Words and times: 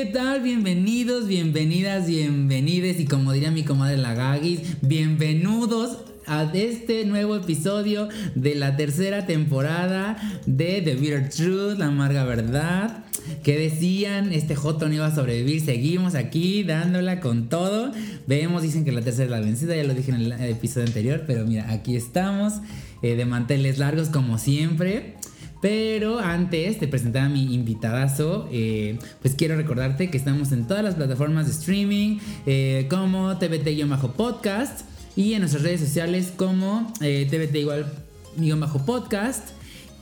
¿Qué 0.00 0.06
tal? 0.06 0.40
Bienvenidos, 0.40 1.26
bienvenidas, 1.26 2.06
bienvenides 2.06 2.98
y 3.00 3.04
como 3.04 3.32
diría 3.32 3.50
mi 3.50 3.64
comadre 3.64 3.98
la 3.98 4.14
Gagis, 4.14 4.60
bienvenidos 4.80 5.98
a 6.26 6.50
este 6.54 7.04
nuevo 7.04 7.36
episodio 7.36 8.08
de 8.34 8.54
la 8.54 8.78
tercera 8.78 9.26
temporada 9.26 10.16
de 10.46 10.80
The 10.80 10.94
Bitter 10.94 11.28
Truth, 11.28 11.76
la 11.76 11.88
amarga 11.88 12.24
verdad. 12.24 13.04
Que 13.44 13.58
decían, 13.58 14.32
este 14.32 14.56
Joto 14.56 14.90
iba 14.90 15.04
a 15.04 15.14
sobrevivir, 15.14 15.60
seguimos 15.60 16.14
aquí 16.14 16.62
dándola 16.62 17.20
con 17.20 17.50
todo. 17.50 17.92
Vemos, 18.26 18.62
dicen 18.62 18.86
que 18.86 18.92
la 18.92 19.02
tercera 19.02 19.26
es 19.26 19.30
la 19.30 19.40
vencida, 19.40 19.76
ya 19.76 19.84
lo 19.84 19.92
dije 19.92 20.12
en 20.12 20.32
el 20.32 20.32
episodio 20.32 20.86
anterior, 20.86 21.24
pero 21.26 21.46
mira, 21.46 21.70
aquí 21.70 21.94
estamos, 21.94 22.54
eh, 23.02 23.16
de 23.16 23.26
manteles 23.26 23.76
largos 23.76 24.08
como 24.08 24.38
siempre. 24.38 25.16
Pero 25.60 26.20
antes 26.20 26.80
de 26.80 26.88
presentar 26.88 27.24
a 27.24 27.28
mi 27.28 27.54
invitadazo, 27.54 28.48
eh, 28.50 28.98
pues 29.20 29.34
quiero 29.34 29.56
recordarte 29.56 30.10
que 30.10 30.16
estamos 30.16 30.52
en 30.52 30.66
todas 30.66 30.82
las 30.82 30.94
plataformas 30.94 31.44
de 31.46 31.52
streaming, 31.52 32.18
eh, 32.46 32.86
como 32.88 33.38
TBT-podcast 33.38 34.86
y 35.16 35.34
en 35.34 35.40
nuestras 35.40 35.62
redes 35.62 35.80
sociales 35.80 36.32
como 36.34 36.90
eh, 37.02 37.28
TBT-podcast. 37.30 39.50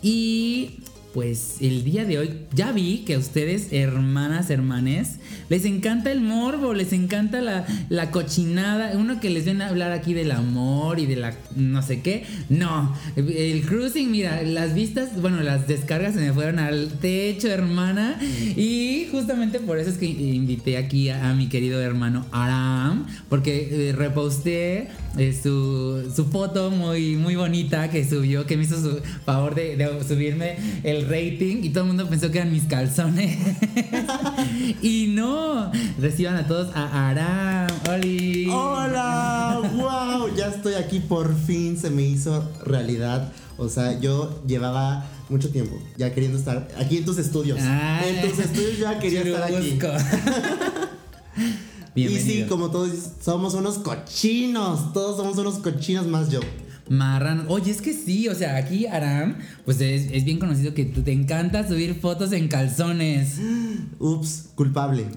Y 0.01 0.84
pues 1.14 1.56
el 1.61 1.84
día 1.84 2.05
de 2.05 2.19
hoy 2.19 2.31
ya 2.55 2.73
vi 2.73 2.98
que 2.98 3.14
a 3.14 3.19
ustedes, 3.19 3.73
hermanas, 3.73 4.51
hermanes, 4.51 5.17
les 5.48 5.64
encanta 5.64 6.12
el 6.12 6.20
morbo, 6.20 6.75
les 6.75 6.92
encanta 6.92 7.41
la, 7.41 8.11
cochinada. 8.11 8.92
Uno 8.97 9.19
que 9.20 9.31
les 9.31 9.45
viene 9.45 9.64
a 9.64 9.69
hablar 9.69 9.92
aquí 9.92 10.12
del 10.12 10.31
amor 10.31 10.98
y 10.98 11.06
de 11.06 11.17
la 11.17 11.34
no 11.56 11.83
sé 11.83 12.03
qué. 12.03 12.25
No, 12.48 12.95
el 13.17 13.62
cruising, 13.62 14.11
mira, 14.11 14.42
las 14.42 14.75
vistas, 14.75 15.20
bueno, 15.20 15.42
las 15.42 15.67
descargas 15.67 16.14
se 16.14 16.20
me 16.20 16.33
fueron 16.33 16.59
al 16.59 16.91
techo, 17.01 17.48
hermana. 17.48 18.19
Y 18.56 19.09
justamente 19.11 19.61
por 19.61 19.79
eso 19.79 19.91
es 19.91 19.98
que 19.98 20.06
invité 20.06 20.77
aquí 20.77 21.09
a, 21.09 21.33
mi 21.34 21.48
querido 21.48 21.81
hermano 21.81 22.27
Aram, 22.33 23.06
porque 23.29 23.89
eh, 23.89 23.92
reposté 23.92 24.89
eh, 25.17 25.39
su, 25.41 26.12
su, 26.14 26.27
foto 26.27 26.70
muy, 26.70 27.17
muy 27.17 27.36
bonita 27.36 27.91
que 27.91 28.05
subió, 28.09 28.47
que 28.47 28.56
me 28.56 28.64
hizo 28.64 28.81
su 28.81 29.01
favor 29.25 29.55
de, 29.55 29.77
de 29.77 30.05
subirme 30.06 30.56
el 30.83 30.97
rating 31.06 31.62
y 31.62 31.70
todo 31.70 31.84
el 31.84 31.88
mundo 31.88 32.08
pensó 32.08 32.30
que 32.30 32.38
eran 32.38 32.52
mis 32.52 32.64
calzones. 32.64 33.38
y 34.82 35.08
no, 35.08 35.70
reciban 36.00 36.36
a 36.36 36.46
todos 36.46 36.74
a 36.74 37.11
Aram. 37.11 37.68
¡Oli! 37.90 38.48
¡Hola! 38.50 39.61
¡Wow! 39.74 40.34
Ya 40.36 40.48
estoy 40.48 40.74
aquí, 40.74 41.00
por 41.00 41.34
fin 41.34 41.78
se 41.78 41.90
me 41.90 42.02
hizo 42.02 42.48
realidad. 42.64 43.33
O 43.56 43.68
sea, 43.68 43.98
yo 44.00 44.42
llevaba 44.46 45.06
mucho 45.28 45.50
tiempo 45.50 45.78
ya 45.96 46.14
queriendo 46.14 46.39
estar 46.39 46.68
aquí 46.78 46.98
en 46.98 47.05
tus 47.05 47.18
estudios. 47.18 47.58
en 47.61 48.28
tus 48.28 48.39
estudios 48.39 48.78
ya 48.78 48.98
quería 48.98 49.23
estar 49.23 49.42
aquí. 49.44 49.78
y 51.94 52.08
sí, 52.18 52.46
como 52.48 52.70
todos 52.70 52.90
somos 53.23 53.55
unos 53.55 53.78
cochinos, 53.78 54.92
todos 54.92 55.17
somos 55.17 55.36
unos 55.39 55.58
cochinos 55.58 56.06
más 56.06 56.30
yo 56.30 56.40
marrano. 56.90 57.44
Oye, 57.48 57.70
es 57.70 57.82
que 57.82 57.92
sí, 57.92 58.28
o 58.28 58.34
sea, 58.34 58.56
aquí 58.56 58.86
Aram, 58.86 59.36
pues 59.64 59.80
es, 59.80 60.24
bien 60.24 60.38
conocido 60.38 60.74
que 60.74 60.84
te 60.84 61.12
encanta 61.12 61.66
subir 61.66 61.94
fotos 61.94 62.32
en 62.32 62.48
calzones. 62.48 63.38
Ups, 63.98 64.50
culpable. 64.54 65.06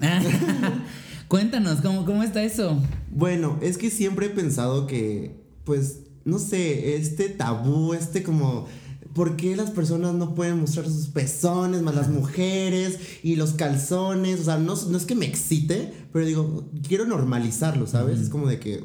Cuéntanos, 1.28 1.80
¿cómo, 1.80 2.04
¿cómo 2.04 2.22
está 2.22 2.42
eso? 2.42 2.78
Bueno, 3.10 3.58
es 3.62 3.78
que 3.78 3.90
siempre 3.90 4.26
he 4.26 4.30
pensado 4.30 4.86
que, 4.86 5.34
pues, 5.64 6.00
no 6.24 6.38
sé, 6.38 6.96
este 6.96 7.28
tabú, 7.28 7.94
este 7.94 8.22
como... 8.22 8.66
¿Por 9.14 9.36
qué 9.36 9.56
las 9.56 9.70
personas 9.70 10.14
no 10.14 10.34
pueden 10.34 10.60
mostrar 10.60 10.86
sus 10.86 11.08
pezones, 11.08 11.82
más 11.82 11.94
las 11.94 12.08
mujeres 12.08 12.98
y 13.22 13.36
los 13.36 13.52
calzones? 13.52 14.40
O 14.40 14.44
sea, 14.44 14.56
no, 14.56 14.74
no 14.74 14.96
es 14.96 15.04
que 15.04 15.14
me 15.14 15.26
excite, 15.26 15.92
pero 16.14 16.24
digo, 16.24 16.70
quiero 16.86 17.04
normalizarlo, 17.04 17.86
¿sabes? 17.86 18.20
Es 18.20 18.30
como 18.30 18.46
de 18.46 18.58
que, 18.58 18.84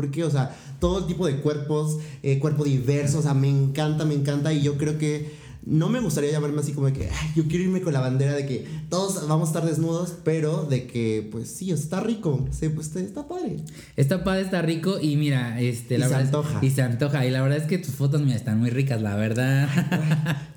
porque, 0.00 0.24
o 0.24 0.30
sea, 0.30 0.56
todo 0.80 1.04
tipo 1.04 1.26
de 1.26 1.36
cuerpos, 1.36 1.98
eh, 2.22 2.38
cuerpo 2.38 2.64
diverso, 2.64 3.18
o 3.18 3.22
sea, 3.22 3.34
me 3.34 3.50
encanta, 3.50 4.06
me 4.06 4.14
encanta 4.14 4.50
y 4.50 4.62
yo 4.62 4.78
creo 4.78 4.96
que 4.96 5.38
no 5.66 5.90
me 5.90 6.00
gustaría 6.00 6.32
llamarme 6.32 6.58
así 6.60 6.72
como 6.72 6.86
de 6.86 6.94
que 6.94 7.10
Ay, 7.10 7.32
yo 7.36 7.44
quiero 7.46 7.64
irme 7.64 7.82
con 7.82 7.92
la 7.92 8.00
bandera 8.00 8.32
de 8.32 8.46
que 8.46 8.66
todos 8.88 9.28
vamos 9.28 9.48
a 9.48 9.52
estar 9.52 9.66
desnudos, 9.66 10.14
pero 10.24 10.64
de 10.64 10.86
que 10.86 11.28
pues 11.30 11.50
sí, 11.50 11.70
está 11.70 12.00
rico, 12.00 12.48
sí, 12.50 12.70
pues 12.70 12.96
está 12.96 13.28
padre. 13.28 13.58
Está 13.94 14.24
padre, 14.24 14.40
está 14.40 14.62
rico 14.62 14.98
y 14.98 15.16
mira, 15.16 15.60
este, 15.60 15.98
la 15.98 16.06
y 16.06 16.08
se 16.08 16.14
antoja. 16.14 16.58
y 16.62 16.70
se 16.70 16.80
antoja 16.80 17.26
y 17.26 17.30
la 17.30 17.42
verdad 17.42 17.58
es 17.58 17.64
que 17.66 17.76
tus 17.76 17.94
fotos 17.94 18.22
mira, 18.22 18.36
están 18.36 18.58
muy 18.58 18.70
ricas, 18.70 19.02
la 19.02 19.16
verdad. 19.16 19.68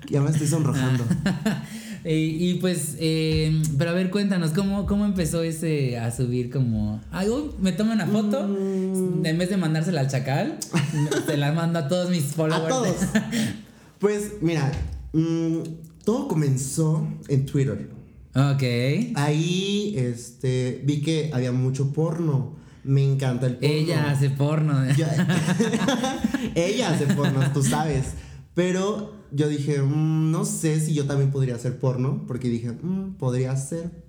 ya 0.08 0.22
me 0.22 0.30
estoy 0.30 0.46
sonrojando. 0.46 1.04
Y, 2.06 2.54
pues, 2.54 2.96
eh, 2.98 3.62
pero 3.78 3.90
a 3.90 3.92
ver, 3.94 4.10
cuéntanos, 4.10 4.50
¿cómo, 4.50 4.84
¿cómo 4.84 5.06
empezó 5.06 5.42
ese 5.42 5.98
a 5.98 6.10
subir 6.10 6.50
como... 6.50 7.00
Ay, 7.10 7.28
me 7.60 7.72
tomo 7.72 7.92
una 7.92 8.06
foto, 8.06 8.46
mm. 8.46 9.24
en 9.24 9.38
vez 9.38 9.48
de 9.48 9.56
mandársela 9.56 10.02
al 10.02 10.08
chacal, 10.08 10.58
se 11.26 11.36
la 11.38 11.52
mando 11.52 11.78
a 11.78 11.88
todos 11.88 12.10
mis 12.10 12.24
followers. 12.24 12.66
A 12.66 12.68
todos. 12.68 12.96
pues, 13.98 14.32
mira, 14.42 14.70
mm, 15.14 15.60
todo 16.04 16.28
comenzó 16.28 17.08
en 17.28 17.46
Twitter. 17.46 17.88
Ok. 18.34 18.62
Ahí, 19.14 19.94
este, 19.96 20.82
vi 20.84 21.00
que 21.00 21.30
había 21.32 21.52
mucho 21.52 21.92
porno. 21.92 22.56
Me 22.82 23.02
encanta 23.02 23.46
el 23.46 23.54
porno. 23.54 23.74
Ella 23.74 24.10
hace 24.10 24.28
porno. 24.28 24.84
Ella 26.54 26.90
hace 26.90 27.06
porno, 27.14 27.40
tú 27.54 27.62
sabes. 27.62 28.08
Pero 28.54 29.12
yo 29.32 29.48
dije, 29.48 29.82
mm, 29.82 30.30
no 30.30 30.44
sé 30.44 30.80
si 30.80 30.94
yo 30.94 31.06
también 31.06 31.30
podría 31.30 31.56
hacer 31.56 31.78
porno, 31.78 32.24
porque 32.26 32.48
dije, 32.48 32.72
mm, 32.72 33.14
podría 33.14 33.56
ser. 33.56 34.04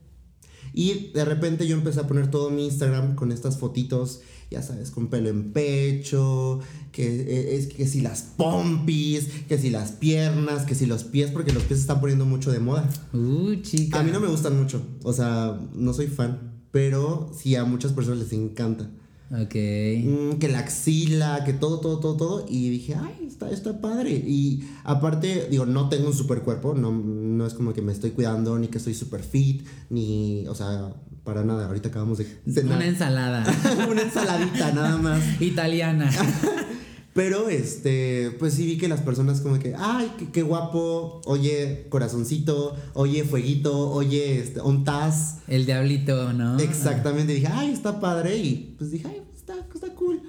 Y 0.73 1.11
de 1.13 1.25
repente 1.25 1.67
yo 1.67 1.75
empecé 1.75 2.01
a 2.01 2.07
poner 2.07 2.29
todo 2.29 2.49
mi 2.49 2.65
Instagram 2.65 3.15
con 3.15 3.31
estas 3.31 3.57
fotitos, 3.57 4.21
ya 4.51 4.61
sabes, 4.61 4.91
con 4.91 5.07
pelo 5.07 5.29
en 5.29 5.53
pecho, 5.53 6.59
que 6.91 7.21
eh, 7.21 7.55
es 7.55 7.67
que 7.67 7.87
si 7.87 8.01
las 8.01 8.21
pompis, 8.21 9.27
que 9.47 9.57
si 9.57 9.69
las 9.69 9.93
piernas, 9.93 10.65
que 10.65 10.75
si 10.75 10.85
los 10.85 11.03
pies, 11.05 11.31
porque 11.31 11.53
los 11.53 11.63
pies 11.63 11.79
se 11.79 11.83
están 11.83 12.01
poniendo 12.01 12.25
mucho 12.25 12.51
de 12.51 12.59
moda. 12.59 12.89
Uh, 13.13 13.55
chica. 13.61 13.99
A 13.99 14.03
mí 14.03 14.11
no 14.11 14.19
me 14.19 14.27
gustan 14.27 14.57
mucho, 14.57 14.81
o 15.03 15.13
sea, 15.13 15.59
no 15.73 15.93
soy 15.93 16.07
fan, 16.07 16.61
pero 16.71 17.31
sí 17.35 17.55
a 17.55 17.63
muchas 17.63 17.93
personas 17.93 18.19
les 18.19 18.33
encanta. 18.33 18.91
Ok. 19.31 19.55
Mm, 19.55 20.37
que 20.39 20.47
la 20.49 20.59
axila, 20.59 21.43
que 21.43 21.53
todo, 21.53 21.79
todo, 21.79 21.99
todo, 21.99 22.15
todo. 22.15 22.45
Y 22.47 22.69
dije, 22.69 22.95
ay, 22.95 23.27
está, 23.27 23.49
está 23.49 23.81
padre. 23.81 24.11
Y 24.11 24.63
aparte, 24.83 25.47
digo, 25.49 25.65
no 25.65 25.89
tengo 25.89 26.07
un 26.07 26.13
super 26.13 26.41
cuerpo, 26.41 26.75
no, 26.75 26.91
no 26.91 27.45
es 27.45 27.53
como 27.53 27.73
que 27.73 27.81
me 27.81 27.91
estoy 27.91 28.11
cuidando, 28.11 28.57
ni 28.59 28.67
que 28.67 28.79
soy 28.79 28.93
super 28.93 29.23
fit, 29.23 29.65
ni, 29.89 30.47
o 30.47 30.53
sea, 30.55 30.93
para 31.23 31.43
nada. 31.43 31.65
Ahorita 31.65 31.89
acabamos 31.89 32.19
de 32.19 32.61
Una 32.61 32.85
ensalada. 32.85 33.43
Una 33.89 34.03
ensaladita, 34.03 34.71
nada 34.71 34.97
más. 34.97 35.41
Italiana. 35.41 36.09
Pero 37.15 37.47
este, 37.47 38.35
pues 38.39 38.55
sí 38.55 38.65
vi 38.65 38.77
que 38.77 38.89
las 38.89 38.99
personas 38.99 39.39
como 39.39 39.57
que, 39.57 39.73
ay, 39.77 40.11
qué, 40.33 40.41
guapo, 40.41 41.21
oye, 41.23 41.85
corazoncito, 41.87 42.75
oye, 42.93 43.23
fueguito, 43.23 43.89
oye, 43.89 44.39
este, 44.39 44.59
un 44.59 44.83
taz. 44.83 45.37
El 45.47 45.65
diablito, 45.65 46.33
¿no? 46.33 46.59
Exactamente, 46.59 47.31
dije, 47.31 47.47
ay, 47.49 47.71
está 47.71 48.01
padre. 48.01 48.35
Y 48.35 48.75
pues 48.77 48.91
dije, 48.91 49.07
ay, 49.07 49.21
está, 49.33 49.53
está 49.73 49.95
cool. 49.95 50.23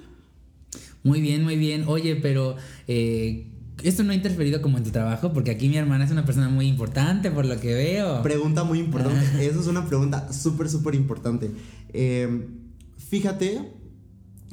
Muy 1.03 1.19
bien, 1.19 1.43
muy 1.43 1.57
bien. 1.57 1.83
Oye, 1.87 2.15
pero 2.15 2.55
eh, 2.87 3.51
esto 3.83 4.03
no 4.03 4.13
ha 4.13 4.15
interferido 4.15 4.61
como 4.61 4.77
en 4.77 4.85
tu 4.85 4.91
trabajo, 4.91 5.33
porque 5.33 5.51
aquí 5.51 5.67
mi 5.67 5.75
hermana 5.75 6.05
es 6.05 6.11
una 6.11 6.23
persona 6.23 6.47
muy 6.47 6.67
importante, 6.67 7.31
por 7.31 7.45
lo 7.45 7.59
que 7.59 7.73
veo. 7.73 8.23
Pregunta 8.23 8.63
muy 8.63 8.79
importante. 8.79 9.45
Eso 9.45 9.59
es 9.59 9.67
una 9.67 9.85
pregunta 9.85 10.31
súper, 10.31 10.69
súper 10.69 10.95
importante. 10.95 11.51
Eh, 11.91 12.47
fíjate 13.09 13.75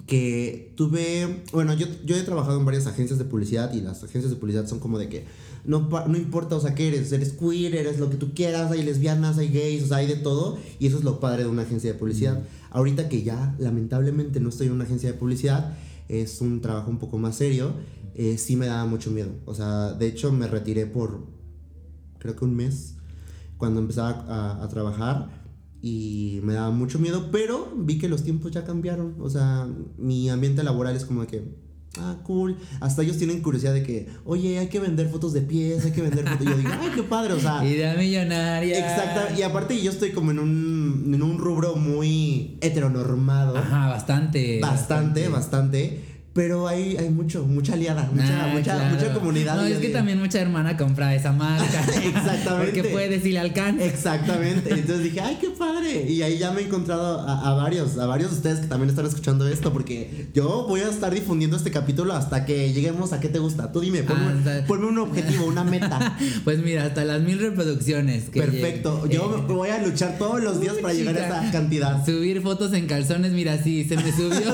que 0.06 0.72
tuve, 0.76 1.44
bueno, 1.52 1.72
yo, 1.74 1.86
yo 2.04 2.16
he 2.16 2.22
trabajado 2.22 2.58
en 2.58 2.66
varias 2.66 2.86
agencias 2.86 3.18
de 3.18 3.24
publicidad 3.24 3.72
y 3.72 3.80
las 3.80 4.04
agencias 4.04 4.30
de 4.30 4.36
publicidad 4.36 4.66
son 4.66 4.78
como 4.78 4.98
de 4.98 5.08
que 5.08 5.24
no, 5.64 5.88
no 6.06 6.18
importa, 6.18 6.56
o 6.56 6.60
sea, 6.60 6.74
que 6.74 6.88
eres, 6.88 7.10
eres 7.12 7.32
queer, 7.32 7.74
eres 7.74 7.98
lo 7.98 8.10
que 8.10 8.16
tú 8.16 8.34
quieras, 8.34 8.70
hay 8.70 8.82
lesbianas, 8.82 9.38
hay 9.38 9.48
gays, 9.48 9.84
o 9.84 9.86
sea, 9.86 9.98
hay 9.98 10.06
de 10.06 10.16
todo 10.16 10.58
y 10.78 10.86
eso 10.86 10.98
es 10.98 11.04
lo 11.04 11.20
padre 11.20 11.44
de 11.44 11.48
una 11.48 11.62
agencia 11.62 11.92
de 11.92 11.98
publicidad. 11.98 12.42
Ahorita 12.70 13.08
que 13.08 13.22
ya 13.22 13.54
lamentablemente 13.58 14.40
no 14.40 14.50
estoy 14.50 14.66
en 14.66 14.74
una 14.74 14.84
agencia 14.84 15.10
de 15.10 15.18
publicidad, 15.18 15.74
es 16.08 16.42
un 16.42 16.60
trabajo 16.60 16.90
un 16.90 16.98
poco 16.98 17.16
más 17.16 17.36
serio, 17.36 17.72
eh, 18.14 18.36
sí 18.36 18.56
me 18.56 18.66
daba 18.66 18.84
mucho 18.84 19.10
miedo, 19.10 19.30
o 19.46 19.54
sea, 19.54 19.94
de 19.94 20.06
hecho 20.06 20.30
me 20.32 20.46
retiré 20.46 20.86
por 20.86 21.26
creo 22.18 22.36
que 22.36 22.44
un 22.44 22.54
mes 22.54 22.96
cuando 23.56 23.80
empezaba 23.80 24.24
a, 24.28 24.62
a 24.62 24.68
trabajar 24.68 25.43
y 25.86 26.40
me 26.42 26.54
daba 26.54 26.70
mucho 26.70 26.98
miedo, 26.98 27.28
pero 27.30 27.70
vi 27.76 27.98
que 27.98 28.08
los 28.08 28.24
tiempos 28.24 28.50
ya 28.52 28.64
cambiaron. 28.64 29.16
O 29.20 29.28
sea, 29.28 29.68
mi 29.98 30.30
ambiente 30.30 30.62
laboral 30.62 30.96
es 30.96 31.04
como 31.04 31.20
de 31.20 31.26
que, 31.26 31.44
ah, 31.98 32.16
cool. 32.22 32.56
Hasta 32.80 33.02
ellos 33.02 33.18
tienen 33.18 33.42
curiosidad 33.42 33.74
de 33.74 33.82
que, 33.82 34.08
oye, 34.24 34.58
hay 34.58 34.68
que 34.68 34.80
vender 34.80 35.10
fotos 35.10 35.34
de 35.34 35.42
pies, 35.42 35.84
hay 35.84 35.92
que 35.92 36.00
vender 36.00 36.26
fotos. 36.26 36.46
Y 36.46 36.48
yo 36.48 36.56
digo, 36.56 36.70
ay, 36.80 36.88
qué 36.94 37.02
padre, 37.02 37.34
o 37.34 37.38
sea. 37.38 37.62
Idea 37.62 37.96
millonaria. 37.96 38.78
Exacto. 38.78 39.38
Y 39.38 39.42
aparte, 39.42 39.78
yo 39.78 39.90
estoy 39.90 40.12
como 40.12 40.30
en 40.30 40.38
un, 40.38 41.12
en 41.12 41.22
un 41.22 41.36
rubro 41.36 41.76
muy 41.76 42.56
heteronormado. 42.62 43.54
Ajá, 43.54 43.88
bastante. 43.88 44.60
Bastante, 44.60 45.28
bastante. 45.28 46.13
Pero 46.34 46.66
hay, 46.66 46.96
hay 46.96 47.10
mucho, 47.10 47.44
mucha 47.44 47.74
aliada, 47.74 48.10
mucha, 48.12 48.44
Ah, 48.44 48.48
mucha, 48.48 48.74
claro. 48.76 48.94
mucha 48.96 49.14
comunidad. 49.14 49.54
No, 49.56 49.62
es 49.66 49.78
que 49.78 49.90
también 49.90 50.18
mucha 50.18 50.40
hermana 50.40 50.76
compra 50.76 51.14
esa 51.14 51.30
marca. 51.30 51.64
Exactamente. 52.04 52.72
Porque 52.72 52.84
puede 52.90 53.20
si 53.20 53.30
le 53.30 53.38
alcanza. 53.38 53.84
Exactamente. 53.84 54.70
Entonces 54.74 55.04
dije, 55.04 55.20
ay, 55.20 55.38
qué 55.40 55.50
padre. 55.50 56.10
Y 56.10 56.22
ahí 56.22 56.38
ya 56.38 56.50
me 56.50 56.62
he 56.62 56.64
encontrado 56.64 57.20
a, 57.20 57.50
a 57.50 57.54
varios, 57.54 57.96
a 57.98 58.06
varios 58.06 58.32
de 58.32 58.36
ustedes 58.38 58.58
que 58.58 58.66
también 58.66 58.90
están 58.90 59.06
escuchando 59.06 59.46
esto, 59.46 59.72
porque 59.72 60.26
yo 60.34 60.66
voy 60.66 60.80
a 60.80 60.88
estar 60.90 61.14
difundiendo 61.14 61.56
este 61.56 61.70
capítulo 61.70 62.12
hasta 62.14 62.44
que 62.44 62.72
lleguemos 62.72 63.12
a 63.12 63.20
qué 63.20 63.28
te 63.28 63.38
gusta. 63.38 63.70
Tú 63.70 63.78
dime, 63.80 64.02
ponme, 64.02 64.32
Ah, 64.50 64.64
ponme 64.66 64.86
un 64.88 64.98
objetivo, 64.98 65.46
una 65.46 65.62
meta. 65.62 66.18
Pues 66.42 66.58
mira, 66.58 66.84
hasta 66.84 67.04
las 67.04 67.22
mil 67.22 67.38
reproducciones. 67.38 68.24
que 68.30 68.40
Perfecto. 68.42 69.06
Yo 69.08 69.36
Eh, 69.38 69.52
voy 69.52 69.68
a 69.68 69.80
luchar 69.80 70.18
todos 70.18 70.42
los 70.42 70.60
días 70.60 70.74
uy, 70.76 70.82
para 70.82 70.94
llegar 70.94 71.16
a 71.16 71.26
esa 71.42 71.52
cantidad. 71.52 72.04
Subir 72.04 72.42
fotos 72.42 72.72
en 72.72 72.86
calzones, 72.86 73.30
mira, 73.32 73.56
sí, 73.62 73.84
se 73.84 73.96
me 73.96 74.10
subió. 74.10 74.52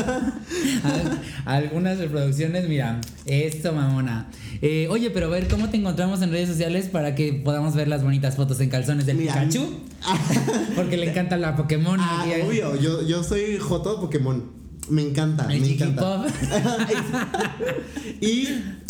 a- 1.47 1.70
algunas 1.71 1.99
reproducciones, 1.99 2.69
mira, 2.69 3.01
esto, 3.27 3.73
mamona. 3.73 4.29
Eh, 4.61 4.89
oye, 4.91 5.11
pero 5.11 5.27
a 5.27 5.31
ver, 5.31 5.47
¿cómo 5.47 5.69
te 5.69 5.77
encontramos 5.77 6.21
en 6.21 6.33
redes 6.33 6.49
sociales 6.49 6.89
para 6.89 7.15
que 7.15 7.33
podamos 7.33 7.77
ver 7.77 7.87
las 7.87 8.03
bonitas 8.03 8.35
fotos 8.35 8.59
en 8.61 8.71
calzones 8.71 9.07
del 9.07 9.19
Mira, 9.19 9.35
Pikachu? 9.35 9.67
Porque 10.75 10.97
le 10.97 11.11
encanta 11.11 11.37
la 11.37 11.55
Pokémon. 11.55 11.97
Ah, 12.01 12.25
obvio. 12.45 12.75
Yo, 12.75 13.03
yo 13.03 13.23
soy 13.23 13.57
Joto 13.59 14.01
Pokémon. 14.01 14.43
Me 14.89 15.03
encanta, 15.03 15.47
El 15.49 15.61
me 15.61 15.75
encanta. 15.75 16.27
y 18.21 18.49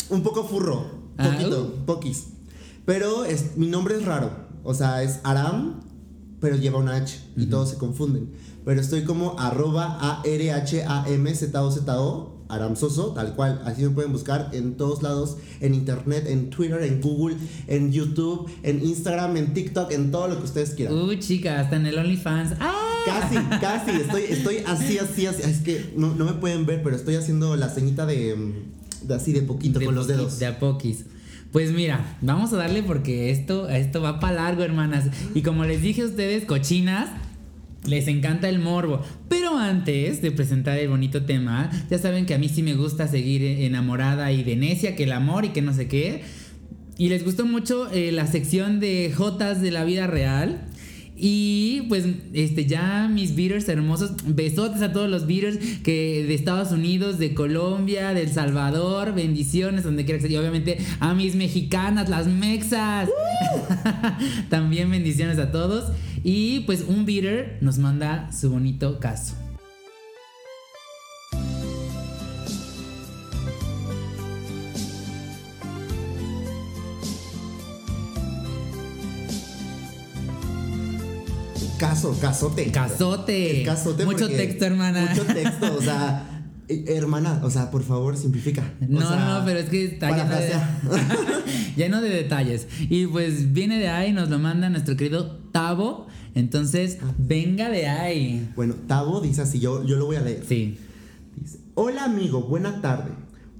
un 0.09 0.23
poco 0.23 0.43
furro. 0.43 0.87
Ah, 1.19 1.29
Poquito, 1.31 1.75
poquis. 1.85 2.29
Pero 2.85 3.25
es, 3.25 3.57
mi 3.57 3.67
nombre 3.67 3.93
es 3.95 4.05
raro. 4.05 4.31
O 4.63 4.73
sea, 4.73 5.03
es 5.03 5.19
Aram, 5.23 5.81
pero 6.39 6.55
lleva 6.55 6.79
una 6.79 6.95
H. 6.95 7.19
Y 7.37 7.45
todos 7.45 7.69
se 7.69 7.77
confunden. 7.77 8.31
Pero 8.65 8.81
estoy 8.81 9.03
como 9.03 9.39
arroba 9.39 9.99
A-R-H-A-M-Z-O-Z-O. 10.01 12.40
Aram 12.51 12.75
Soso, 12.75 13.13
tal 13.13 13.35
cual. 13.35 13.61
Así 13.65 13.83
me 13.83 13.89
pueden 13.89 14.11
buscar 14.11 14.49
en 14.53 14.75
todos 14.75 15.01
lados. 15.01 15.37
En 15.59 15.73
internet, 15.73 16.25
en 16.27 16.49
Twitter, 16.49 16.81
en 16.83 17.01
Google, 17.01 17.37
en 17.67 17.91
YouTube, 17.91 18.49
en 18.63 18.83
Instagram, 18.83 19.37
en 19.37 19.53
TikTok, 19.53 19.91
en 19.91 20.11
todo 20.11 20.27
lo 20.27 20.37
que 20.37 20.43
ustedes 20.43 20.71
quieran. 20.71 20.95
Uy, 20.95 21.19
chica, 21.19 21.59
hasta 21.59 21.75
en 21.75 21.85
el 21.85 21.97
OnlyFans. 21.97 22.53
¡Ah! 22.59 22.73
Casi, 23.05 23.35
casi, 23.59 23.91
estoy, 23.91 24.23
estoy 24.29 24.57
así, 24.67 24.97
así, 24.99 25.25
así. 25.25 25.41
Es 25.43 25.59
que 25.61 25.93
no, 25.95 26.13
no 26.15 26.25
me 26.25 26.33
pueden 26.33 26.65
ver, 26.65 26.83
pero 26.83 26.95
estoy 26.95 27.15
haciendo 27.15 27.55
la 27.55 27.69
ceñita 27.69 28.05
de, 28.05 28.53
de 29.01 29.15
así 29.15 29.33
de 29.33 29.41
poquito 29.41 29.79
De 29.79 29.85
con 29.85 29.95
los 29.95 30.07
dedos. 30.07 30.39
De 30.39 30.45
a 30.45 30.59
poquis. 30.59 31.05
Pues 31.51 31.73
mira, 31.73 32.17
vamos 32.21 32.53
a 32.53 32.57
darle 32.57 32.81
porque 32.81 33.29
esto, 33.29 33.67
esto 33.67 34.01
va 34.01 34.19
para 34.19 34.35
largo, 34.35 34.63
hermanas. 34.63 35.07
Y 35.35 35.41
como 35.41 35.65
les 35.65 35.81
dije 35.81 36.03
a 36.03 36.05
ustedes, 36.05 36.45
cochinas, 36.45 37.09
les 37.85 38.07
encanta 38.07 38.49
el 38.49 38.59
morbo. 38.59 39.01
Pero 39.27 39.57
antes 39.57 40.21
de 40.21 40.31
presentar 40.31 40.77
el 40.77 40.89
bonito 40.89 41.23
tema, 41.23 41.69
ya 41.89 41.97
saben 41.97 42.25
que 42.25 42.33
a 42.33 42.37
mí 42.37 42.49
sí 42.49 42.63
me 42.63 42.75
gusta 42.75 43.07
seguir 43.07 43.43
enamorada 43.43 44.31
y 44.31 44.43
de 44.43 44.55
necia, 44.55 44.95
que 44.95 45.03
el 45.03 45.11
amor 45.11 45.45
y 45.45 45.49
que 45.49 45.61
no 45.61 45.73
sé 45.73 45.87
qué. 45.87 46.23
Y 46.97 47.09
les 47.09 47.23
gustó 47.23 47.45
mucho 47.45 47.91
eh, 47.91 48.11
la 48.11 48.27
sección 48.27 48.79
de 48.79 49.11
Jotas 49.15 49.61
de 49.61 49.71
la 49.71 49.83
vida 49.83 50.07
real. 50.07 50.67
Y 51.23 51.83
pues 51.87 52.05
este 52.33 52.65
ya 52.65 53.07
mis 53.07 53.35
beaters 53.35 53.69
hermosos, 53.69 54.13
besotes 54.25 54.81
a 54.81 54.91
todos 54.91 55.07
los 55.07 55.27
beaters 55.27 55.59
que 55.83 56.25
de 56.27 56.33
Estados 56.33 56.71
Unidos, 56.71 57.19
de 57.19 57.35
Colombia, 57.35 58.15
de 58.15 58.23
El 58.23 58.31
Salvador, 58.31 59.13
bendiciones 59.13 59.83
donde 59.83 60.03
quiera 60.03 60.19
que 60.19 60.27
sea. 60.27 60.35
Y 60.35 60.39
obviamente 60.39 60.79
a 60.99 61.13
mis 61.13 61.35
mexicanas, 61.35 62.09
las 62.09 62.25
mexas. 62.25 63.07
También 64.49 64.89
bendiciones 64.89 65.37
a 65.37 65.51
todos. 65.51 65.91
Y 66.23 66.61
pues 66.61 66.85
un 66.87 67.05
beater 67.05 67.59
nos 67.61 67.77
manda 67.77 68.31
su 68.31 68.49
bonito 68.49 68.99
caso. 68.99 69.40
Caso, 81.81 82.17
casote. 82.21 82.71
Casote. 82.71 83.59
El 83.61 83.65
casote. 83.65 84.05
Mucho 84.05 84.29
texto, 84.29 84.65
hermana. 84.65 85.07
Mucho 85.09 85.25
texto, 85.25 85.75
o 85.77 85.81
sea. 85.81 86.27
eh, 86.69 86.85
Hermana, 86.87 87.41
o 87.43 87.49
sea, 87.49 87.69
por 87.71 87.83
favor, 87.83 88.15
simplifica. 88.15 88.63
O 88.81 88.85
No, 88.87 89.07
sea, 89.09 89.39
no, 89.39 89.45
pero 89.45 89.59
es 89.59 89.69
que 89.69 89.85
está 89.85 90.09
lleno 90.15 90.35
de, 90.35 90.51
lleno 91.75 92.01
de 92.01 92.09
detalles. 92.09 92.67
Y 92.89 93.07
pues 93.07 93.51
viene 93.51 93.77
de 93.79 93.89
ahí, 93.89 94.13
nos 94.13 94.29
lo 94.29 94.39
manda 94.39 94.69
nuestro 94.69 94.95
querido 94.95 95.37
Tavo. 95.51 96.07
Entonces, 96.35 96.99
venga 97.17 97.69
de 97.69 97.87
ahí. 97.87 98.49
Bueno, 98.55 98.75
Tavo 98.87 99.19
dice 99.19 99.41
así, 99.41 99.59
yo, 99.59 99.83
yo 99.85 99.97
lo 99.97 100.05
voy 100.05 100.15
a 100.17 100.21
leer. 100.21 100.43
Sí. 100.47 100.77
Dice, 101.35 101.57
Hola 101.73 102.05
amigo, 102.05 102.43
buena 102.43 102.79
tarde. 102.81 103.11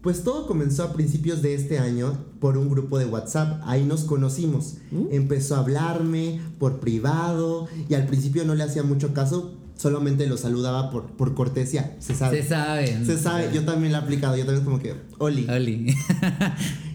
Pues 0.02 0.24
todo 0.24 0.48
comenzó 0.48 0.84
a 0.84 0.94
principios 0.94 1.44
de 1.44 1.54
este 1.54 1.78
año 1.78 2.18
por 2.40 2.58
un 2.58 2.70
grupo 2.70 2.98
de 2.98 3.06
WhatsApp. 3.06 3.62
Ahí 3.66 3.84
nos 3.84 4.04
conocimos. 4.04 4.78
Empezó 5.12 5.56
a 5.56 5.60
hablarme 5.60 6.42
por 6.58 6.80
privado 6.80 7.68
y 7.88 7.94
al 7.94 8.08
principio 8.08 8.44
no 8.44 8.56
le 8.56 8.64
hacía 8.64 8.82
mucho 8.82 9.14
caso, 9.14 9.54
solamente 9.76 10.26
lo 10.26 10.38
saludaba 10.38 10.90
por, 10.90 11.12
por 11.12 11.36
cortesía. 11.36 11.96
Se 12.00 12.16
sabe. 12.16 12.42
Se 12.42 12.50
sabe. 12.50 13.06
Se 13.06 13.18
sabe, 13.18 13.50
yo 13.54 13.64
también 13.64 13.94
lo 13.94 14.00
he 14.00 14.02
aplicado, 14.02 14.36
yo 14.36 14.46
también 14.46 14.66
como 14.66 14.80
que, 14.80 14.96
Oli. 15.20 15.48
Oli. 15.50 15.96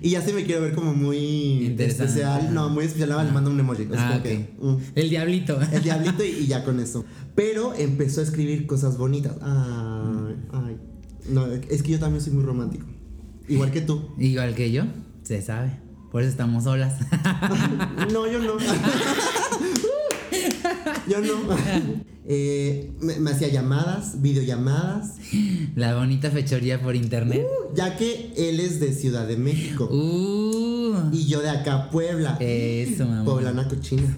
Y 0.03 0.11
ya 0.11 0.23
se 0.23 0.33
me 0.33 0.45
quiero 0.45 0.61
ver 0.61 0.75
como 0.75 0.95
muy 0.95 1.75
especial. 1.79 2.55
No, 2.55 2.69
muy 2.69 2.85
especial, 2.85 3.27
le 3.27 3.33
mando 3.33 3.51
un 3.51 3.59
emoji. 3.59 3.89
Ah, 3.97 4.09
como 4.09 4.17
ok. 4.19 4.23
que, 4.23 4.57
mm. 4.61 4.77
El 4.95 5.11
diablito. 5.11 5.59
El 5.73 5.83
diablito 5.83 6.23
y, 6.23 6.29
y 6.29 6.47
ya 6.47 6.65
con 6.65 6.79
eso. 6.79 7.05
Pero 7.35 7.75
empezó 7.75 8.21
a 8.21 8.25
escribir 8.25 8.67
cosas 8.67 8.99
bonitas. 8.99 9.33
Ay, 9.41 10.37
ay. 10.53 10.77
No, 11.29 11.47
es 11.47 11.83
que 11.83 11.93
yo 11.93 11.99
también 11.99 12.23
soy 12.23 12.35
muy 12.35 12.45
romántico. 12.45 12.87
Igual 13.49 13.71
que 13.71 13.81
tú. 13.81 14.11
Igual 14.19 14.55
que 14.55 14.71
yo. 14.73 14.85
Se 15.23 15.41
sabe. 15.43 15.79
Por 16.11 16.23
eso 16.23 16.31
estamos 16.31 16.65
solas. 16.65 16.95
No, 18.13 18.27
yo 18.31 18.39
no. 18.41 18.55
yo 21.09 21.21
no. 21.21 21.57
Eh, 22.29 22.93
me, 23.01 23.17
me 23.21 23.31
hacía 23.31 23.49
llamadas, 23.49 24.21
videollamadas, 24.21 25.15
La 25.77 25.95
bonita 25.97 26.31
fechoría 26.31 26.81
por 26.83 26.97
internet. 26.97 27.47
ya 27.75 27.97
que 27.97 28.33
él 28.37 28.59
es 28.59 28.81
de 28.81 28.93
Ciudad 28.93 29.29
de 29.29 29.37
México 29.37 29.89
Uh. 29.93 31.11
y 31.13 31.27
yo 31.27 31.41
de 31.41 31.51
acá, 31.51 31.89
Puebla. 31.91 32.37
Eso, 32.41 33.07
mamá. 33.07 33.25
Poblana 33.25 33.69
cochina. 33.69 34.17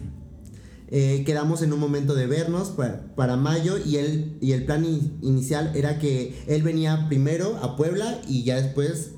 Eh, 0.91 1.23
quedamos 1.27 1.61
en 1.61 1.75
un 1.75 1.81
momento 1.81 2.15
de 2.15 2.27
vernos 2.27 2.69
para, 2.69 3.15
para 3.15 3.37
mayo 3.37 3.77
y, 3.85 3.97
él, 3.97 4.39
y 4.41 4.53
el 4.53 4.65
plan 4.65 4.87
in- 4.87 5.19
inicial 5.21 5.71
era 5.75 5.99
que 5.99 6.35
él 6.47 6.63
venía 6.63 7.09
primero 7.09 7.59
a 7.63 7.77
Puebla 7.77 8.19
y 8.27 8.45
ya 8.45 8.57
después 8.57 9.11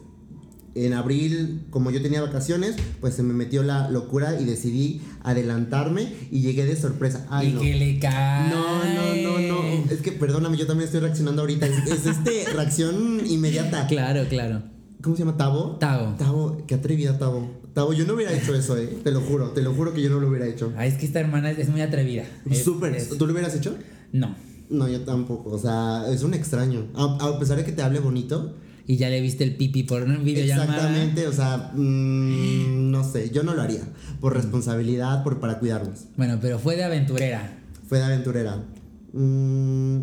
en 0.74 0.92
abril, 0.92 1.62
como 1.70 1.90
yo 1.90 2.00
tenía 2.00 2.20
vacaciones, 2.22 2.76
pues 3.00 3.14
se 3.14 3.22
me 3.22 3.34
metió 3.34 3.62
la 3.62 3.90
locura 3.90 4.40
y 4.40 4.44
decidí 4.44 5.02
adelantarme 5.22 6.12
y 6.30 6.42
llegué 6.42 6.64
de 6.64 6.76
sorpresa. 6.76 7.26
Ay, 7.30 7.48
y 7.48 7.52
no. 7.52 7.60
que 7.60 7.74
le 7.74 7.98
cae. 7.98 8.50
No, 8.50 8.84
no, 8.84 9.14
no, 9.16 9.62
no. 9.62 9.90
Es 9.90 10.00
que 10.00 10.12
perdóname, 10.12 10.56
yo 10.56 10.66
también 10.66 10.86
estoy 10.86 11.00
reaccionando 11.00 11.42
ahorita. 11.42 11.66
Es, 11.66 11.90
es 11.90 12.06
este 12.06 12.44
reacción 12.54 13.22
inmediata. 13.26 13.86
Claro, 13.86 14.24
claro. 14.28 14.62
¿Cómo 15.02 15.16
se 15.16 15.24
llama? 15.24 15.36
¿Tavo? 15.36 15.76
Tavo. 15.78 16.14
Tavo, 16.18 16.64
qué 16.66 16.74
atrevida 16.74 17.18
Tavo. 17.18 17.60
Tavo, 17.72 17.92
yo 17.92 18.04
no 18.04 18.14
hubiera 18.14 18.32
hecho 18.32 18.54
eso, 18.54 18.76
eh. 18.76 18.98
Te 19.02 19.12
lo 19.12 19.20
juro, 19.20 19.50
te 19.50 19.62
lo 19.62 19.72
juro 19.72 19.94
que 19.94 20.02
yo 20.02 20.10
no 20.10 20.20
lo 20.20 20.28
hubiera 20.28 20.46
hecho. 20.46 20.72
Ay, 20.76 20.88
es 20.88 20.96
que 20.96 21.06
esta 21.06 21.20
hermana 21.20 21.50
es, 21.50 21.68
muy 21.68 21.80
atrevida. 21.80 22.24
Súper. 22.52 23.00
¿Tú 23.16 23.26
lo 23.26 23.32
hubieras 23.32 23.54
hecho? 23.54 23.76
No. 24.12 24.34
No, 24.68 24.88
yo 24.88 25.00
tampoco. 25.00 25.50
O 25.50 25.58
sea, 25.58 26.04
es 26.10 26.22
un 26.22 26.34
extraño. 26.34 26.86
A, 26.94 27.28
a 27.28 27.38
pesar 27.38 27.56
de 27.56 27.64
que 27.64 27.72
te 27.72 27.82
hable 27.82 28.00
bonito. 28.00 28.54
Y 28.90 28.96
ya 28.96 29.08
le 29.08 29.20
viste 29.20 29.44
el 29.44 29.54
pipi 29.54 29.84
por 29.84 30.02
una 30.02 30.16
videollamada. 30.16 30.64
Exactamente. 30.64 31.28
O 31.28 31.32
sea, 31.32 31.70
mm, 31.76 32.90
no 32.90 33.08
sé. 33.08 33.30
Yo 33.30 33.44
no 33.44 33.54
lo 33.54 33.62
haría. 33.62 33.82
Por 34.20 34.34
responsabilidad, 34.34 35.22
por 35.22 35.38
para 35.38 35.60
cuidarnos. 35.60 36.06
Bueno, 36.16 36.38
pero 36.42 36.58
fue 36.58 36.74
de 36.74 36.82
aventurera. 36.82 37.56
Fue 37.88 37.98
de 37.98 38.04
aventurera. 38.04 38.64
Mm, 39.12 39.98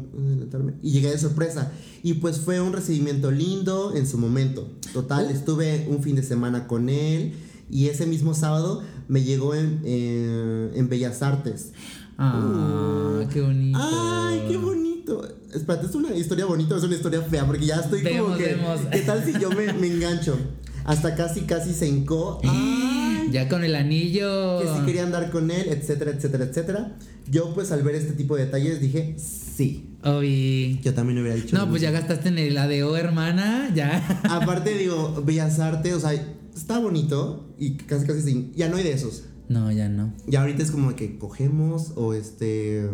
y 0.82 0.92
llegué 0.92 1.12
de 1.12 1.18
sorpresa. 1.18 1.70
Y 2.02 2.14
pues 2.14 2.40
fue 2.40 2.62
un 2.62 2.72
recibimiento 2.72 3.30
lindo 3.30 3.94
en 3.94 4.08
su 4.08 4.18
momento. 4.18 4.72
Total, 4.94 5.30
estuve 5.32 5.86
un 5.90 6.02
fin 6.02 6.16
de 6.16 6.24
semana 6.24 6.66
con 6.66 6.88
él 6.88 7.34
y 7.70 7.88
ese 7.88 8.06
mismo 8.06 8.34
sábado 8.34 8.84
me 9.10 9.22
llegó 9.22 9.54
en, 9.54 9.82
en 9.84 10.88
Bellas 10.88 11.22
Artes. 11.24 11.74
Ah, 12.18 13.28
qué 13.34 13.42
bonito. 13.42 13.80
Ay, 13.82 14.46
qué 14.48 14.56
bonito. 14.56 15.28
Espérate, 15.54 15.88
¿es 15.88 15.96
una 15.96 16.16
historia 16.16 16.46
bonita 16.46 16.76
o 16.76 16.78
es 16.78 16.84
una 16.84 16.96
historia 16.96 17.22
fea? 17.22 17.46
Porque 17.46 17.66
ya 17.66 17.76
estoy 17.76 18.04
como 18.04 18.14
Vemos, 18.14 18.38
que. 18.38 18.44
vemos. 18.46 18.80
¿Qué 18.92 19.00
tal 19.00 19.24
si 19.26 19.34
yo 19.40 19.50
me, 19.52 19.72
me 19.74 19.88
engancho? 19.88 20.38
Hasta 20.86 21.16
casi, 21.16 21.42
casi 21.42 21.74
se 21.74 21.88
hincó. 21.88 22.40
Ay, 22.44 23.28
Ya 23.32 23.50
con 23.50 23.64
el 23.66 23.76
anillo. 23.76 24.60
que 24.62 24.68
si 24.68 24.86
quería 24.86 25.04
andar 25.04 25.30
con 25.32 25.52
él, 25.52 25.68
etcétera, 25.70 26.12
etcétera, 26.12 26.46
etcétera. 26.46 26.96
Yo, 27.30 27.54
pues, 27.54 27.72
al 27.74 27.84
ver 27.84 27.96
este 27.96 28.14
tipo 28.14 28.38
de 28.38 28.46
detalles, 28.46 28.80
dije, 28.80 29.16
sí. 29.18 29.98
Oye. 30.04 30.80
Yo 30.82 30.94
también 30.94 31.20
hubiera 31.20 31.36
dicho. 31.36 31.56
No, 31.56 31.66
lo 31.66 31.70
pues 31.72 31.82
ya 31.82 31.92
gastaste 31.92 32.30
en 32.30 32.38
el 32.38 32.58
ADO, 32.58 32.96
hermana. 32.96 33.70
Ya. 33.76 34.22
Aparte, 34.30 34.78
digo, 34.78 35.22
Bellas 35.26 35.60
Artes, 35.60 35.94
o 35.94 36.00
sea, 36.00 36.14
está 36.56 36.80
bonito 36.80 37.54
y 37.60 37.76
casi, 37.76 38.06
casi 38.06 38.22
sin. 38.22 38.54
Ya 38.54 38.70
no 38.70 38.78
hay 38.78 38.84
de 38.84 38.94
esos. 38.94 39.24
No, 39.50 39.72
ya 39.74 39.90
no. 39.90 40.14
Ya 40.26 40.42
ahorita 40.42 40.64
es 40.64 40.72
como 40.72 40.96
que 40.96 41.18
cogemos 41.18 41.92
o 41.96 42.14
este. 42.14 42.88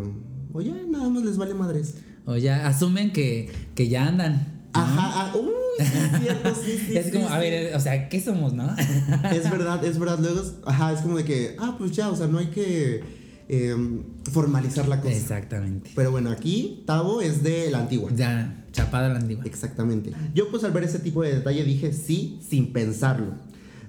O 0.51 0.61
ya 0.61 0.73
nada 0.89 1.09
más 1.09 1.23
les 1.23 1.37
vale 1.37 1.53
madres. 1.53 1.95
O 2.25 2.37
ya 2.37 2.67
asumen 2.67 3.11
que, 3.11 3.51
que 3.75 3.89
ya 3.89 4.07
andan. 4.07 4.33
¿no? 4.73 4.79
Ajá, 4.81 5.31
ah, 5.31 5.33
uy, 5.35 5.51
es 5.79 6.21
cierto, 6.21 6.55
sí, 6.55 6.77
sí. 6.87 6.97
es 6.97 7.05
sí, 7.05 7.11
como, 7.11 7.27
a 7.27 7.35
sí. 7.35 7.39
ver, 7.39 7.75
o 7.75 7.79
sea, 7.79 8.09
¿qué 8.09 8.21
somos, 8.21 8.53
no? 8.53 8.75
Es 9.31 9.49
verdad, 9.49 9.83
es 9.85 9.99
verdad. 9.99 10.19
Luego, 10.19 10.41
ajá, 10.65 10.93
es 10.93 11.01
como 11.01 11.17
de 11.17 11.25
que, 11.25 11.55
ah, 11.59 11.75
pues 11.77 11.91
ya, 11.91 12.09
o 12.09 12.15
sea, 12.15 12.27
no 12.27 12.39
hay 12.39 12.47
que 12.47 13.03
em, 13.49 14.03
formalizar 14.31 14.87
la 14.87 15.01
cosa. 15.01 15.15
Exactamente. 15.15 15.91
Pero 15.95 16.11
bueno, 16.11 16.31
aquí 16.31 16.83
Tavo 16.85 17.21
es 17.21 17.43
de 17.43 17.69
la 17.71 17.79
antigua. 17.79 18.11
Ya, 18.15 18.65
chapada 18.71 19.09
la 19.09 19.19
antigua. 19.19 19.43
Exactamente. 19.45 20.11
Yo 20.33 20.49
pues 20.49 20.63
al 20.63 20.71
ver 20.71 20.83
ese 20.83 20.99
tipo 20.99 21.23
de 21.23 21.35
detalle 21.35 21.63
dije 21.63 21.93
sí 21.93 22.39
sin 22.47 22.73
pensarlo. 22.73 23.33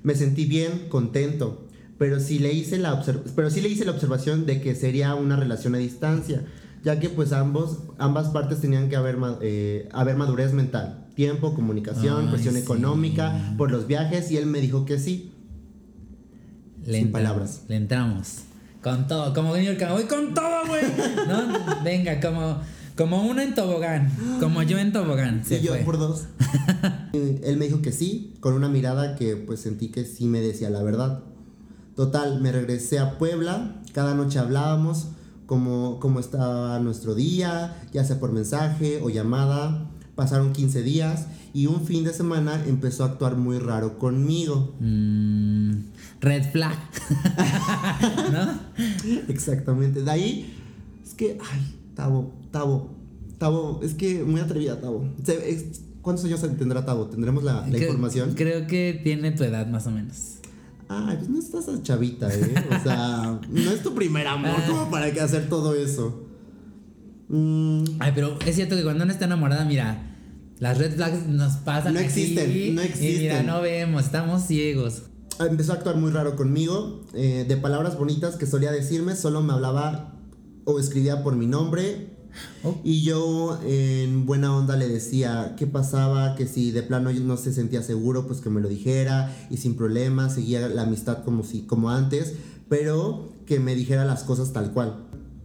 Me 0.03 0.15
sentí 0.15 0.45
bien, 0.45 0.89
contento, 0.91 1.67
pero 1.99 2.21
sí 2.21 2.39
le 2.39 2.53
hice 2.53 2.79
la 2.79 3.03
pero 3.35 3.51
sí 3.51 3.61
le 3.63 3.69
hice 3.69 3.85
la 3.85 3.93
observación 3.93 4.45
de 4.45 4.61
que 4.61 4.75
sería 4.75 5.15
una 5.15 5.37
relación 5.37 5.75
a 5.75 5.79
distancia, 5.79 6.45
ya 6.85 7.01
que 7.01 7.09
pues 7.09 7.33
ambos 7.33 7.79
ambas 7.99 8.29
partes 8.29 8.61
tenían 8.61 8.89
que 8.89 8.97
haber 8.97 9.19
eh, 9.41 9.89
haber 9.93 10.17
madurez 10.17 10.53
mental, 10.53 11.07
tiempo, 11.15 11.55
comunicación, 11.55 12.27
Ay, 12.27 12.33
presión 12.33 12.55
sí. 12.55 12.61
económica 12.61 13.55
por 13.57 13.71
los 13.71 13.87
viajes 13.87 14.31
y 14.31 14.37
él 14.37 14.47
me 14.47 14.61
dijo 14.61 14.85
que 14.85 14.99
sí. 14.99 15.33
Le 16.85 16.99
Sin 16.99 17.07
entramos, 17.07 17.13
palabras. 17.13 17.63
Le 17.69 17.77
entramos. 17.77 18.37
Con 18.83 19.09
todo. 19.09 19.33
Como 19.33 19.57
New 19.57 19.65
York. 19.65 19.83
Voy 19.91 20.05
con 20.05 20.35
todo, 20.35 20.67
güey. 20.67 20.83
¿No? 21.29 21.83
Venga, 21.83 22.21
como, 22.21 22.61
como 22.95 23.23
uno 23.23 23.41
en 23.41 23.55
tobogán. 23.55 24.11
Como 24.39 24.63
yo 24.63 24.79
en 24.79 24.93
tobogán. 24.93 25.43
Y 25.49 25.61
yo 25.61 25.73
fue. 25.73 25.81
por 25.81 25.97
dos. 25.97 26.25
Él 27.15 27.57
me 27.57 27.65
dijo 27.65 27.81
que 27.81 27.93
sí, 27.93 28.35
con 28.41 28.53
una 28.53 28.69
mirada 28.69 29.17
que 29.17 29.37
pues 29.37 29.61
sentí 29.61 29.89
que 29.89 30.05
sí 30.05 30.27
me 30.27 30.41
decía 30.41 30.69
la 30.69 30.83
verdad. 30.83 31.23
Total, 31.97 32.43
me 32.43 32.53
regresé 32.53 32.99
a 32.99 33.17
Puebla, 33.19 33.81
cada 33.95 34.15
noche 34.15 34.39
hablábamos 34.39 35.09
cómo, 35.47 35.99
cómo 36.01 36.21
estaba 36.21 36.79
nuestro 36.81 37.15
día, 37.15 37.77
ya 37.93 38.05
sea 38.05 38.19
por 38.21 38.33
mensaje 38.33 39.01
o 39.03 39.11
llamada. 39.11 39.91
Pasaron 40.15 40.53
15 40.53 40.83
días 40.85 41.27
y 41.53 41.67
un 41.67 41.85
fin 41.85 42.05
de 42.05 42.13
semana 42.13 42.63
empezó 42.69 43.03
a 43.03 43.09
actuar 43.09 43.37
muy 43.37 43.59
raro 43.59 43.99
conmigo. 43.99 44.75
Mm, 44.79 45.73
red 46.21 46.45
flag. 46.53 46.79
¿No? 48.33 48.61
Exactamente. 49.29 50.03
De 50.03 50.11
ahí, 50.11 50.55
es 51.05 51.15
que, 51.15 51.39
ay, 51.53 51.75
Tavo, 51.95 52.33
Tavo, 52.53 52.91
Tavo, 53.39 53.81
es 53.83 53.95
que 53.95 54.23
muy 54.25 54.41
atrevida, 54.41 54.81
Tavo. 54.81 55.05
¿Cuántos 56.01 56.25
años 56.27 56.41
tendrá 56.59 56.85
Tavo? 56.85 57.07
¿Tendremos 57.07 57.43
la, 57.43 57.55
la 57.63 57.69
Creo- 57.69 57.83
información? 57.89 58.35
Creo 58.35 58.67
que 58.67 59.01
tiene 59.03 59.33
tu 59.33 59.43
edad 59.43 59.67
más 59.67 59.87
o 59.87 59.91
menos. 59.91 60.34
Ay, 60.89 61.17
pues 61.17 61.29
no 61.31 61.39
estás 61.39 61.69
a 61.69 61.83
chavita, 61.83 62.33
¿eh? 62.33 62.55
O 62.79 62.83
sea, 62.83 63.41
no 63.51 63.71
es 63.71 63.83
tu 63.83 63.95
primer 63.95 64.27
amor 64.27 64.51
Ah. 64.57 64.67
como 64.69 64.91
para 64.91 65.13
que 65.13 65.21
hacer 65.21 65.49
todo 65.49 65.75
eso. 65.75 66.27
Mm, 67.29 67.85
Ay, 68.01 68.13
pero 68.15 68.39
es 68.47 68.55
cierto 68.55 68.77
que 68.77 68.83
cuando 68.83 69.05
uno 69.05 69.13
está 69.13 69.25
enamorada, 69.25 69.65
mira, 69.65 70.15
las 70.59 70.79
red 70.79 70.95
flags 70.95 71.27
nos 71.27 71.55
pasan 71.57 71.95
No 71.95 72.01
aquí, 72.01 72.09
existen, 72.09 72.47
no 72.49 72.55
Y 72.55 72.71
mira, 72.71 72.85
existen. 72.85 73.47
no 73.47 73.61
vemos, 73.63 74.05
estamos 74.05 74.43
ciegos. 74.47 75.03
empezó 75.41 75.73
a 75.73 75.77
actuar 75.77 75.97
muy 75.97 76.11
raro 76.11 76.37
conmigo. 76.37 77.01
eh, 77.15 77.45
de 77.49 77.57
palabras 77.57 77.97
bonitas 77.99 78.37
que 78.37 78.47
solía 78.47 78.71
decirme, 78.73 79.17
solo 79.17 79.41
me 79.43 79.53
hablaba 79.53 80.15
o 80.65 80.79
escribía 80.79 81.23
por 81.23 81.35
mi 81.37 81.47
nombre. 81.47 82.14
Y 82.83 83.03
yo 83.03 83.59
en 83.65 84.27
buena 84.27 84.57
onda 84.57 84.77
le 84.77 84.89
decía 84.89 85.55
qué 85.59 85.67
pasaba, 85.67 86.35
que 86.35 86.47
si 86.47 86.71
de 86.71 86.83
plano 86.83 87.13
no 87.13 87.37
se 87.37 87.53
sentía 87.53 87.83
seguro, 87.83 88.27
pues 88.27 88.41
que 88.41 88.51
me 88.51 88.61
lo 88.61 88.69
dijera 88.69 89.35
y 89.51 89.59
sin 89.59 89.77
problema, 89.77 90.31
seguía 90.31 90.69
la 90.69 90.83
amistad 90.83 91.25
como, 91.25 91.45
si, 91.45 91.63
como 91.63 91.91
antes, 91.91 92.35
pero 92.69 93.29
que 93.47 93.61
me 93.61 93.75
dijera 93.75 94.05
las 94.05 94.25
cosas 94.25 94.53
tal 94.53 94.73
cual. 94.73 95.05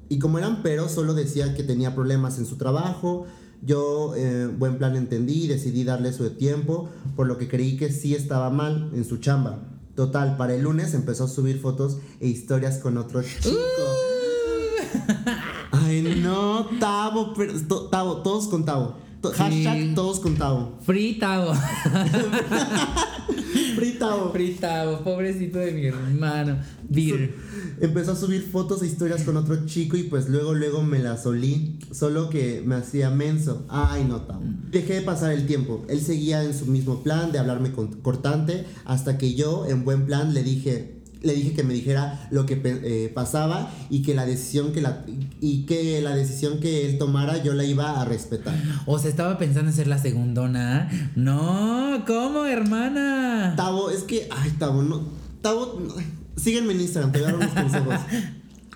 Y 0.10 0.20
como 0.20 0.40
eran 0.40 0.64
pero, 0.64 0.90
solo 0.90 1.14
decía 1.14 1.54
que 1.54 1.64
tenía 1.64 1.94
problemas 1.94 2.40
en 2.40 2.46
su 2.46 2.58
trabajo. 2.58 3.28
Yo, 3.62 4.14
eh, 4.16 4.50
buen 4.58 4.78
plan 4.78 4.96
entendí 4.96 5.44
y 5.44 5.48
decidí 5.48 5.84
darle 5.84 6.14
su 6.14 6.28
tiempo, 6.32 6.90
por 7.16 7.28
lo 7.28 7.38
que 7.38 7.48
creí 7.48 7.78
que 7.78 7.92
sí 7.92 8.16
estaba 8.16 8.50
mal 8.50 8.90
en 8.96 9.06
su 9.06 9.18
chamba. 9.18 9.60
Total, 9.96 10.38
para 10.38 10.56
el 10.56 10.62
lunes 10.62 10.94
empezó 10.94 11.26
a 11.26 11.28
subir 11.28 11.60
fotos 11.60 11.98
e 12.22 12.28
historias 12.28 12.78
con 12.78 12.98
otro 12.98 13.22
chico. 13.22 13.50
Ay, 15.90 16.20
no, 16.22 16.68
Tavo, 16.80 17.34
pero- 17.36 17.54
to- 17.68 17.88
Tavo, 17.90 18.18
todos 18.18 18.48
con 18.48 18.66
Tavo. 18.66 18.96
To- 19.22 19.32
Sí. 19.34 19.38
Hashtag 19.38 19.96
todos 19.96 20.20
con 20.22 20.36
Tavo. 20.36 20.78
Free 20.86 21.16
Tavo. 21.20 21.54
Free 23.76 23.94
Tavo. 23.98 24.32
Free 24.32 24.54
Tavo, 24.54 25.04
pobrecito 25.04 25.60
de 25.60 25.72
mi 25.72 25.86
hermano. 25.86 26.58
Beer. 26.90 27.34
Empezó 27.82 28.14
a 28.14 28.16
subir 28.16 28.42
fotos 28.52 28.82
e 28.82 28.88
historias 28.88 29.24
con 29.24 29.38
otro 29.38 29.66
chico 29.66 29.96
y 29.98 30.04
pues 30.04 30.28
luego, 30.30 30.54
luego 30.54 30.84
me 30.84 31.00
las 31.00 31.26
olí. 31.26 31.80
Solo 31.92 32.30
que 32.30 32.62
me 32.66 32.76
hacía 32.76 33.10
menso. 33.10 33.66
Ay, 33.70 34.06
no, 34.06 34.22
Tavo. 34.22 34.42
Dejé 34.72 34.96
de 34.96 35.02
pasar 35.02 35.32
el 35.34 35.46
tiempo. 35.48 35.86
Él 35.90 36.02
seguía 36.02 36.44
en 36.44 36.58
su 36.58 36.66
mismo 36.66 37.04
plan 37.04 37.32
de 37.32 37.40
hablarme 37.40 37.72
con- 37.72 38.02
cortante 38.02 38.66
hasta 38.86 39.18
que 39.18 39.34
yo, 39.36 39.66
en 39.68 39.84
buen 39.86 40.06
plan, 40.06 40.34
le 40.34 40.44
dije... 40.44 40.99
Le 41.22 41.34
dije 41.34 41.52
que 41.54 41.64
me 41.64 41.74
dijera 41.74 42.28
lo 42.32 42.46
que 42.46 42.62
eh, 42.64 43.12
pasaba 43.14 43.70
y 43.90 44.02
que 44.04 44.16
la 44.16 44.26
decisión 44.26 44.72
que 44.72 44.82
la 44.82 45.04
y 45.42 45.66
que 45.66 46.00
la 46.02 46.16
decisión 46.16 46.60
que 46.62 46.86
él 46.90 46.98
tomara 46.98 47.44
yo 47.44 47.54
la 47.54 47.66
iba 47.66 48.00
a 48.02 48.06
respetar. 48.06 48.56
O 48.86 49.00
se 49.00 49.10
estaba 49.10 49.38
pensando 49.38 49.70
en 49.70 49.76
ser 49.76 49.88
la 49.88 49.98
segundona. 49.98 50.90
No, 51.16 52.04
¿cómo, 52.08 52.46
hermana? 52.46 53.54
Tavo, 53.58 53.90
es 53.90 54.04
que, 54.04 54.28
ay, 54.32 54.52
Tavo, 54.58 54.82
no. 54.82 55.02
Tavo, 55.42 55.80
no, 55.86 55.94
síguenme 56.38 56.74
en 56.74 56.82
Instagram, 56.82 57.12
te 57.12 57.20
voy 57.20 57.28
a 57.28 57.32
dar 57.34 57.42
unos 57.42 57.54
consejos. 57.54 57.96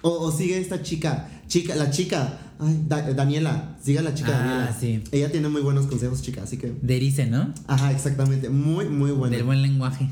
O, 0.01 0.09
o 0.09 0.31
sigue 0.33 0.59
esta 0.59 0.81
chica, 0.81 1.29
chica, 1.47 1.75
la 1.75 1.89
chica, 1.91 2.38
ay, 2.59 2.83
Da- 2.89 3.13
Daniela, 3.13 3.77
siga 3.81 4.01
la 4.01 4.13
chica 4.13 4.31
Ah, 4.33 4.38
Daniela. 4.47 4.77
sí. 4.77 5.01
Ella 5.13 5.31
tiene 5.31 5.47
muy 5.47 5.62
buenos 5.62 5.85
consejos, 5.88 6.21
chica, 6.21 6.43
así 6.43 6.57
que, 6.57 6.73
Derice, 6.81 7.25
¿no? 7.25 7.53
ajá, 7.67 7.93
exactamente, 7.93 8.50
muy, 8.50 8.89
muy 8.89 9.12
bueno. 9.12 9.33
Del 9.33 9.45
buen 9.45 9.62
lenguaje. 9.62 10.09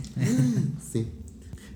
Sí. 0.93 1.07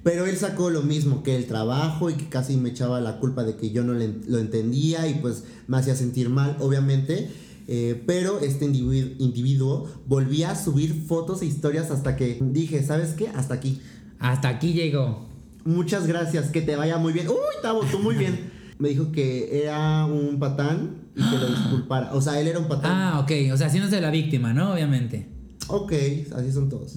Pero 0.06 0.28
él 0.28 0.38
sacó 0.38 0.70
lo 0.70 0.84
mismo 0.84 1.24
que 1.24 1.36
el 1.36 1.48
trabajo 1.48 2.12
y 2.12 2.14
que 2.14 2.30
casi 2.30 2.58
me 2.58 2.70
echaba 2.70 3.02
la 3.02 3.18
culpa 3.20 3.44
de 3.44 3.56
que 3.56 3.72
yo 3.72 3.84
no 3.84 3.94
lo 3.94 4.38
entendía 4.38 5.08
y 5.08 5.16
pues 5.16 5.46
me 5.68 5.78
hacía 5.78 5.96
sentir 5.96 6.30
mal, 6.30 6.56
obviamente. 6.60 7.32
Eh, 7.68 8.04
pero 8.06 8.40
este 8.40 8.68
individu- 8.68 9.16
individuo 9.18 9.90
volvía 10.06 10.52
a 10.52 10.56
subir 10.56 10.94
fotos 11.08 11.42
e 11.42 11.48
historias 11.48 11.90
hasta 11.90 12.16
que 12.16 12.38
dije, 12.40 12.84
¿sabes 12.84 13.14
qué? 13.14 13.30
Hasta 13.30 13.56
aquí. 13.56 13.82
Hasta 14.20 14.48
aquí 14.50 14.74
llegó. 14.74 15.28
Muchas 15.64 16.06
gracias, 16.06 16.52
que 16.52 16.62
te 16.62 16.76
vaya 16.76 17.00
muy 17.00 17.12
bien. 17.12 17.28
Uy, 17.28 17.36
Tavo, 17.64 17.82
tú 17.92 17.98
muy 17.98 18.14
bien. 18.16 18.52
Me 18.78 18.90
dijo 18.90 19.12
que 19.12 19.64
era 19.64 20.06
un 20.06 20.38
patán 20.38 20.98
y 21.16 21.28
que 21.28 21.38
lo 21.40 21.48
disculpara. 21.56 22.14
O 22.14 22.22
sea, 22.22 22.40
él 22.40 22.48
era 22.48 22.60
un 22.60 22.68
patán. 22.68 22.92
Ah, 22.94 23.20
ok. 23.22 23.32
O 23.52 23.58
sea, 23.58 23.66
haciéndose 23.68 24.00
la 24.00 24.12
víctima, 24.12 24.54
¿no? 24.54 24.72
Obviamente. 24.74 25.28
Ok, 25.68 25.94
así 26.36 26.52
son 26.52 26.70
todos. 26.70 26.96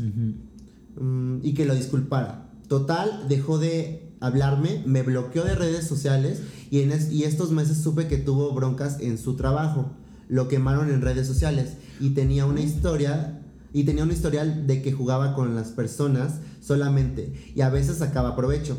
Mm, 1.00 1.38
y 1.42 1.54
que 1.54 1.64
lo 1.64 1.74
disculpara. 1.74 2.47
Total, 2.68 3.25
dejó 3.28 3.58
de 3.58 4.12
hablarme, 4.20 4.82
me 4.87 5.02
bloqueó 5.02 5.44
de 5.44 5.54
redes 5.54 5.87
sociales 5.87 6.40
y, 6.70 6.80
en 6.80 6.92
es- 6.92 7.10
y 7.10 7.25
estos 7.25 7.50
meses 7.50 7.78
supe 7.78 8.06
que 8.08 8.18
tuvo 8.18 8.52
broncas 8.52 8.98
en 9.00 9.16
su 9.18 9.37
trabajo. 9.37 9.92
Lo 10.28 10.48
quemaron 10.48 10.90
en 10.90 11.00
redes 11.00 11.26
sociales 11.26 11.75
y 12.00 12.10
tenía 12.10 12.44
una 12.46 12.60
historia 12.60 13.40
y 13.72 13.84
tenía 13.84 14.02
un 14.04 14.10
historial 14.12 14.66
de 14.66 14.82
que 14.82 14.92
jugaba 14.92 15.34
con 15.34 15.54
las 15.54 15.68
personas 15.68 16.34
solamente 16.60 17.32
y 17.54 17.60
a 17.62 17.70
veces 17.70 17.98
sacaba 17.98 18.37
provecho. 18.37 18.76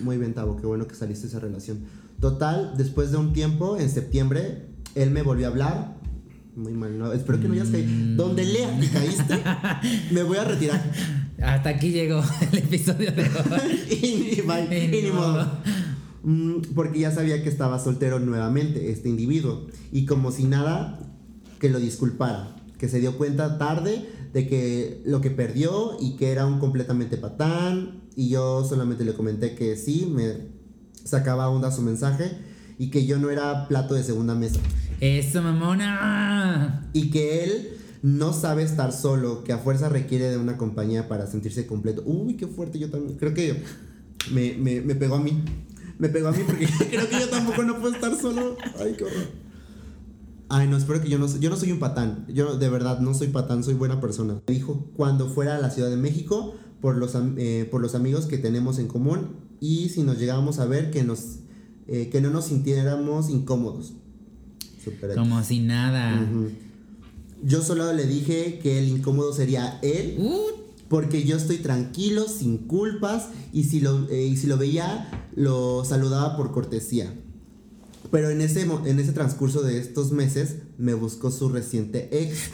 Muy 0.00 0.16
bien, 0.18 0.34
Tavo, 0.34 0.56
qué 0.56 0.66
bueno 0.66 0.86
que 0.86 0.94
saliste 0.94 1.26
de 1.26 1.30
esa 1.30 1.40
relación. 1.40 1.80
Total, 2.20 2.74
después 2.76 3.10
de 3.10 3.16
un 3.16 3.32
tiempo, 3.32 3.76
en 3.78 3.90
septiembre, 3.90 4.66
él 4.94 5.10
me 5.10 5.22
volvió 5.22 5.46
a 5.46 5.50
hablar. 5.50 5.96
Muy 6.54 6.72
mal, 6.72 6.96
no, 6.98 7.12
espero 7.12 7.40
que 7.40 7.48
no 7.48 7.54
hayas 7.54 7.68
caído. 7.68 8.16
Donde 8.16 8.44
lea 8.44 8.78
que 8.80 8.88
caíste, 8.88 9.42
me 10.12 10.22
voy 10.24 10.36
a 10.36 10.44
retirar. 10.44 10.92
Hasta 11.42 11.70
aquí 11.70 11.90
llegó 11.90 12.22
el 12.52 12.58
episodio 12.58 13.12
de 13.12 13.22
hoy. 13.22 13.80
y, 13.90 13.94
y 13.96 14.44
Y 14.70 14.98
y 14.98 15.02
ni 15.02 15.10
modo. 15.10 15.46
Mm, 16.22 16.74
porque 16.74 17.00
ya 17.00 17.10
sabía 17.10 17.42
que 17.42 17.48
estaba 17.48 17.78
soltero 17.78 18.18
nuevamente, 18.18 18.90
este 18.90 19.08
individuo. 19.08 19.66
Y 19.92 20.04
como 20.04 20.32
si 20.32 20.44
nada, 20.44 20.98
que 21.60 21.68
lo 21.68 21.78
disculpara. 21.78 22.56
Que 22.78 22.88
se 22.88 23.00
dio 23.00 23.16
cuenta 23.16 23.58
tarde 23.58 24.08
de 24.32 24.46
que 24.46 25.02
lo 25.04 25.20
que 25.20 25.30
perdió 25.30 25.96
y 26.00 26.16
que 26.16 26.30
era 26.32 26.46
un 26.46 26.58
completamente 26.58 27.16
patán. 27.16 28.02
Y 28.16 28.30
yo 28.30 28.64
solamente 28.64 29.04
le 29.04 29.14
comenté 29.14 29.54
que 29.54 29.76
sí, 29.76 30.10
me 30.12 30.48
sacaba 31.04 31.48
onda 31.48 31.70
su 31.70 31.82
mensaje 31.82 32.30
y 32.78 32.90
que 32.90 33.06
yo 33.06 33.18
no 33.18 33.30
era 33.30 33.68
plato 33.68 33.94
de 33.94 34.02
segunda 34.02 34.34
mesa. 34.34 34.60
Eso, 35.00 35.42
mamona. 35.42 36.90
Y 36.92 37.10
que 37.10 37.44
él 37.44 37.77
no 38.02 38.32
sabe 38.32 38.62
estar 38.62 38.92
solo, 38.92 39.44
que 39.44 39.52
a 39.52 39.58
fuerza 39.58 39.88
requiere 39.88 40.30
de 40.30 40.38
una 40.38 40.56
compañía 40.56 41.08
para 41.08 41.26
sentirse 41.26 41.66
completo. 41.66 42.02
Uy, 42.04 42.34
qué 42.34 42.46
fuerte 42.46 42.78
yo 42.78 42.90
también. 42.90 43.18
Creo 43.18 43.34
que 43.34 43.62
me, 44.32 44.54
me, 44.54 44.80
me 44.80 44.94
pegó 44.94 45.16
a 45.16 45.20
mí. 45.20 45.42
Me 45.98 46.08
pegó 46.08 46.28
a 46.28 46.32
mí 46.32 46.38
porque 46.46 46.66
creo 46.90 47.08
que 47.08 47.20
yo 47.20 47.28
tampoco 47.28 47.62
no 47.62 47.78
puedo 47.80 47.94
estar 47.94 48.14
solo. 48.16 48.56
Ay, 48.78 48.94
qué 48.96 49.04
horror. 49.04 49.48
Ay, 50.50 50.66
no, 50.66 50.76
espero 50.76 51.02
que 51.02 51.10
yo 51.10 51.18
no 51.18 51.26
yo 51.38 51.50
no 51.50 51.56
soy 51.56 51.72
un 51.72 51.78
patán. 51.78 52.24
Yo 52.28 52.56
de 52.56 52.68
verdad 52.70 53.00
no 53.00 53.12
soy 53.14 53.28
patán, 53.28 53.62
soy 53.62 53.74
buena 53.74 54.00
persona. 54.00 54.40
Me 54.46 54.54
dijo 54.54 54.86
cuando 54.96 55.28
fuera 55.28 55.56
a 55.56 55.58
la 55.58 55.70
Ciudad 55.70 55.90
de 55.90 55.96
México 55.96 56.54
por 56.80 56.96
los, 56.96 57.16
eh, 57.36 57.68
por 57.70 57.82
los 57.82 57.94
amigos 57.94 58.26
que 58.26 58.38
tenemos 58.38 58.78
en 58.78 58.88
común 58.88 59.36
y 59.60 59.90
si 59.90 60.02
nos 60.02 60.18
llegábamos 60.18 60.58
a 60.58 60.64
ver 60.64 60.90
que 60.90 61.02
nos 61.02 61.40
eh, 61.86 62.08
que 62.10 62.20
no 62.20 62.30
nos 62.30 62.46
sintiéramos 62.46 63.28
incómodos. 63.28 63.94
Como 65.14 65.42
si 65.42 65.60
nada. 65.60 66.26
Yo 67.42 67.62
solo 67.62 67.92
le 67.92 68.06
dije 68.06 68.58
que 68.62 68.78
el 68.78 68.88
incómodo 68.88 69.32
sería 69.32 69.78
él. 69.82 70.16
Uh. 70.18 70.58
Porque 70.88 71.24
yo 71.24 71.36
estoy 71.36 71.58
tranquilo, 71.58 72.26
sin 72.28 72.56
culpas, 72.66 73.28
y 73.52 73.64
si 73.64 73.80
lo, 73.80 74.08
eh, 74.08 74.24
y 74.24 74.38
si 74.38 74.46
lo 74.46 74.56
veía, 74.56 75.28
lo 75.34 75.84
saludaba 75.84 76.34
por 76.34 76.50
cortesía. 76.50 77.14
Pero 78.10 78.30
en 78.30 78.40
ese, 78.40 78.62
en 78.62 78.98
ese 78.98 79.12
transcurso 79.12 79.62
de 79.62 79.78
estos 79.78 80.12
meses 80.12 80.56
me 80.78 80.94
buscó 80.94 81.30
su 81.30 81.50
reciente 81.50 82.08
ex. 82.10 82.50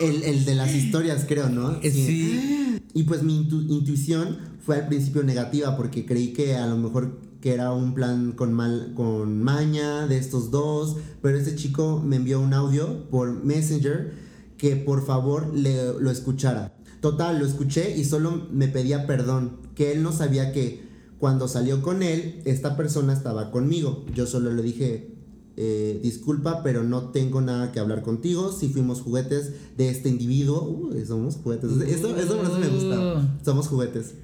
El, 0.00 0.44
de 0.44 0.54
las 0.56 0.74
historias, 0.74 1.24
creo, 1.28 1.48
¿no? 1.48 1.78
Eh, 1.80 1.92
sí. 1.92 2.80
Y 2.92 3.04
pues 3.04 3.22
mi 3.22 3.36
intuición 3.36 4.38
fue 4.64 4.76
al 4.76 4.88
principio 4.88 5.22
negativa 5.22 5.76
porque 5.76 6.04
creí 6.04 6.32
que 6.32 6.56
a 6.56 6.66
lo 6.66 6.76
mejor 6.76 7.20
que 7.44 7.52
era 7.52 7.74
un 7.74 7.92
plan 7.92 8.32
con, 8.32 8.54
mal, 8.54 8.94
con 8.96 9.42
maña 9.42 10.06
de 10.06 10.16
estos 10.16 10.50
dos, 10.50 10.96
pero 11.20 11.36
este 11.36 11.54
chico 11.54 12.02
me 12.02 12.16
envió 12.16 12.40
un 12.40 12.54
audio 12.54 13.06
por 13.10 13.44
Messenger 13.44 14.14
que 14.56 14.76
por 14.76 15.04
favor 15.04 15.54
le, 15.54 15.92
lo 16.00 16.10
escuchara. 16.10 16.74
Total, 17.02 17.38
lo 17.38 17.44
escuché 17.44 17.98
y 17.98 18.06
solo 18.06 18.46
me 18.50 18.68
pedía 18.68 19.06
perdón, 19.06 19.58
que 19.74 19.92
él 19.92 20.02
no 20.02 20.10
sabía 20.10 20.52
que 20.52 20.88
cuando 21.18 21.46
salió 21.46 21.82
con 21.82 22.02
él, 22.02 22.40
esta 22.46 22.78
persona 22.78 23.12
estaba 23.12 23.50
conmigo. 23.50 24.06
Yo 24.14 24.26
solo 24.26 24.50
le 24.50 24.62
dije, 24.62 25.14
eh, 25.58 26.00
disculpa, 26.02 26.62
pero 26.62 26.82
no 26.82 27.10
tengo 27.10 27.42
nada 27.42 27.72
que 27.72 27.78
hablar 27.78 28.00
contigo. 28.00 28.52
Si 28.52 28.70
fuimos 28.70 29.02
juguetes 29.02 29.52
de 29.76 29.90
este 29.90 30.08
individuo, 30.08 30.62
uh, 30.62 31.06
somos 31.06 31.36
juguetes. 31.36 31.70
Eso, 31.72 32.16
eso 32.16 32.58
me 32.58 32.68
gusta. 32.68 33.18
Uh. 33.18 33.44
Somos 33.44 33.68
juguetes. 33.68 34.14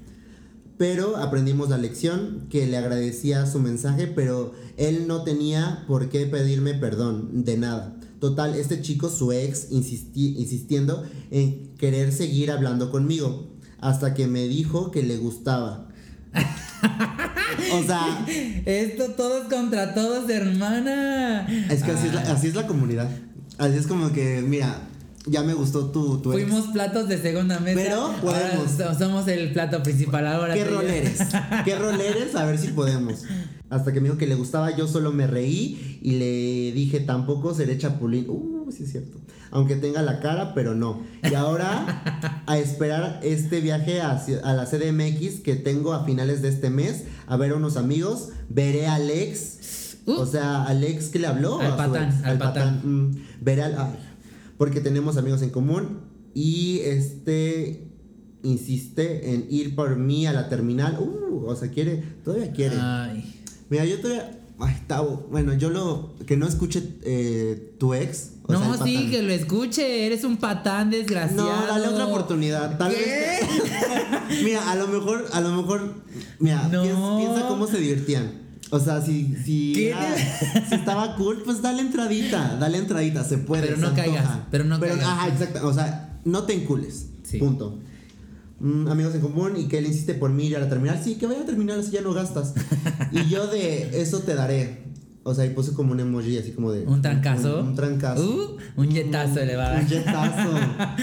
Pero 0.81 1.19
aprendimos 1.19 1.69
la 1.69 1.77
lección, 1.77 2.47
que 2.49 2.67
le 2.67 2.79
agradecía 2.79 3.45
su 3.45 3.59
mensaje, 3.59 4.07
pero 4.07 4.55
él 4.79 5.07
no 5.07 5.25
tenía 5.25 5.85
por 5.87 6.09
qué 6.09 6.25
pedirme 6.25 6.73
perdón, 6.73 7.45
de 7.45 7.59
nada. 7.59 7.97
Total, 8.19 8.55
este 8.55 8.81
chico, 8.81 9.11
su 9.11 9.31
ex, 9.31 9.67
insistiendo 9.71 11.05
en 11.31 11.75
querer 11.77 12.13
seguir 12.13 12.51
hablando 12.51 12.91
conmigo, 12.91 13.51
hasta 13.79 14.15
que 14.15 14.27
me 14.27 14.49
dijo 14.49 14.91
que 14.91 15.03
le 15.03 15.19
gustaba. 15.19 15.87
o 17.75 17.83
sea. 17.83 18.25
Esto 18.65 19.11
todos 19.11 19.49
contra 19.49 19.93
todos, 19.93 20.31
hermana. 20.31 21.47
Es 21.69 21.83
que 21.83 21.91
así, 21.91 22.07
es 22.07 22.15
la, 22.15 22.23
así 22.23 22.47
es 22.47 22.55
la 22.55 22.67
comunidad. 22.67 23.11
Así 23.59 23.77
es 23.77 23.87
como 23.87 24.13
que, 24.13 24.41
mira, 24.41 24.89
ya 25.27 25.43
me 25.43 25.55
gustó 25.55 25.91
tu, 25.91 26.19
tu 26.19 26.33
Fuimos 26.33 26.69
platos 26.69 27.09
de 27.09 27.21
segunda 27.21 27.61
mesa. 27.61 27.81
Pero 27.83 28.15
podemos. 28.23 28.99
somos 28.99 29.29
el 29.29 29.53
plato 29.53 29.83
principal 29.83 30.27
ahora. 30.27 30.55
¿Qué 30.55 30.65
roleres? 30.65 31.21
¿Qué 31.65 31.77
roleres? 31.77 32.35
A 32.35 32.45
ver 32.45 32.59
si 32.59 32.69
podemos. 32.69 33.25
Hasta 33.69 33.93
que 33.93 34.01
me 34.01 34.09
dijo 34.09 34.19
que 34.19 34.27
le 34.27 34.35
gustaba, 34.35 34.77
yo 34.77 34.89
solo 34.89 35.13
me 35.13 35.27
reí 35.27 35.99
y 36.03 36.13
le 36.13 36.73
dije, 36.73 37.01
tampoco 37.01 37.55
seré 37.55 37.79
chapulín. 37.79 38.27
Uh, 38.29 38.71
sí 38.73 38.85
es 38.85 38.91
cierto 38.91 39.19
aunque 39.51 39.77
tenga 39.77 40.03
la 40.03 40.21
cara, 40.21 40.55
pero 40.55 40.75
no. 40.75 41.03
Y 41.29 41.35
ahora 41.35 42.43
a 42.47 42.59
esperar 42.59 43.21
este 43.23 43.61
viaje 43.61 44.01
a, 44.01 44.15
la 44.55 44.65
CDMX 44.65 45.41
que 45.41 45.57
tengo 45.57 45.93
a 45.93 46.05
finales 46.05 46.43
de 46.43 46.49
este 46.49 46.71
mes, 46.71 47.05
a 47.27 47.37
ver 47.37 47.53
a 47.53 47.57
unos 47.57 47.77
amigos, 47.77 48.31
veré 48.49 48.87
a 48.87 48.95
Alex, 48.95 49.97
uh. 50.07 50.13
o 50.13 50.27
sea, 50.27 50.65
Alex 50.65 51.09
que 51.09 51.19
le 51.19 51.27
habló. 51.27 51.61
Al 51.61 51.77
patán, 51.77 52.23
al, 52.25 52.39
patán. 52.39 52.81
Mm, 52.85 53.25
veré 53.41 53.63
al... 53.63 53.97
porque 54.61 54.83
tenemos 54.83 55.17
amigos 55.17 55.41
en 55.41 55.49
común 55.49 56.01
y 56.35 56.81
este 56.81 57.89
insiste 58.43 59.33
en 59.33 59.47
ir 59.49 59.75
por 59.75 59.97
mí 59.97 60.27
a 60.27 60.35
la 60.35 60.51
terminal. 60.51 60.99
Uh, 61.01 61.47
o 61.47 61.57
sea, 61.57 61.71
quiere, 61.71 62.05
todavía 62.23 62.53
quiere. 62.53 62.77
Ay. 62.79 63.43
Mira, 63.71 63.87
yo 63.87 63.99
todavía 64.03 64.39
Ay, 64.59 64.77
Tavo, 64.87 65.27
bueno, 65.31 65.55
yo 65.55 65.71
lo. 65.71 66.15
Que 66.27 66.37
no 66.37 66.47
escuche 66.47 66.83
eh, 67.05 67.73
tu 67.79 67.95
ex. 67.95 68.33
no, 68.49 68.85
sí, 68.85 69.09
que 69.11 69.23
lo 69.23 69.33
escuche. 69.33 70.05
Eres 70.05 70.25
un 70.25 70.37
patán 70.37 70.91
desgraciado. 70.91 71.51
No, 71.51 71.67
dale 71.67 71.89
otra 71.89 72.05
oportunidad. 72.05 72.77
Tal 72.77 72.93
vez. 72.93 73.41
mira, 74.45 74.71
a 74.71 74.75
lo 74.75 74.89
mejor, 74.89 75.27
a 75.33 75.41
lo 75.41 75.57
mejor. 75.57 75.95
Mira, 76.39 76.69
piensa, 76.69 77.49
cómo 77.49 77.67
se 77.67 77.79
divertían. 77.79 78.40
O 78.71 78.79
sea, 78.79 79.03
si, 79.03 79.35
si, 79.45 79.75
si 79.75 80.75
estaba 80.75 81.17
cool, 81.17 81.43
pues 81.45 81.61
dale 81.61 81.83
entradita, 81.83 82.57
dale 82.61 82.79
entradita, 82.79 83.25
se 83.25 83.39
puede. 83.39 83.67
Pero 83.67 83.79
no 83.79 83.95
caigas, 83.95 84.29
pero 84.51 84.65
no 84.65 84.79
caigas. 84.79 85.03
Ajá, 85.03 85.29
exacto, 85.29 85.67
o 85.67 85.73
sea, 85.73 86.21
no 86.25 86.45
te 86.45 86.55
encules, 86.55 87.07
sí. 87.25 87.39
punto. 87.39 87.81
Mm, 88.61 88.89
amigos 88.89 89.15
en 89.15 89.23
común 89.23 89.55
y 89.57 89.65
que 89.65 89.79
él 89.79 89.87
insiste 89.87 90.15
por 90.15 90.31
mí 90.31 90.47
ir 90.47 90.57
a 90.57 90.61
la 90.61 90.69
terminal. 90.69 91.01
Sí, 91.03 91.17
que 91.17 91.27
vaya 91.27 91.41
a 91.41 91.47
terminar 91.47 91.83
si 91.83 91.93
ya 91.93 92.03
no 92.03 92.13
gastas. 92.13 92.55
y 93.13 93.29
yo 93.29 93.47
de 93.47 94.01
eso 94.01 94.21
te 94.21 94.35
daré. 94.35 94.85
O 95.23 95.35
sea, 95.35 95.47
y 95.47 95.51
puse 95.51 95.73
como 95.73 95.93
un 95.93 96.01
emoji 96.01 96.39
así 96.39 96.53
como 96.53 96.71
de. 96.71 96.85
¿Un 96.87 97.03
trancazo? 97.03 97.61
Un, 97.63 97.75
trancazo. 97.75 98.23
Uh, 98.23 98.81
un 98.81 98.89
yetazo 98.89 99.45
le 99.45 99.57
va 99.57 99.81
Un 99.81 99.89
yetazo. 99.89 100.51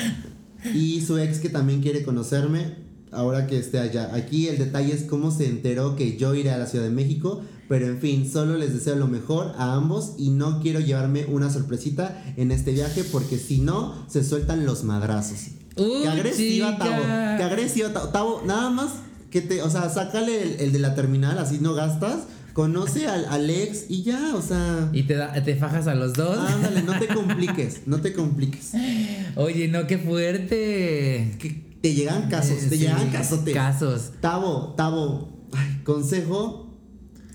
y 0.73 1.01
su 1.01 1.17
ex 1.17 1.39
que 1.39 1.49
también 1.49 1.81
quiere 1.81 2.03
conocerme. 2.03 2.86
Ahora 3.11 3.47
que 3.47 3.57
esté 3.57 3.79
allá. 3.79 4.13
Aquí 4.13 4.47
el 4.47 4.57
detalle 4.57 4.93
es 4.93 5.03
cómo 5.03 5.31
se 5.31 5.47
enteró 5.47 5.95
que 5.95 6.17
yo 6.17 6.35
iré 6.35 6.51
a 6.51 6.57
la 6.57 6.67
Ciudad 6.67 6.85
de 6.85 6.91
México. 6.91 7.41
Pero 7.69 7.85
en 7.87 7.99
fin, 7.99 8.29
solo 8.29 8.57
les 8.57 8.73
deseo 8.73 8.95
lo 8.95 9.07
mejor 9.07 9.53
a 9.57 9.73
ambos 9.73 10.13
y 10.17 10.29
no 10.29 10.61
quiero 10.61 10.79
llevarme 10.79 11.25
una 11.25 11.49
sorpresita 11.49 12.23
en 12.37 12.51
este 12.51 12.71
viaje 12.71 13.03
porque 13.03 13.37
si 13.37 13.59
no, 13.59 13.93
se 14.07 14.23
sueltan 14.23 14.65
los 14.65 14.83
madrazos. 14.83 15.49
Uh, 15.75 16.01
qué 16.03 16.07
agresiva. 16.07 16.77
Tavo. 16.77 17.03
Qué 17.37 17.43
agresiva, 17.43 17.91
Tavo. 17.91 18.07
Tavo. 18.07 18.41
Nada 18.45 18.69
más 18.69 18.91
que 19.31 19.41
te, 19.41 19.61
o 19.61 19.69
sea, 19.69 19.89
sácale 19.89 20.63
el, 20.63 20.71
de 20.71 20.79
la 20.79 20.95
terminal, 20.95 21.37
así 21.37 21.59
no 21.59 21.73
gastas. 21.73 22.23
Conoce 22.53 23.05
al 23.05 23.25
Alex 23.25 23.85
y 23.89 24.01
ya, 24.01 24.33
o 24.33 24.41
sea. 24.41 24.89
Y 24.93 25.03
te, 25.03 25.15
te 25.45 25.55
fajas 25.57 25.87
a 25.87 25.93
los 25.93 26.13
dos. 26.13 26.39
Ándale, 26.39 26.81
no 26.83 26.97
te 26.97 27.07
compliques, 27.07 27.81
no 27.85 28.01
te 28.01 28.13
compliques. 28.13 28.71
Oye, 29.35 29.67
no, 29.67 29.85
qué 29.85 29.99
fuerte. 29.99 31.35
Que 31.37 31.66
te 31.81 31.93
llegan 31.93 32.29
casos, 32.29 32.57
te 32.69 32.77
llegan 32.77 33.09
casotes. 33.11 33.53
Casos. 33.53 34.11
Tavo, 34.21 34.73
Tavo, 34.75 35.47
ay, 35.53 35.81
consejo, 35.83 36.75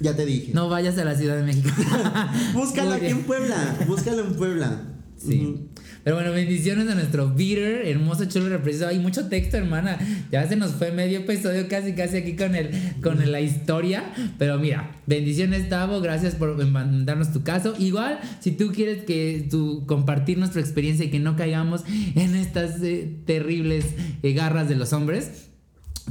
ya 0.00 0.16
te 0.16 0.26
dije. 0.26 0.52
No 0.52 0.68
vayas 0.68 0.98
a 0.98 1.04
la 1.04 1.16
Ciudad 1.16 1.36
de 1.36 1.42
México. 1.44 1.70
Búscalo 2.54 2.92
aquí 2.92 3.06
en 3.06 3.22
Puebla, 3.22 3.76
búscalo 3.86 4.24
en 4.24 4.34
Puebla. 4.34 4.82
Sí. 5.16 5.68
Pero 6.04 6.16
bueno, 6.16 6.32
bendiciones 6.32 6.88
a 6.88 6.94
nuestro 6.94 7.32
beater, 7.32 7.86
hermoso, 7.86 8.24
chulo, 8.24 8.48
representado. 8.48 8.90
Hay 8.90 8.98
mucho 8.98 9.28
texto, 9.28 9.56
hermana. 9.56 9.98
Ya 10.30 10.46
se 10.48 10.56
nos 10.56 10.72
fue 10.72 10.90
medio 10.90 11.20
episodio 11.20 11.68
casi, 11.68 11.94
casi 11.94 12.16
aquí 12.16 12.34
con, 12.34 12.54
el, 12.54 12.70
con 13.02 13.30
la 13.30 13.40
historia. 13.40 14.12
Pero 14.38 14.58
mira, 14.58 14.96
bendiciones, 15.06 15.68
Tavo. 15.68 16.00
Gracias 16.00 16.34
por 16.34 16.64
mandarnos 16.66 17.32
tu 17.32 17.42
caso. 17.42 17.74
Igual, 17.78 18.18
si 18.40 18.52
tú 18.52 18.72
quieres 18.72 19.04
que 19.04 19.46
tú 19.48 19.84
compartir 19.86 20.38
nuestra 20.38 20.60
experiencia 20.60 21.04
y 21.04 21.10
que 21.10 21.20
no 21.20 21.36
caigamos 21.36 21.84
en 22.14 22.34
estas 22.34 22.82
eh, 22.82 23.08
terribles 23.24 23.86
eh, 24.22 24.32
garras 24.32 24.68
de 24.68 24.76
los 24.76 24.92
hombres, 24.92 25.50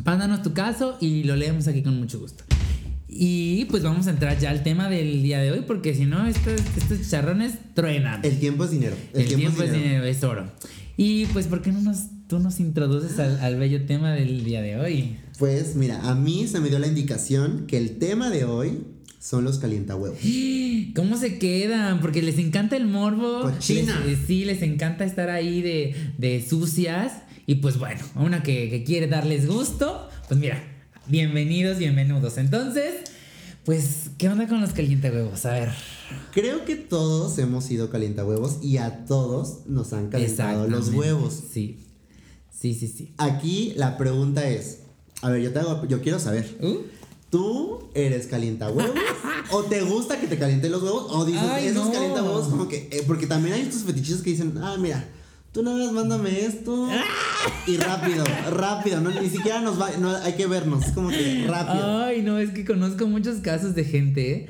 mándanos 0.06 0.42
tu 0.42 0.54
caso 0.54 0.98
y 1.02 1.24
lo 1.24 1.36
leemos 1.36 1.68
aquí 1.68 1.84
con 1.84 1.98
mucho 2.00 2.20
gusto. 2.20 2.44
Y 3.14 3.66
pues 3.66 3.84
vamos 3.84 4.08
a 4.08 4.12
entrar 4.12 4.40
ya 4.40 4.52
al 4.52 4.64
tema 4.64 4.90
del 4.90 5.22
día 5.22 5.40
de 5.40 5.52
hoy, 5.52 5.64
porque 5.68 5.94
si 5.94 6.06
no, 6.06 6.26
estos, 6.26 6.62
estos 6.78 7.10
charrones 7.10 7.56
truenan. 7.74 8.24
El 8.24 8.40
tiempo 8.40 8.64
es 8.64 8.72
dinero. 8.72 8.96
El, 9.14 9.28
tiempo, 9.28 9.62
es, 9.62 9.74
dinero. 9.74 10.06
es 10.06 10.24
oro. 10.24 10.50
Y 10.96 11.26
pues, 11.28 11.48
¿por 11.48 11.62
qué 11.62 11.74
no 11.74 11.82
nos, 11.82 12.06
tú 12.28 12.40
nos 12.40 12.62
introduces 12.62 13.20
al, 13.20 13.58
bello 13.58 13.86
tema 13.86 14.14
del 14.14 14.46
día 14.46 14.62
de 14.62 14.78
hoy? 14.78 15.18
Pues 15.38 15.76
mira, 15.76 16.10
a 16.10 16.16
mí 16.16 16.48
se 16.48 16.62
me 16.62 16.70
dio 16.70 16.80
la 16.80 16.88
indicación 16.88 17.66
que 17.68 17.78
el 17.78 17.98
tema 17.98 18.30
de 18.30 18.46
hoy 18.46 18.80
son 19.20 19.44
los 19.44 19.60
calientahuevos. 19.60 20.18
¿Cómo 20.96 21.18
se 21.18 21.38
quedan? 21.38 22.00
Porque 22.00 22.22
les 22.22 22.38
encanta 22.38 22.78
el 22.78 22.88
morbo. 22.88 23.42
Cochina. 23.42 24.00
Les, 24.06 24.20
sí, 24.26 24.46
les 24.46 24.62
encanta 24.62 25.04
estar 25.04 25.30
ahí 25.30 25.62
de, 25.62 25.96
de 26.18 26.46
sucias. 26.48 27.12
Y 27.46 27.56
pues 27.56 27.78
bueno, 27.78 28.00
una 28.16 28.42
que, 28.42 28.70
que 28.70 28.86
quiere 28.86 29.08
darles 29.08 29.48
gusto, 29.48 30.08
pues 30.30 30.40
mira, 30.40 30.64
Bienvenidos, 31.16 31.78
bienvenidos. 31.78 32.38
Entonces, 32.38 32.94
Pues, 33.66 34.12
¿qué 34.18 34.30
onda 34.30 34.48
con 34.48 34.62
los 34.62 34.72
calientahuevos? 34.72 35.46
A 35.46 35.52
ver. 35.52 35.70
Creo 36.32 36.64
que 36.64 36.78
todos 36.78 37.38
hemos 37.38 37.66
sido 37.66 37.90
calientahuevos 37.90 38.60
y 38.64 38.78
a 38.78 39.04
todos 39.06 39.68
nos 39.68 39.92
han 39.92 40.08
calentado 40.08 40.70
los 40.70 40.88
huevos. 40.94 41.38
Sí. 41.54 41.86
Sí, 42.50 42.74
sí, 42.74 42.88
sí. 42.88 43.14
Aquí 43.18 43.74
la 43.76 43.98
pregunta 43.98 44.48
es, 44.50 44.80
a 45.22 45.30
ver, 45.30 45.42
yo 45.42 45.52
te 45.52 45.60
hago, 45.60 45.86
yo 45.86 46.02
quiero 46.02 46.18
saber, 46.18 46.58
Uh, 46.62 46.78
¿tú 47.30 47.90
eres 47.94 48.26
calientahuevos 48.28 48.96
o 49.52 49.64
te 49.64 49.82
gusta 49.82 50.18
que 50.18 50.28
te 50.28 50.38
calienten 50.40 50.72
los 50.72 50.82
huevos 50.82 51.08
o 51.10 51.26
dices 51.26 51.42
Ay, 51.44 51.68
esos 51.68 51.88
no. 51.88 51.92
calientahuevos 51.92 52.48
como 52.48 52.70
que 52.70 52.88
eh, 52.90 53.04
porque 53.06 53.28
también 53.28 53.56
hay 53.56 53.62
estos 53.64 53.84
fetichistas 53.84 54.22
que 54.22 54.30
dicen, 54.32 54.54
"Ah, 54.62 54.78
mira, 54.80 55.08
Tú 55.52 55.64
nada 55.64 55.78
más 55.78 55.92
mándame 55.92 56.46
esto 56.46 56.88
y 57.68 57.76
rápido, 57.76 58.24
rápido, 58.52 59.02
no, 59.02 59.10
ni 59.22 59.28
siquiera 59.30 59.60
nos 59.60 59.80
va, 59.82 59.90
no, 60.00 60.16
hay 60.16 60.34
que 60.34 60.48
vernos, 60.48 60.86
es 60.86 60.92
como 60.94 61.10
que 61.10 61.46
rápido. 61.46 62.04
Ay, 62.06 62.22
no, 62.22 62.40
es 62.40 62.52
que 62.52 62.64
conozco 62.64 63.06
muchos 63.06 63.40
casos 63.42 63.76
de 63.76 63.84
gente. 63.84 64.48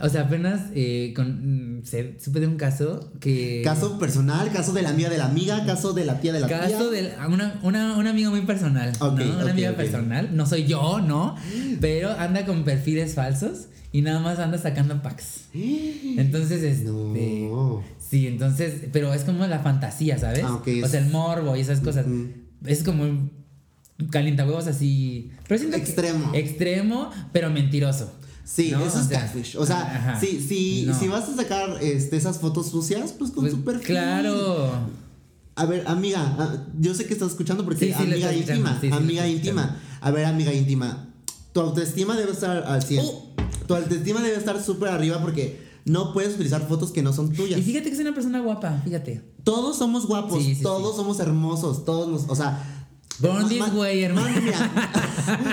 O 0.00 0.08
sea, 0.08 0.22
apenas 0.22 0.62
eh, 0.74 1.12
con, 1.14 1.80
mm, 1.80 1.84
se- 1.84 2.18
supe 2.18 2.40
de 2.40 2.46
un 2.46 2.56
caso 2.56 3.12
que. 3.20 3.60
Caso 3.62 3.98
personal, 3.98 4.50
caso 4.50 4.72
de 4.72 4.80
la 4.80 4.88
amiga 4.88 5.10
de 5.10 5.18
la 5.18 5.26
amiga, 5.26 5.66
caso 5.66 5.92
de 5.92 6.06
la 6.06 6.18
tía 6.20 6.32
de 6.32 6.40
la 6.40 6.46
tía. 6.46 6.60
Caso 6.60 6.90
de 6.90 7.02
la- 7.14 7.28
una, 7.28 7.60
una, 7.62 7.96
una 7.98 8.08
amiga 8.08 8.30
muy 8.30 8.40
personal. 8.40 8.92
Ok, 9.00 9.18
¿no? 9.18 9.42
Una 9.42 9.50
amiga 9.50 9.72
personal. 9.72 10.30
No 10.34 10.46
soy 10.46 10.64
yo, 10.64 11.00
¿no? 11.02 11.36
Pero 11.82 12.10
anda 12.12 12.46
con 12.46 12.64
perfiles 12.64 13.14
falsos 13.14 13.66
y 13.92 14.02
nada 14.02 14.20
más 14.20 14.38
anda 14.38 14.58
sacando 14.58 15.00
packs. 15.02 15.42
Entonces, 15.54 16.62
este. 16.62 16.84
No. 16.90 17.82
Sí, 17.98 18.26
entonces. 18.26 18.84
Pero 18.92 19.12
es 19.12 19.22
como 19.24 19.46
la 19.46 19.58
fantasía, 19.60 20.18
¿sabes? 20.18 20.42
Ah, 20.44 20.54
ok, 20.54 20.68
O 20.84 20.88
sea, 20.88 21.00
el 21.00 21.10
morbo 21.10 21.56
y 21.56 21.60
esas 21.60 21.80
cosas. 21.80 22.06
Es 22.64 22.82
como 22.82 23.02
un 23.04 23.30
calientahuevos 24.10 24.66
así. 24.66 25.30
Pero 25.46 25.58
siento 25.58 25.76
que- 25.76 25.82
Extremo. 25.82 26.30
extremo, 26.34 27.10
pero 27.32 27.50
mentiroso. 27.50 28.10
Sí, 28.44 28.70
¿no? 28.70 28.82
eso 28.84 28.96
O 28.98 29.00
es 29.02 29.06
sea, 29.08 29.20
catfish. 29.20 29.56
O 29.56 29.66
sea, 29.66 29.80
ajá. 29.82 30.20
si, 30.20 30.40
si, 30.40 30.84
No. 30.86 30.98
si 30.98 31.06
vas 31.08 31.28
a 31.28 31.36
sacar 31.36 31.76
este, 31.82 32.16
esas 32.16 32.38
fotos 32.38 32.70
sucias, 32.70 33.12
pues 33.12 33.30
con 33.30 33.42
Pues, 33.44 33.52
su 33.52 33.62
perfil. 33.62 33.86
Claro. 33.88 34.70
A 35.54 35.66
ver, 35.66 35.84
amiga, 35.86 36.34
ah, 36.38 36.64
yo 36.80 36.94
sé 36.94 37.04
que 37.04 37.12
estás 37.12 37.28
escuchando 37.30 37.64
porque 37.64 37.86
Sí, 37.88 37.92
sí, 37.94 38.02
amiga 38.04 38.32
íntima, 38.32 38.78
sí, 38.80 38.88
sí, 38.88 38.94
amiga 38.96 39.26
íntima. 39.28 39.76
A 40.00 40.10
ver, 40.12 40.24
amiga 40.24 40.52
íntima, 40.54 41.08
tu 41.52 41.60
autoestima 41.60 42.16
debe 42.16 42.32
estar 42.32 42.64
al 42.64 42.82
100. 42.82 43.04
Oh. 43.04 43.27
Tu 43.68 43.74
autoestima 43.76 44.20
debe 44.22 44.36
estar 44.36 44.60
súper 44.60 44.88
arriba 44.88 45.20
porque 45.20 45.60
no 45.84 46.12
puedes 46.12 46.34
utilizar 46.34 46.66
fotos 46.66 46.90
que 46.90 47.02
no 47.02 47.12
son 47.12 47.32
tuyas. 47.32 47.60
Y 47.60 47.62
fíjate 47.62 47.84
que 47.88 47.94
es 47.94 48.00
una 48.00 48.12
persona 48.14 48.40
guapa, 48.40 48.80
fíjate. 48.84 49.22
Todos 49.44 49.78
somos 49.78 50.06
guapos, 50.06 50.42
Sí, 50.42 50.54
sí, 50.56 50.62
todos 50.62 50.96
somos 50.96 51.20
hermosos, 51.20 51.84
todos 51.84 52.08
nos, 52.08 52.24
o 52.28 52.34
sea, 52.34 52.84
ma- 53.22 53.72
way, 53.74 54.02
hermano. 54.02 54.28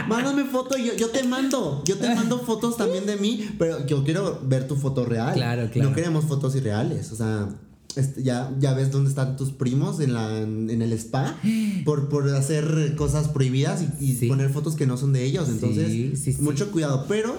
mándame 0.08 0.44
foto, 0.52 0.78
yo, 0.78 0.94
yo 0.96 1.10
te 1.10 1.24
mando, 1.24 1.84
yo 1.86 1.98
te 1.98 2.14
mando 2.14 2.40
fotos 2.40 2.78
también 2.78 3.06
de 3.06 3.18
mí, 3.18 3.48
pero 3.58 3.86
yo 3.86 4.04
quiero 4.04 4.40
ver 4.44 4.68
tu 4.68 4.76
foto 4.76 5.06
real. 5.06 5.34
Claro, 5.34 5.70
claro. 5.72 5.90
No 5.90 5.96
queremos 5.96 6.26
fotos 6.26 6.56
irreales, 6.56 7.12
o 7.12 7.16
sea, 7.16 7.50
este, 7.96 8.24
ya, 8.24 8.54
ya 8.60 8.74
ves 8.74 8.92
dónde 8.92 9.10
están 9.10 9.38
tus 9.38 9.52
primos 9.52 10.00
en, 10.02 10.14
la, 10.14 10.38
en 10.42 10.82
el 10.82 10.92
spa 10.94 11.36
por, 11.86 12.10
por 12.10 12.30
hacer 12.36 12.96
cosas 12.98 13.30
prohibidas 13.30 13.84
y, 14.00 14.06
y 14.12 14.16
Sí. 14.16 14.28
poner 14.28 14.50
fotos 14.50 14.76
que 14.76 14.86
no 14.86 14.98
son 14.98 15.14
de 15.14 15.24
ellos, 15.24 15.48
entonces 15.50 15.88
Sí, 15.88 16.14
sí, 16.16 16.34
sí. 16.34 16.42
mucho 16.42 16.72
cuidado, 16.72 17.06
pero 17.08 17.36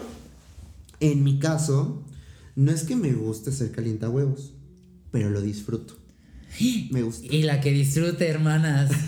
en 1.01 1.25
mi 1.25 1.39
caso, 1.39 2.05
no 2.55 2.71
es 2.73 2.85
que 2.85 2.97
me 2.97 3.13
guste 3.13 3.53
ser 3.53 3.73
calienta 3.73 4.09
huevos, 4.09 4.55
pero 5.11 5.31
lo 5.31 5.43
disfruto. 5.43 5.95
Me 6.91 7.03
gusta. 7.03 7.27
Y 7.35 7.43
la 7.43 7.61
que 7.61 7.73
disfrute, 7.73 8.27
hermanas. 8.29 8.91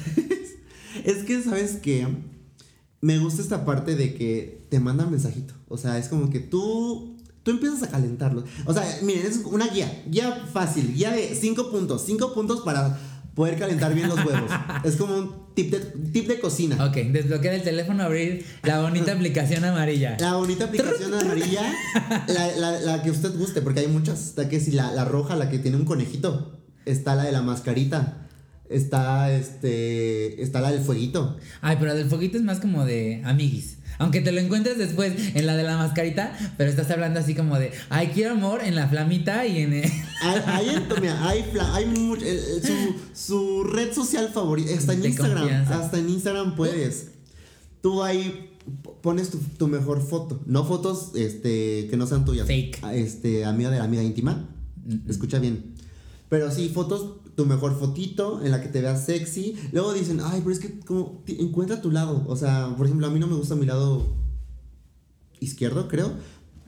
Es 1.04 1.18
que, 1.18 1.40
¿sabes 1.42 1.76
qué? 1.80 2.08
Me 3.00 3.18
gusta 3.18 3.40
esta 3.40 3.64
parte 3.64 3.94
de 3.94 4.14
que 4.14 4.66
te 4.68 4.80
mandan 4.80 5.10
mensajito. 5.10 5.54
O 5.68 5.78
sea, 5.78 5.96
es 5.96 6.08
como 6.08 6.28
que 6.28 6.40
tú, 6.40 7.16
tú 7.44 7.52
empiezas 7.52 7.84
a 7.84 7.88
calentarlo. 7.88 8.44
O 8.66 8.72
sea, 8.72 8.84
miren, 9.02 9.26
es 9.26 9.42
una 9.44 9.68
guía. 9.68 10.02
Guía 10.08 10.48
fácil. 10.52 10.92
Guía 10.94 11.12
de 11.12 11.36
cinco 11.36 11.70
puntos. 11.70 12.04
Cinco 12.04 12.34
puntos 12.34 12.62
para 12.62 12.98
poder 13.38 13.56
calentar 13.58 13.94
bien 13.94 14.08
los 14.08 14.18
huevos. 14.18 14.50
es 14.84 14.96
como 14.96 15.14
un 15.14 15.54
tip 15.54 15.70
de, 15.72 15.78
tip 16.10 16.28
de 16.28 16.38
cocina. 16.40 16.84
Ok, 16.84 16.96
desbloquear 17.12 17.54
el 17.54 17.62
teléfono, 17.62 18.02
abrir 18.02 18.44
la 18.64 18.82
bonita 18.82 19.12
aplicación 19.12 19.64
amarilla. 19.64 20.16
La 20.20 20.34
bonita 20.34 20.64
aplicación 20.66 21.14
amarilla, 21.14 21.62
la, 22.26 22.46
la- 22.56 22.80
la 22.80 23.02
que 23.02 23.10
usted 23.10 23.34
guste, 23.38 23.62
porque 23.62 23.80
hay 23.80 23.86
muchas. 23.88 24.20
Está 24.26 24.48
que 24.50 24.60
si 24.60 24.72
la, 24.72 24.92
la 24.92 25.04
roja, 25.06 25.36
la 25.36 25.48
que 25.48 25.58
tiene 25.58 25.76
un 25.78 25.84
conejito. 25.86 26.58
Está 26.84 27.14
la 27.14 27.24
de 27.24 27.32
la 27.32 27.40
mascarita. 27.42 28.27
Está 28.70 29.32
este. 29.32 30.42
Está 30.42 30.60
la 30.60 30.70
del 30.72 30.80
fueguito. 30.82 31.36
Ay, 31.60 31.76
pero 31.80 31.94
del 31.94 32.08
foguito 32.08 32.36
es 32.36 32.42
más 32.42 32.60
como 32.60 32.84
de 32.84 33.22
amiguis. 33.24 33.76
Aunque 34.00 34.20
te 34.20 34.30
lo 34.30 34.40
encuentres 34.40 34.78
después 34.78 35.12
en 35.34 35.44
la 35.46 35.56
de 35.56 35.64
la 35.64 35.76
mascarita, 35.76 36.32
pero 36.56 36.70
estás 36.70 36.88
hablando 36.92 37.18
así 37.18 37.34
como 37.34 37.58
de, 37.58 37.72
ay, 37.90 38.08
quiero 38.14 38.34
amor 38.34 38.60
en 38.62 38.76
la 38.76 38.86
flamita 38.86 39.44
y 39.44 39.58
en... 39.62 39.72
el- 39.72 39.90
Hay, 40.22 40.40
hay, 40.46 40.68
en- 40.68 40.84
mira, 41.00 41.28
hay, 41.28 41.44
hay 41.72 41.86
mucho- 41.86 42.24
el- 42.24 42.38
el- 42.38 42.62
su, 42.62 42.94
su 43.12 43.64
red 43.64 43.92
social 43.92 44.28
favorita. 44.32 44.70
Está 44.70 44.92
en 44.92 45.04
Instagram. 45.04 45.38
confianza. 45.38 45.80
Hasta 45.84 45.98
en 45.98 46.10
Instagram 46.10 46.54
puedes. 46.54 47.08
Tú 47.82 48.02
ahí 48.04 48.50
pones 49.02 49.30
tu, 49.30 49.38
tu 49.38 49.66
mejor 49.66 50.00
foto. 50.06 50.42
No 50.46 50.64
fotos 50.64 51.12
este, 51.16 51.88
que 51.90 51.96
no 51.96 52.06
sean 52.06 52.24
tuyas. 52.24 52.46
Fake. 52.46 52.78
Ah, 52.82 52.94
Este, 52.94 53.44
amiga 53.44 53.70
de 53.70 53.78
la 53.78 53.84
amiga 53.84 54.02
íntima. 54.04 54.48
Escucha 55.08 55.38
bien. 55.40 55.74
Pero 56.28 56.50
sí, 56.52 56.68
fotos, 56.72 57.16
tu 57.38 57.46
mejor 57.46 57.78
fotito 57.78 58.44
en 58.44 58.50
la 58.50 58.60
que 58.60 58.66
te 58.66 58.80
veas 58.80 59.04
sexy. 59.06 59.54
Luego 59.70 59.94
dicen, 59.94 60.18
ay, 60.20 60.40
pero 60.40 60.50
es 60.50 60.58
que 60.58 60.80
como 60.80 61.22
encuentra 61.28 61.80
tu 61.80 61.92
lado. 61.92 62.24
O 62.26 62.34
sea, 62.34 62.74
por 62.76 62.84
ejemplo, 62.86 63.06
a 63.06 63.10
mí 63.10 63.20
no 63.20 63.28
me 63.28 63.36
gusta 63.36 63.54
mi 63.54 63.64
lado 63.64 64.08
izquierdo, 65.38 65.86
creo. 65.86 66.12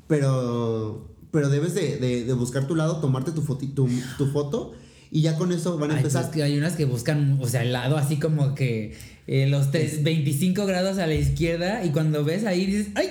Pero, 0.07 1.09
pero 1.33 1.49
debes 1.49 1.75
de, 1.75 1.97
de- 1.99 2.25
de 2.25 2.33
buscar 2.35 2.69
tu 2.69 2.77
lado, 2.77 3.01
tomarte 3.01 3.33
tu, 3.33 3.43
foti- 3.43 3.75
tu, 3.75 3.89
tu 4.17 4.27
foto 4.27 4.71
y 5.11 5.23
ya 5.23 5.37
con 5.37 5.51
eso 5.51 5.77
van 5.77 5.91
a 5.91 5.95
Ay, 5.97 6.03
pues 6.03 6.15
empezar. 6.15 6.33
que 6.33 6.45
hay 6.45 6.57
unas 6.57 6.75
que 6.75 6.85
buscan, 6.85 7.39
o 7.41 7.49
sea, 7.49 7.63
el 7.63 7.73
lado 7.73 7.97
así 7.97 8.21
como 8.21 8.55
que 8.55 8.97
eh, 9.27 9.49
los 9.49 9.73
tres- 9.73 10.05
25 10.05 10.67
grados 10.67 10.99
a 10.99 11.07
la 11.09 11.15
izquierda 11.17 11.85
y 11.85 11.91
cuando 11.91 12.23
ves 12.25 12.45
ahí 12.47 12.65
dices, 12.67 12.89
¡ay! 12.95 13.09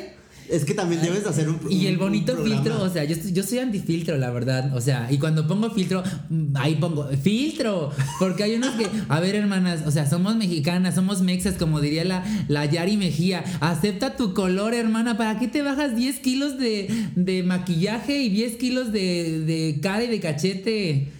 Es 0.50 0.66
que 0.66 0.74
también 0.74 1.02
debes 1.02 1.24
de 1.24 1.30
hacer 1.30 1.48
un 1.48 1.60
Y 1.70 1.86
el 1.86 1.98
bonito 1.98 2.36
filtro, 2.44 2.82
o 2.82 2.90
sea, 2.90 3.04
yo, 3.04 3.16
yo 3.32 3.44
soy 3.44 3.60
antifiltro, 3.60 4.18
la 4.18 4.32
verdad. 4.32 4.76
O 4.76 4.82
sea, 4.82 5.08
y 5.12 5.20
cuando 5.20 5.48
pongo 5.48 5.70
filtro, 5.70 6.04
mm, 6.30 6.56
ahí 6.56 6.76
pongo 6.76 7.08
filtro. 7.22 7.92
Porque 8.20 8.44
hay 8.44 8.56
unos 8.56 8.72
que, 8.72 8.88
a 9.08 9.20
ver, 9.20 9.36
hermanas, 9.36 9.82
o 9.86 9.92
sea, 9.92 10.10
somos 10.10 10.36
mexicanas, 10.36 10.96
somos 10.96 11.22
mexas, 11.22 11.56
como 11.56 11.82
diría 11.82 12.04
la, 12.04 12.26
la 12.48 12.66
Yari 12.66 12.98
Mejía. 12.98 13.44
Acepta 13.60 14.16
tu 14.16 14.34
color, 14.34 14.74
hermana. 14.74 15.18
¿Para 15.18 15.38
qué 15.38 15.48
te 15.48 15.62
bajas 15.62 15.96
10 15.96 16.20
kilos 16.20 16.58
de, 16.58 16.90
de 17.16 17.44
maquillaje 17.44 18.18
y 18.24 18.30
10 18.30 18.56
kilos 18.56 18.92
de, 18.92 19.42
de 19.42 19.80
cara 19.82 20.04
y 20.04 20.08
de 20.08 20.20
cachete? 20.20 21.12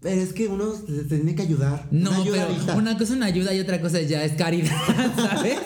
Pero 0.00 0.20
es 0.20 0.32
que 0.32 0.46
uno 0.46 0.72
te 0.72 1.16
tiene 1.16 1.34
que 1.34 1.42
ayudar. 1.42 1.88
No, 1.90 2.10
una 2.10 2.30
pero 2.30 2.76
una 2.76 2.92
cosa 2.92 3.04
es 3.04 3.10
una 3.10 3.26
ayuda 3.26 3.52
y 3.52 3.58
otra 3.58 3.80
cosa 3.80 4.00
ya 4.00 4.24
es 4.24 4.32
caridad, 4.34 4.76
¿sabes? 5.16 5.58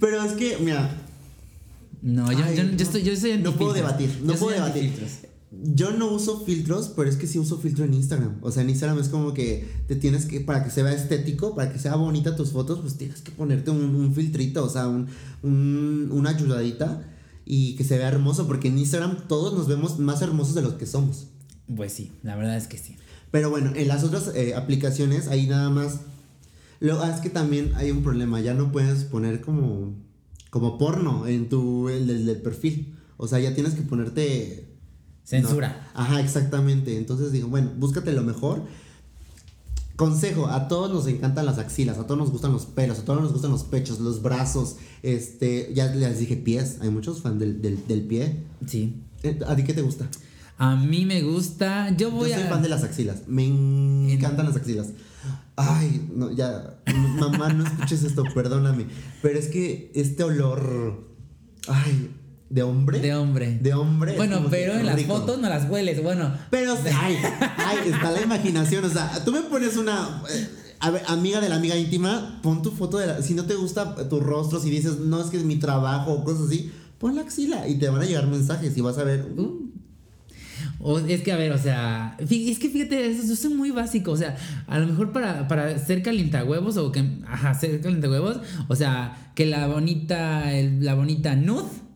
Pero 0.00 0.22
es 0.22 0.32
que, 0.32 0.56
mira, 0.60 0.90
No, 2.02 2.30
yo, 2.32 2.38
Ay, 2.44 2.56
yo, 2.56 2.62
yo 2.62 2.70
no. 2.70 2.76
estoy, 2.76 3.02
yo 3.02 3.16
soy 3.16 3.38
No 3.38 3.54
puedo 3.56 3.72
debatir, 3.72 4.20
no 4.22 4.34
Yo 4.34 4.38
puedo 4.38 4.54
debatir. 4.54 4.92
Yo 5.50 5.92
no 5.92 6.12
uso 6.12 6.44
filtros, 6.44 6.92
pero 6.94 7.08
es 7.08 7.16
que 7.16 7.26
sí 7.26 7.38
uso 7.38 7.58
filtro 7.58 7.84
en 7.84 7.94
Instagram. 7.94 8.36
O 8.42 8.50
sea, 8.52 8.62
en 8.62 8.70
Instagram 8.70 8.98
es 9.00 9.08
como 9.08 9.32
que 9.32 9.66
te 9.88 9.96
tienes 9.96 10.26
que, 10.26 10.40
para 10.40 10.62
que 10.62 10.70
se 10.70 10.82
vea 10.82 10.92
estético, 10.92 11.54
para 11.54 11.72
que 11.72 11.78
sea 11.78 11.96
bonita 11.96 12.36
tus 12.36 12.50
fotos, 12.52 12.80
pues 12.80 12.96
tienes 12.98 13.22
que 13.22 13.30
ponerte 13.32 13.70
un, 13.70 13.94
un 13.96 14.14
filtrito, 14.14 14.62
o 14.62 14.68
sea, 14.68 14.88
un, 14.88 15.06
un- 15.42 16.10
una 16.12 16.30
ayudadita 16.30 17.02
y 17.46 17.76
que 17.76 17.84
se 17.84 17.96
vea 17.96 18.08
hermoso, 18.08 18.46
porque 18.46 18.68
en 18.68 18.78
Instagram 18.78 19.26
todos 19.26 19.54
nos 19.54 19.66
vemos 19.68 19.98
más 19.98 20.20
hermosos 20.20 20.54
de 20.54 20.60
los 20.62 20.74
que 20.74 20.84
somos. 20.84 21.28
Pues 21.74 21.92
sí, 21.92 22.12
la 22.22 22.36
verdad 22.36 22.56
es 22.58 22.66
que 22.66 22.76
sí. 22.76 22.96
Pero 23.30 23.48
bueno, 23.48 23.72
en 23.74 23.88
las 23.88 24.04
otras 24.04 24.30
eh, 24.34 24.54
aplicaciones 24.54 25.28
ahí 25.28 25.46
nada 25.46 25.70
más. 25.70 26.00
Lo 26.80 27.02
ah, 27.02 27.10
es 27.12 27.20
que 27.20 27.30
también 27.30 27.72
hay 27.74 27.90
un 27.90 28.02
problema, 28.02 28.40
ya 28.40 28.52
no 28.54 28.70
puedes 28.70 29.04
poner 29.04 29.40
como 29.40 29.94
como 30.50 30.78
porno 30.78 31.26
en 31.26 31.48
tu 31.48 31.88
el, 31.88 32.06
del 32.26 32.40
perfil. 32.40 32.96
O 33.16 33.26
sea, 33.28 33.38
ya 33.40 33.54
tienes 33.54 33.74
que 33.74 33.82
ponerte 33.82 34.68
Censura. 35.24 35.90
no. 35.94 36.00
Ajá, 36.00 36.20
exactamente. 36.20 36.96
Entonces 36.96 37.32
digo, 37.32 37.48
bueno, 37.48 37.70
búscate 37.76 38.12
lo 38.12 38.22
mejor. 38.22 38.62
Consejo, 39.96 40.46
a 40.46 40.68
todos 40.68 40.92
nos 40.92 41.08
encantan 41.08 41.44
las 41.44 41.58
axilas, 41.58 41.98
a 41.98 42.04
todos 42.06 42.18
nos 42.18 42.30
gustan 42.30 42.52
los 42.52 42.66
pelos, 42.66 43.00
a 43.00 43.04
todos 43.04 43.20
nos 43.20 43.32
gustan 43.32 43.50
los 43.50 43.64
pechos, 43.64 43.98
los 43.98 44.22
brazos, 44.22 44.76
este, 45.02 45.72
ya 45.74 45.86
les 45.92 46.20
dije 46.20 46.36
pies, 46.36 46.78
hay 46.80 46.90
muchos 46.90 47.20
fans 47.20 47.40
del, 47.40 47.60
del, 47.60 47.84
del 47.88 48.02
pie. 48.02 48.44
Sí. 48.64 49.02
Eh, 49.24 49.40
¿A 49.44 49.56
ti 49.56 49.64
qué 49.64 49.74
te 49.74 49.82
gusta? 49.82 50.08
A 50.56 50.76
mí 50.76 51.04
me 51.04 51.22
gusta. 51.22 51.94
Yo 51.96 52.12
voy 52.12 52.30
Yo 52.30 52.36
soy 52.36 52.44
a. 52.44 52.48
fan 52.48 52.62
de 52.62 52.68
las 52.68 52.84
axilas. 52.84 53.22
Me 53.26 53.46
encantan 53.46 54.46
las 54.46 54.56
axilas. 54.56 54.88
Ay, 55.60 56.08
no, 56.14 56.30
ya. 56.30 56.78
Mamá, 57.18 57.52
no 57.52 57.64
escuches 57.66 58.04
esto, 58.04 58.22
perdóname. 58.32 58.86
Pero 59.20 59.38
es 59.40 59.48
que 59.48 59.90
este 59.92 60.22
olor. 60.22 61.04
Ay, 61.66 62.10
¿de 62.48 62.62
hombre? 62.62 63.00
De 63.00 63.12
hombre. 63.14 63.58
De 63.60 63.74
hombre. 63.74 64.14
Bueno, 64.16 64.46
pero 64.48 64.74
en 64.74 64.86
las 64.86 65.02
fotos 65.02 65.40
no 65.40 65.48
las 65.48 65.68
hueles. 65.68 66.00
Bueno. 66.00 66.32
Pero, 66.50 66.74
ay, 66.74 67.16
ay, 67.56 67.78
está 67.86 68.12
la 68.12 68.22
imaginación. 68.22 68.84
O 68.84 68.88
sea, 68.88 69.24
tú 69.24 69.32
me 69.32 69.42
pones 69.42 69.76
una. 69.76 70.22
eh, 70.30 70.48
a 70.78 70.90
ver, 70.90 71.02
amiga 71.08 71.40
de 71.40 71.48
la 71.48 71.56
amiga 71.56 71.76
íntima, 71.76 72.38
pon 72.40 72.62
tu 72.62 72.70
foto 72.70 72.98
de 72.98 73.08
la. 73.08 73.22
Si 73.22 73.34
no 73.34 73.44
te 73.44 73.56
gusta 73.56 74.08
tu 74.08 74.20
rostro, 74.20 74.60
si 74.60 74.70
dices, 74.70 75.00
no 75.00 75.20
es 75.20 75.26
que 75.26 75.38
es 75.38 75.44
mi 75.44 75.56
trabajo 75.56 76.12
o 76.12 76.22
cosas 76.22 76.46
así, 76.46 76.70
pon 76.98 77.16
la 77.16 77.22
axila 77.22 77.66
y 77.66 77.78
te 77.80 77.88
van 77.88 78.02
a 78.02 78.04
llegar 78.04 78.28
mensajes 78.28 78.76
y 78.76 78.80
vas 78.80 78.96
a 78.98 79.02
ver. 79.02 79.26
Uh. 79.36 79.72
O 80.80 80.98
es 80.98 81.22
que, 81.22 81.32
a 81.32 81.36
ver, 81.36 81.52
o 81.52 81.58
sea, 81.58 82.16
es 82.18 82.58
que 82.58 82.68
fíjate, 82.68 83.10
eso, 83.10 83.32
es 83.32 83.50
muy 83.50 83.70
básico. 83.70 84.12
O 84.12 84.16
sea, 84.16 84.36
a 84.66 84.78
lo 84.78 84.86
mejor 84.86 85.12
para, 85.12 85.48
para 85.48 85.78
ser 85.78 86.02
calientahuevos 86.02 86.76
o 86.76 86.92
que, 86.92 87.04
ajá, 87.26 87.54
ser 87.54 87.80
calientahuevos, 87.80 88.40
o 88.68 88.76
sea, 88.76 89.30
que 89.34 89.46
la 89.46 89.66
bonita, 89.66 90.44
la 90.80 90.94
bonita 90.94 91.34
nud 91.34 91.64
eh, 91.64 91.87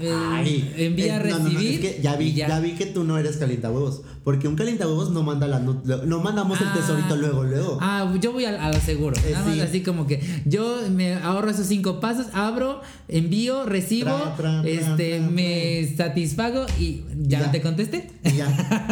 Ay, 0.00 0.72
envía 0.76 1.16
a 1.16 1.20
eh, 1.20 1.28
no, 1.30 1.38
no, 1.38 1.44
no, 1.44 1.50
recibir. 1.50 1.84
es 1.84 1.94
que 1.94 2.02
ya 2.02 2.16
vi, 2.16 2.32
ya. 2.32 2.58
vi 2.60 2.72
que 2.72 2.86
tú 2.86 3.04
no 3.04 3.18
eres 3.18 3.36
calientahuevos. 3.36 4.02
Porque 4.24 4.48
un 4.48 4.56
calientahuevos 4.56 5.10
no 5.10 5.22
manda 5.22 5.46
la 5.46 5.58
no 5.60 6.20
mandamos 6.20 6.60
el 6.60 6.68
Ah. 6.68 6.74
tesorito 6.74 7.16
luego, 7.16 7.44
luego. 7.44 7.78
Ah, 7.80 8.10
yo 8.20 8.32
voy 8.32 8.44
a, 8.46 8.64
a 8.64 8.72
lo 8.72 8.80
seguro. 8.80 9.14
Eh, 9.24 9.30
Nada 9.32 9.44
más 9.44 9.54
sí. 9.54 9.60
así 9.60 9.82
como 9.82 10.06
que 10.06 10.20
yo 10.46 10.78
me 10.90 11.14
ahorro 11.14 11.50
esos 11.50 11.66
cinco 11.66 12.00
pasos, 12.00 12.26
abro, 12.32 12.80
envío, 13.08 13.64
recibo, 13.66 14.10
Tra, 14.16 14.36
tra, 14.36 14.62
tra, 14.62 14.70
este, 14.70 15.20
me 15.20 15.86
satisfago 15.96 16.64
y 16.80 17.02
ya, 17.20 17.40
Ya. 17.40 17.50
te 17.52 17.60
contesté. 17.60 18.10
Y 18.24 18.36
ya. 18.36 18.46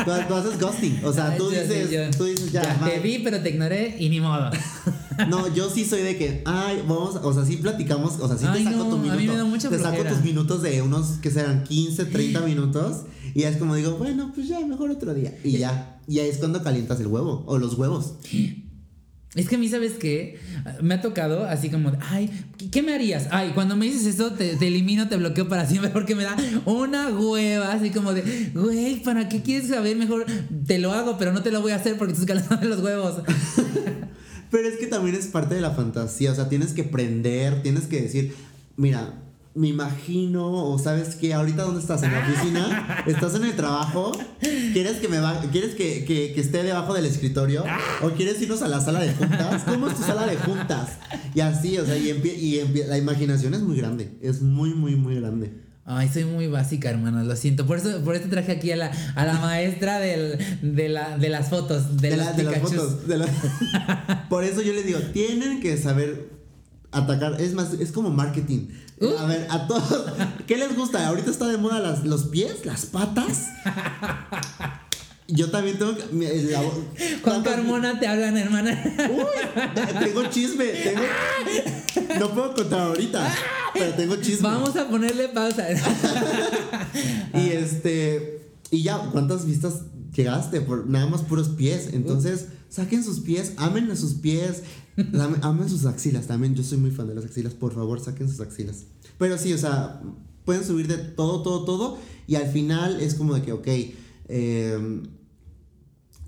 Tú, 0.05 0.11
tú 0.29 0.35
haces 0.35 0.61
ghosting. 0.61 1.01
O 1.05 1.13
sea, 1.13 1.35
tú 1.39 1.49
dices, 1.51 2.17
tú 2.17 2.25
dices 2.25 2.53
ya. 2.53 2.63
te 2.85 2.91
bye. 2.91 3.01
vi, 3.01 3.19
pero 3.25 3.41
te 3.41 3.49
ignoré 3.51 3.97
y 3.99 4.09
ni 4.11 4.21
modo. 4.21 4.51
No, 5.29 5.53
yo 5.55 5.69
sí 5.71 5.85
soy 5.85 6.03
de 6.03 6.17
que, 6.17 6.43
ay, 6.45 6.83
vamos, 6.87 7.17
o 7.23 7.33
sea, 7.33 7.45
sí 7.45 7.57
platicamos, 7.57 8.19
o 8.21 8.29
sea, 8.29 8.37
sí 8.39 8.45
Ay, 8.49 8.65
te 8.65 8.71
saco 8.71 8.85
no, 8.85 8.91
tu 8.91 8.97
a 8.97 8.99
mí 8.99 9.11
minuto. 9.11 9.33
me 9.33 9.39
da 9.39 9.45
mucha 9.45 9.69
te 9.69 9.77
saco 9.79 9.91
flojera. 9.97 10.11
tus 10.15 10.25
minutos 10.25 10.63
de 10.63 10.83
unos 10.83 11.07
que 11.23 11.31
serán 11.31 11.65
15, 11.65 12.05
30 12.07 12.41
minutos. 12.41 13.03
Y 13.35 13.45
es 13.45 13.57
como 13.57 13.75
digo, 13.75 13.93
bueno, 13.97 14.33
pues 14.35 14.49
ya, 14.49 14.61
mejor 14.67 14.91
otro 14.91 15.15
día. 15.15 15.35
Y 15.45 15.53
ya. 15.59 16.01
Y 16.07 16.19
ahí 16.19 16.29
es 16.29 16.39
cuando 16.39 16.63
calientas 16.63 17.01
el 17.01 17.07
huevo. 17.07 17.45
O 17.47 17.57
los 17.59 17.75
huevos. 17.79 18.15
Es 19.35 19.49
que 19.49 19.55
a 19.55 19.59
mí, 19.59 19.67
¿sabes 19.71 19.93
qué? 19.93 20.39
Me 20.83 20.93
ha 20.93 21.01
tocado 21.01 21.45
así 21.47 21.71
como, 21.71 21.91
ay, 22.11 22.29
¿qué- 22.59 22.69
¿qué 22.71 22.83
me 22.83 22.93
harías? 22.95 23.29
Ay, 23.31 23.53
cuando 23.55 23.75
me 23.77 23.87
dices 23.87 24.05
eso, 24.05 24.33
te, 24.33 24.57
te 24.57 24.67
elimino, 24.69 25.09
te 25.09 25.17
bloqueo 25.17 25.49
para 25.49 25.65
siempre 25.67 25.89
porque 25.95 26.15
me 26.15 26.25
da 26.25 26.37
una 26.67 27.09
hueva, 27.09 27.73
así 27.73 27.89
como 27.89 28.13
de, 28.13 28.51
güey, 28.55 29.03
¿para 29.03 29.31
qué 29.31 29.41
quieres 29.41 29.69
saber? 29.71 29.97
Mejor 29.97 30.27
te 30.67 30.79
lo 30.79 30.93
hago, 30.93 31.17
pero 31.17 31.33
no 31.33 31.43
te 31.43 31.51
lo 31.51 31.63
voy 31.63 31.73
a 31.73 31.77
hacer 31.77 31.97
porque 31.97 32.13
estás 32.13 32.27
calentando 32.29 32.69
los 32.69 32.81
huevos. 32.81 33.23
Pero 34.53 34.69
es 34.69 34.77
que 34.77 34.87
también 34.87 35.17
es 35.17 35.27
parte 35.27 35.57
de 35.57 35.61
la 35.61 35.73
fantasía. 35.73 36.31
O 36.31 36.35
sea, 36.37 36.49
tienes 36.49 36.73
que 36.73 36.85
prender, 36.85 37.63
tienes 37.65 37.85
que 37.89 38.01
decir, 38.03 38.35
mira. 38.77 39.19
Me 39.55 39.69
imagino, 39.69 40.47
o 40.51 40.79
sabes 40.79 41.15
que 41.15 41.35
ahorita 41.35 41.65
dónde 41.65 41.81
estás, 41.83 42.03
en 42.05 42.11
la 42.13 42.21
oficina, 42.21 43.05
estás 43.07 43.35
en 43.35 43.45
el 43.45 43.55
trabajo, 43.55 44.11
quieres 44.73 44.97
que 44.97 45.09
me 45.09 45.19
va, 45.21 45.43
quieres 45.53 45.75
que, 45.75 46.07
que- 46.07 46.33
que 46.35 46.41
esté 46.41 46.63
debajo 46.63 46.95
del 46.95 47.05
escritorio, 47.05 47.63
o 48.03 48.09
quieres 48.13 48.41
irnos 48.41 48.63
a 48.63 48.69
la 48.69 48.81
sala 48.81 49.01
de 49.01 49.13
juntas, 49.13 49.65
¿cómo 49.67 49.89
es 49.89 49.95
tu 49.97 50.05
sala 50.05 50.25
de 50.27 50.37
juntas? 50.39 50.93
Y 51.35 51.41
así, 51.41 51.77
o 51.77 51.85
sea, 51.85 51.99
y, 51.99 52.63
la 52.89 52.97
imaginación 52.97 53.53
es 53.53 53.61
muy 53.61 53.77
grande, 53.77 54.17
es 54.23 54.41
muy, 54.41 54.73
muy, 54.73 54.97
muy 54.97 55.17
grande. 55.17 55.53
Ay, 55.85 56.09
soy 56.09 56.25
muy 56.25 56.47
básica, 56.47 56.91
hermano, 56.91 57.25
lo 57.25 57.35
siento. 57.35 57.67
Por 57.67 57.79
eso, 57.79 58.01
por 58.05 58.15
eso 58.15 58.29
traje 58.31 58.53
aquí 58.53 58.71
a 58.71 58.77
la, 58.77 58.93
a 59.17 59.25
la 59.27 59.35
maestra 59.35 59.99
del, 59.99 60.39
de, 60.63 60.89
la, 60.89 61.19
de 61.19 61.29
las 61.29 61.49
fotos, 61.51 61.97
de, 62.01 62.11
De, 62.11 62.17
la- 62.17 62.33
de 62.33 62.45
las 62.45 62.59
fotos. 62.61 63.09
de 63.09 63.19
la- 63.19 64.27
Por 64.29 64.45
eso 64.45 64.63
yo 64.63 64.73
les 64.75 64.87
digo, 64.87 65.01
tienen 65.13 65.61
que 65.61 65.77
saber 65.77 66.29
atacar. 66.93 67.41
Es 67.41 67.55
más, 67.55 67.73
es 67.75 67.91
como 67.91 68.11
marketing. 68.11 68.69
Uh. 69.01 69.09
A 69.19 69.27
ver, 69.27 69.47
a 69.51 69.67
todos. 69.67 70.05
¿Qué 70.47 70.57
les 70.57 70.77
gusta? 70.77 71.05
Ahorita 71.09 71.31
está 71.33 71.49
de 71.49 71.59
moda 71.59 71.81
las, 71.81 72.05
los 72.05 72.27
pies, 72.27 72.65
las 72.65 72.87
patas. 72.87 73.49
Yo 75.29 75.51
también 75.51 75.79
tengo 75.79 75.95
que. 75.97 76.05
la- 76.51 76.63
Juan 77.23 77.43
Carmona 77.43 77.99
te 77.99 78.07
hablan, 78.07 78.37
hermana. 78.37 78.83
Uy, 79.11 80.01
tengo 80.05 80.25
chisme. 80.31 80.67
Tengo, 80.67 81.01
no 82.19 82.35
puedo 82.35 82.55
contar 82.55 82.81
ahorita, 82.81 83.35
pero 83.73 83.95
tengo 83.95 84.17
chisme. 84.17 84.43
Vamos 84.49 84.77
a 84.77 84.89
ponerle 84.89 85.29
pausa. 85.29 85.67
Y 87.35 87.51
este. 87.51 88.41
Y 88.71 88.83
ya, 88.83 88.99
¿cuántas 89.13 89.47
vistas 89.47 89.83
llegaste? 90.15 90.61
Por 90.61 90.87
nada 90.89 91.07
más 91.07 91.23
puros 91.23 91.49
pies. 91.51 91.91
Entonces, 91.93 92.47
saquen 92.69 93.05
sus 93.05 93.21
pies, 93.21 93.53
amen 93.57 93.91
a 93.91 93.97
sus 93.97 94.15
pies, 94.15 94.63
amen, 94.99 95.41
amen 95.43 95.69
sus 95.69 95.85
axilas 95.87 96.27
también. 96.27 96.55
Yo 96.55 96.63
soy 96.63 96.79
muy 96.79 96.91
fan 96.91 97.07
de 97.09 97.15
las 97.15 97.25
axilas. 97.25 97.55
Por 97.55 97.75
favor, 97.75 98.01
saquen 98.01 98.29
sus 98.29 98.41
axilas. 98.41 98.85
Pero 99.19 99.39
sí, 99.39 99.53
o 99.53 99.59
sea, 99.59 100.01
pueden 100.45 100.65
subir 100.65 100.89
de 100.89 100.97
todo, 100.99 101.43
todo, 101.43 101.65
todo. 101.65 101.99
Y 102.27 102.35
al 102.37 102.51
final 102.51 103.01
es 103.01 103.15
como 103.15 103.35
de 103.35 103.43
que, 103.43 103.53
ok. 103.53 103.69
Em, 104.33 105.03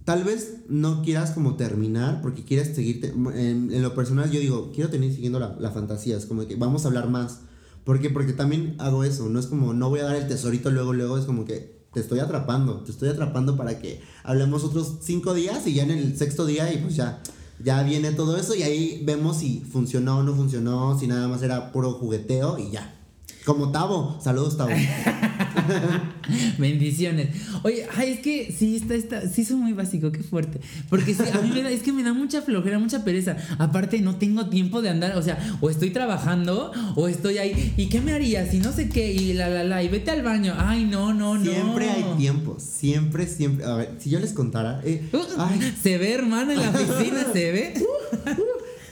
Tal 0.04 0.22
vez 0.22 0.56
no 0.68 1.02
quieras 1.02 1.30
como 1.30 1.56
terminar 1.56 2.20
porque 2.20 2.44
quieres 2.44 2.74
seguirte. 2.74 3.08
En, 3.08 3.72
en 3.72 3.82
lo 3.82 3.94
personal, 3.94 4.30
yo 4.30 4.38
digo, 4.38 4.70
quiero 4.74 4.90
tener 4.90 5.10
siguiendo 5.10 5.40
la, 5.40 5.56
la 5.58 5.70
fantasía. 5.70 6.16
Es 6.16 6.26
como 6.26 6.46
que 6.46 6.56
vamos 6.56 6.84
a 6.84 6.88
hablar 6.88 7.08
más. 7.08 7.40
¿Por 7.84 8.00
qué? 8.00 8.10
Porque 8.10 8.34
también 8.34 8.76
hago 8.78 9.04
eso. 9.04 9.30
No 9.30 9.40
es 9.40 9.46
como, 9.46 9.72
no 9.72 9.88
voy 9.88 10.00
a 10.00 10.04
dar 10.04 10.16
el 10.16 10.28
tesorito 10.28 10.70
luego, 10.70 10.92
luego. 10.92 11.16
Es 11.16 11.24
como 11.24 11.46
que 11.46 11.84
te 11.94 12.00
estoy 12.00 12.18
atrapando. 12.18 12.82
Te 12.82 12.92
estoy 12.92 13.08
atrapando 13.08 13.56
para 13.56 13.78
que 13.78 14.02
hablemos 14.24 14.62
otros 14.62 14.98
cinco 15.00 15.32
días 15.32 15.66
y 15.66 15.72
ya 15.72 15.84
en 15.84 15.90
el 15.90 16.18
sexto 16.18 16.44
día 16.44 16.70
y 16.70 16.78
pues 16.78 16.96
ya. 16.96 17.22
Ya 17.62 17.82
viene 17.82 18.12
todo 18.12 18.36
eso 18.36 18.54
y 18.54 18.62
ahí 18.62 19.02
vemos 19.06 19.38
si 19.38 19.60
funcionó 19.60 20.18
o 20.18 20.22
no 20.22 20.34
funcionó, 20.34 20.98
si 20.98 21.06
nada 21.06 21.28
más 21.28 21.42
era 21.42 21.72
puro 21.72 21.92
jugueteo 21.92 22.58
y 22.58 22.70
ya. 22.72 23.00
Como 23.46 23.72
Tavo. 23.72 24.18
Saludos, 24.20 24.58
Tavo. 24.58 24.72
Bendiciones. 26.58 27.28
Oye, 27.62 27.86
ay, 27.96 28.12
es 28.12 28.20
que 28.20 28.54
sí, 28.56 28.76
está, 28.76 28.94
está, 28.94 29.28
sí, 29.28 29.44
soy 29.44 29.56
muy 29.56 29.72
básico, 29.72 30.10
qué 30.12 30.22
fuerte. 30.22 30.60
Porque 30.88 31.14
sí, 31.14 31.22
a 31.32 31.40
mí 31.40 31.50
me 31.52 31.62
da, 31.62 31.70
es 31.70 31.82
que 31.82 31.92
me 31.92 32.02
da 32.02 32.12
mucha 32.12 32.42
flojera, 32.42 32.78
mucha 32.78 33.04
pereza. 33.04 33.36
Aparte, 33.58 34.00
no 34.00 34.16
tengo 34.16 34.46
tiempo 34.48 34.82
de 34.82 34.90
andar, 34.90 35.16
o 35.16 35.22
sea, 35.22 35.38
o 35.60 35.70
estoy 35.70 35.90
trabajando 35.90 36.72
o 36.96 37.08
estoy 37.08 37.38
ahí. 37.38 37.74
¿Y 37.76 37.88
qué 37.88 38.00
me 38.00 38.12
harías? 38.12 38.52
Y 38.54 38.58
no 38.58 38.72
sé 38.72 38.88
qué, 38.88 39.12
y 39.12 39.32
la, 39.34 39.48
la, 39.48 39.64
la, 39.64 39.82
y 39.82 39.88
vete 39.88 40.10
al 40.10 40.22
baño. 40.22 40.54
Ay, 40.56 40.84
no, 40.84 41.12
no, 41.14 41.36
no. 41.38 41.44
Siempre 41.44 41.90
hay 41.90 42.04
tiempo. 42.18 42.56
Siempre, 42.58 43.26
siempre. 43.26 43.64
A 43.66 43.74
ver, 43.74 43.90
si 43.98 44.10
yo 44.10 44.20
les 44.20 44.32
contara. 44.32 44.80
eh, 44.84 45.02
Uh, 45.12 45.18
ay, 45.38 45.74
Se 45.82 45.98
ve, 45.98 46.12
hermano, 46.14 46.52
en 46.52 46.58
la 46.60 46.70
oficina, 46.70 47.24
se 47.32 47.52
ve. 47.52 47.74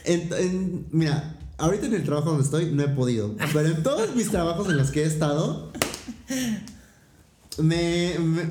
En- 0.05 0.29
en- 0.37 0.85
mira, 0.91 1.37
ahorita 1.57 1.85
en 1.85 1.93
el 1.93 2.03
trabajo 2.03 2.31
donde 2.31 2.43
estoy 2.43 2.65
no 2.73 2.83
he 2.83 2.89
podido. 2.89 3.35
Pero 3.53 3.69
en 3.69 3.81
todos 3.83 4.13
mis 4.15 4.29
trabajos 4.29 4.67
en 4.69 4.75
los 4.75 4.91
que 4.91 5.03
he 5.03 5.05
estado, 5.05 5.71
me, 7.59 8.17
me- 8.19 8.49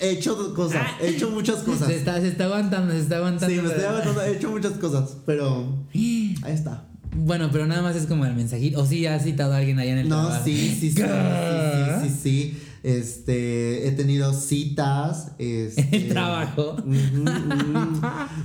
he 0.00 0.10
hecho 0.12 0.54
cosas. 0.54 0.86
He 1.00 1.10
hecho 1.10 1.30
muchas 1.30 1.56
cosas. 1.62 1.88
Se 1.88 1.96
está, 1.96 2.20
se 2.20 2.28
está 2.28 2.44
aguantando, 2.44 2.92
se 2.92 3.00
está 3.00 3.16
aguantando. 3.18 3.54
Sí, 3.54 3.60
me 3.60 3.68
estoy 3.68 3.84
aguantando, 3.84 4.22
He 4.22 4.36
hecho 4.36 4.50
muchas 4.50 4.72
cosas. 4.72 5.16
Pero 5.26 5.66
ahí 5.94 6.52
está. 6.52 6.84
Bueno, 7.14 7.48
pero 7.52 7.66
nada 7.66 7.82
más 7.82 7.96
es 7.96 8.06
como 8.06 8.24
el 8.24 8.34
mensajito. 8.34 8.80
O 8.80 8.86
sí 8.86 9.04
has 9.06 9.24
citado 9.24 9.52
a 9.52 9.56
alguien 9.58 9.78
allá 9.78 9.92
en 9.92 9.98
el 9.98 10.08
No, 10.08 10.20
trabajo. 10.26 10.44
sí, 10.44 10.56
sí, 10.80 10.90
sí, 10.90 10.90
sí, 10.92 11.02
sí, 11.02 12.08
sí, 12.08 12.18
sí. 12.22 12.58
Este, 12.82 13.86
he 13.88 13.92
tenido 13.92 14.32
citas. 14.32 15.32
Este, 15.38 15.96
el 15.96 16.08
trabajo. 16.12 16.76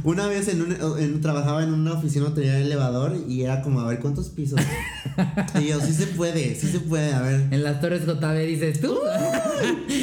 Una 0.03 0.27
vez 0.27 0.47
en 0.49 0.61
un, 0.61 0.75
en- 0.99 1.21
trabajaba 1.21 1.63
en 1.63 1.73
una 1.73 1.93
oficina, 1.93 2.33
tenía 2.33 2.59
elevador 2.59 3.17
y 3.27 3.41
era 3.43 3.61
como, 3.61 3.79
a 3.81 3.87
ver, 3.87 3.99
¿cuántos 3.99 4.29
pisos? 4.29 4.59
Y 5.61 5.67
yo, 5.67 5.79
sí 5.79 5.93
se 5.93 6.07
puede, 6.07 6.55
sí 6.55 6.67
se 6.67 6.79
puede, 6.81 7.13
a 7.13 7.21
ver. 7.21 7.47
En 7.51 7.63
las 7.63 7.79
torres 7.79 8.05
JB 8.05 8.45
dices 8.47 8.81
tú. 8.81 8.97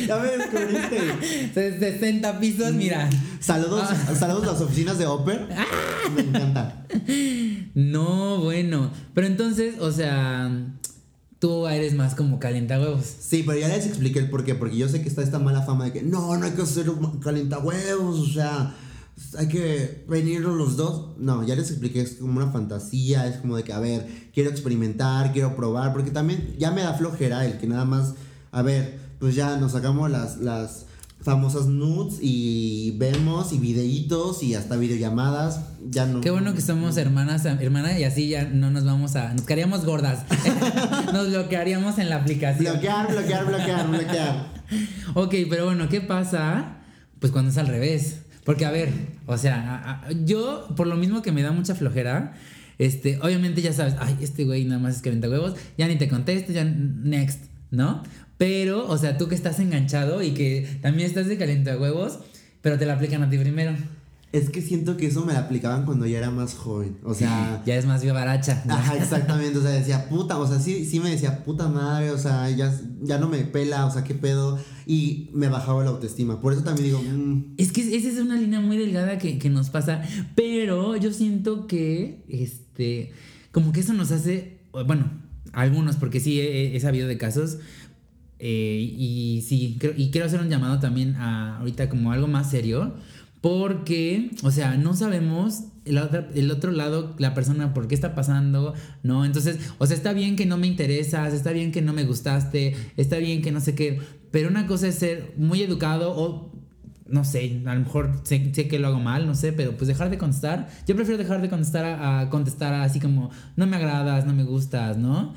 Ya 0.06 0.16
me 0.18 0.28
descubriste. 0.28 1.50
60 1.78 2.40
pisos, 2.40 2.72
mira. 2.72 3.10
Saludos, 3.38 3.88
Ah. 3.90 4.14
saludos 4.18 4.44
a 4.44 4.52
las 4.52 4.60
oficinas 4.62 4.96
de 4.98 5.04
Oper. 5.06 5.48
Me 6.14 6.22
encanta. 6.22 6.86
No, 7.74 8.38
bueno. 8.40 8.90
Pero 9.14 9.26
entonces, 9.26 9.74
o 9.80 9.92
sea, 9.92 10.50
tú 11.42 11.66
eres 11.66 11.92
más 11.92 12.14
como 12.14 12.38
calientahuevos. 12.38 13.04
Sí, 13.04 13.42
pero 13.44 13.58
ya 13.58 13.66
les 13.66 13.84
expliqué 13.84 14.20
el 14.20 14.30
por 14.30 14.44
qué, 14.44 14.54
porque 14.54 14.76
yo 14.76 14.88
sé 14.88 15.02
que 15.02 15.08
está 15.08 15.22
esta 15.22 15.40
mala 15.40 15.62
fama 15.62 15.86
de 15.86 15.92
que 15.92 16.00
no, 16.00 16.36
no 16.36 16.46
hay 16.46 16.52
que 16.52 16.62
hacer 16.62 16.86
calientahuevos, 17.20 18.20
o 18.20 18.32
sea, 18.32 18.76
hay 19.36 19.48
que 19.48 20.04
venir 20.08 20.42
los 20.42 20.76
dos. 20.76 21.16
No, 21.18 21.44
ya 21.44 21.56
les 21.56 21.68
expliqué, 21.68 22.00
es 22.00 22.12
como 22.12 22.36
una 22.36 22.52
fantasía, 22.52 23.26
es 23.26 23.38
como 23.38 23.56
de 23.56 23.64
que, 23.64 23.72
a 23.72 23.80
ver, 23.80 24.06
quiero 24.32 24.50
experimentar, 24.50 25.32
quiero 25.32 25.56
probar, 25.56 25.92
porque 25.92 26.12
también 26.12 26.54
ya 26.60 26.70
me 26.70 26.82
da 26.82 26.94
flojera 26.94 27.44
el 27.44 27.58
que 27.58 27.66
nada 27.66 27.86
más, 27.86 28.14
a 28.52 28.62
ver, 28.62 29.00
pues 29.18 29.34
ya 29.34 29.56
nos 29.56 29.72
sacamos 29.72 30.12
las, 30.12 30.36
las 30.36 30.86
famosas 31.22 31.66
nudes 31.66 32.18
y 32.20 32.94
vemos 32.98 33.52
y 33.52 33.58
videitos 33.58 34.42
y 34.42 34.54
hasta 34.54 34.76
videollamadas, 34.76 35.60
ya 35.88 36.06
no. 36.06 36.20
Qué 36.20 36.30
bueno 36.30 36.54
que 36.54 36.60
somos 36.60 36.96
hermanas, 36.96 37.44
hermana, 37.44 37.98
y 37.98 38.04
así 38.04 38.28
ya 38.28 38.44
no 38.44 38.70
nos 38.70 38.84
vamos 38.84 39.14
a. 39.16 39.32
Nos 39.32 39.42
quedaríamos 39.42 39.84
gordas. 39.84 40.24
nos 41.12 41.28
bloquearíamos 41.30 41.98
en 41.98 42.08
la 42.10 42.16
aplicación. 42.16 42.72
Bloquear, 42.74 43.10
bloquear, 43.10 43.46
bloquear, 43.46 43.88
bloquear. 43.88 44.46
Ok, 45.14 45.34
pero 45.48 45.66
bueno, 45.66 45.88
¿qué 45.88 46.00
pasa? 46.00 46.78
Pues 47.20 47.32
cuando 47.32 47.50
es 47.50 47.58
al 47.58 47.68
revés. 47.68 48.18
Porque, 48.44 48.64
a 48.64 48.70
ver, 48.72 48.90
o 49.26 49.38
sea, 49.38 49.76
a- 49.76 50.06
a- 50.08 50.12
yo, 50.24 50.66
por 50.76 50.88
lo 50.88 50.96
mismo 50.96 51.22
que 51.22 51.30
me 51.30 51.42
da 51.42 51.52
mucha 51.52 51.76
flojera, 51.76 52.32
este, 52.78 53.20
obviamente 53.22 53.62
ya 53.62 53.72
sabes, 53.72 53.94
ay, 54.00 54.16
este 54.20 54.44
güey 54.44 54.64
nada 54.64 54.80
más 54.80 54.96
es 54.96 55.02
calienta 55.02 55.28
huevos, 55.28 55.54
ya 55.78 55.86
ni 55.86 55.94
te 55.96 56.08
contesto, 56.08 56.52
ya 56.52 56.64
next, 56.64 57.44
¿no? 57.70 58.02
Pero, 58.42 58.88
o 58.88 58.98
sea, 58.98 59.18
tú 59.18 59.28
que 59.28 59.36
estás 59.36 59.60
enganchado 59.60 60.20
y 60.20 60.32
que 60.32 60.66
también 60.80 61.06
estás 61.08 61.28
de 61.28 61.38
calienta 61.38 61.78
huevos, 61.78 62.18
pero 62.60 62.76
te 62.76 62.86
la 62.86 62.94
aplican 62.94 63.22
a 63.22 63.30
ti 63.30 63.38
primero. 63.38 63.72
Es 64.32 64.50
que 64.50 64.60
siento 64.60 64.96
que 64.96 65.06
eso 65.06 65.24
me 65.24 65.32
la 65.32 65.38
aplicaban 65.38 65.84
cuando 65.84 66.06
ya 66.06 66.18
era 66.18 66.32
más 66.32 66.54
joven. 66.54 66.96
O 67.04 67.14
sea. 67.14 67.62
Ya 67.64 67.76
es 67.76 67.86
más 67.86 68.02
vivaracha. 68.02 68.60
Ajá, 68.68 68.96
exactamente. 68.96 69.58
O 69.58 69.62
sea, 69.62 69.70
decía 69.70 70.08
puta. 70.08 70.38
O 70.40 70.48
sea, 70.48 70.58
sí, 70.58 70.84
sí 70.86 70.98
me 70.98 71.10
decía 71.10 71.44
puta 71.44 71.68
madre. 71.68 72.10
O 72.10 72.18
sea, 72.18 72.50
ya, 72.50 72.76
ya 73.00 73.18
no 73.18 73.28
me 73.28 73.44
pela. 73.44 73.86
O 73.86 73.92
sea, 73.92 74.02
qué 74.02 74.14
pedo. 74.14 74.58
Y 74.88 75.30
me 75.34 75.46
bajaba 75.48 75.84
la 75.84 75.90
autoestima. 75.90 76.40
Por 76.40 76.52
eso 76.52 76.64
también 76.64 76.86
digo. 76.86 77.00
mm, 77.00 77.54
Es 77.58 77.70
que 77.70 77.82
esa 77.94 78.08
es 78.08 78.18
una 78.18 78.34
línea 78.34 78.60
muy 78.60 78.76
delgada 78.76 79.18
que, 79.18 79.38
que 79.38 79.50
nos 79.50 79.70
pasa. 79.70 80.02
Pero 80.34 80.96
yo 80.96 81.12
siento 81.12 81.68
que, 81.68 82.24
este, 82.28 83.12
como 83.52 83.70
que 83.70 83.78
eso 83.80 83.92
nos 83.92 84.10
hace, 84.10 84.62
bueno, 84.72 85.12
algunos, 85.52 85.96
porque 85.96 86.18
sí 86.18 86.40
he, 86.40 86.74
he 86.74 86.80
sabido 86.80 87.06
de 87.06 87.18
casos. 87.18 87.58
Eh, 88.44 88.92
y 88.98 89.44
sí, 89.46 89.78
y 89.96 90.10
quiero 90.10 90.26
hacer 90.26 90.40
un 90.40 90.48
llamado 90.50 90.80
también 90.80 91.14
a 91.14 91.58
ahorita 91.58 91.88
como 91.88 92.10
algo 92.10 92.26
más 92.26 92.50
serio. 92.50 92.92
Porque, 93.40 94.30
o 94.42 94.50
sea, 94.50 94.76
no 94.76 94.94
sabemos 94.94 95.64
el 95.84 95.98
otro, 95.98 96.24
el 96.34 96.50
otro 96.50 96.72
lado, 96.72 97.14
la 97.18 97.34
persona, 97.34 97.72
por 97.72 97.86
qué 97.86 97.94
está 97.94 98.16
pasando, 98.16 98.74
¿no? 99.04 99.24
Entonces, 99.24 99.58
o 99.78 99.86
sea, 99.86 99.96
está 99.96 100.12
bien 100.12 100.34
que 100.34 100.46
no 100.46 100.56
me 100.56 100.66
interesas, 100.66 101.32
está 101.32 101.52
bien 101.52 101.70
que 101.70 101.82
no 101.82 101.92
me 101.92 102.04
gustaste, 102.04 102.74
está 102.96 103.18
bien 103.18 103.42
que 103.42 103.52
no 103.52 103.60
sé 103.60 103.76
qué, 103.76 104.00
pero 104.32 104.48
una 104.48 104.66
cosa 104.66 104.88
es 104.88 104.96
ser 104.96 105.34
muy 105.36 105.62
educado 105.62 106.12
o, 106.16 106.52
no 107.06 107.24
sé, 107.24 107.62
a 107.64 107.74
lo 107.74 107.80
mejor 107.80 108.22
sé, 108.24 108.52
sé 108.54 108.66
que 108.66 108.80
lo 108.80 108.88
hago 108.88 109.00
mal, 109.00 109.26
no 109.26 109.36
sé, 109.36 109.52
pero 109.52 109.76
pues 109.76 109.86
dejar 109.86 110.10
de 110.10 110.18
contestar. 110.18 110.68
Yo 110.86 110.96
prefiero 110.96 111.18
dejar 111.18 111.42
de 111.42 111.48
contestar 111.48 111.84
a 111.84 112.28
contestar 112.28 112.74
así 112.74 112.98
como, 112.98 113.30
no 113.54 113.66
me 113.68 113.76
agradas, 113.76 114.26
no 114.26 114.34
me 114.34 114.42
gustas, 114.42 114.98
¿no? 114.98 115.32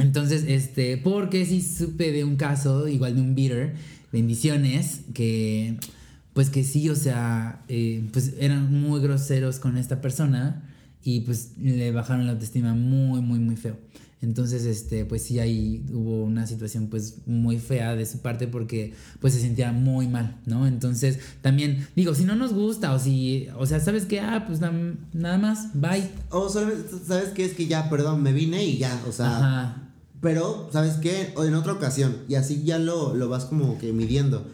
Entonces, 0.00 0.44
este, 0.46 0.96
porque 0.96 1.46
sí 1.46 1.62
supe 1.62 2.12
de 2.12 2.24
un 2.24 2.36
caso, 2.36 2.88
igual 2.88 3.16
de 3.16 3.20
un 3.20 3.34
beater, 3.34 3.74
bendiciones, 4.12 5.02
que, 5.14 5.76
pues 6.32 6.50
que 6.50 6.64
sí, 6.64 6.88
o 6.88 6.96
sea, 6.96 7.62
eh, 7.68 8.04
pues 8.12 8.34
eran 8.38 8.72
muy 8.72 9.00
groseros 9.00 9.58
con 9.58 9.76
esta 9.76 10.00
persona 10.00 10.62
y 11.02 11.20
pues 11.20 11.52
le 11.60 11.92
bajaron 11.92 12.26
la 12.26 12.32
autoestima 12.32 12.74
muy, 12.74 13.20
muy, 13.20 13.38
muy 13.38 13.56
feo. 13.56 13.76
Entonces, 14.22 14.66
este, 14.66 15.06
pues 15.06 15.22
sí, 15.22 15.38
ahí 15.38 15.82
hubo 15.94 16.24
una 16.24 16.46
situación 16.46 16.88
pues 16.88 17.26
muy 17.26 17.58
fea 17.58 17.96
de 17.96 18.04
su 18.04 18.18
parte 18.18 18.46
porque 18.46 18.92
pues 19.18 19.32
se 19.32 19.40
sentía 19.40 19.72
muy 19.72 20.08
mal, 20.08 20.38
¿no? 20.44 20.66
Entonces, 20.66 21.18
también, 21.40 21.88
digo, 21.96 22.14
si 22.14 22.24
no 22.24 22.36
nos 22.36 22.52
gusta 22.52 22.92
o 22.92 22.98
si, 22.98 23.48
o 23.56 23.64
sea, 23.64 23.80
¿sabes 23.80 24.04
qué? 24.04 24.20
Ah, 24.20 24.44
pues 24.46 24.60
nada 24.60 25.38
más, 25.38 25.70
bye. 25.72 26.10
O 26.28 26.50
solamente, 26.50 26.84
¿sabes 27.06 27.30
qué? 27.30 27.46
Es 27.46 27.54
que 27.54 27.66
ya, 27.66 27.88
perdón, 27.88 28.22
me 28.22 28.34
vine 28.34 28.62
y 28.62 28.76
ya. 28.76 29.02
O 29.08 29.12
sea. 29.12 29.36
Ajá. 29.38 29.89
Pero, 30.20 30.68
¿sabes 30.72 30.94
qué? 30.96 31.32
O 31.36 31.44
en 31.44 31.54
otra 31.54 31.72
ocasión. 31.72 32.18
Y 32.28 32.34
así 32.34 32.62
ya 32.64 32.78
lo, 32.78 33.14
lo 33.14 33.28
vas 33.28 33.44
como 33.46 33.78
que 33.78 33.92
midiendo. 33.92 34.46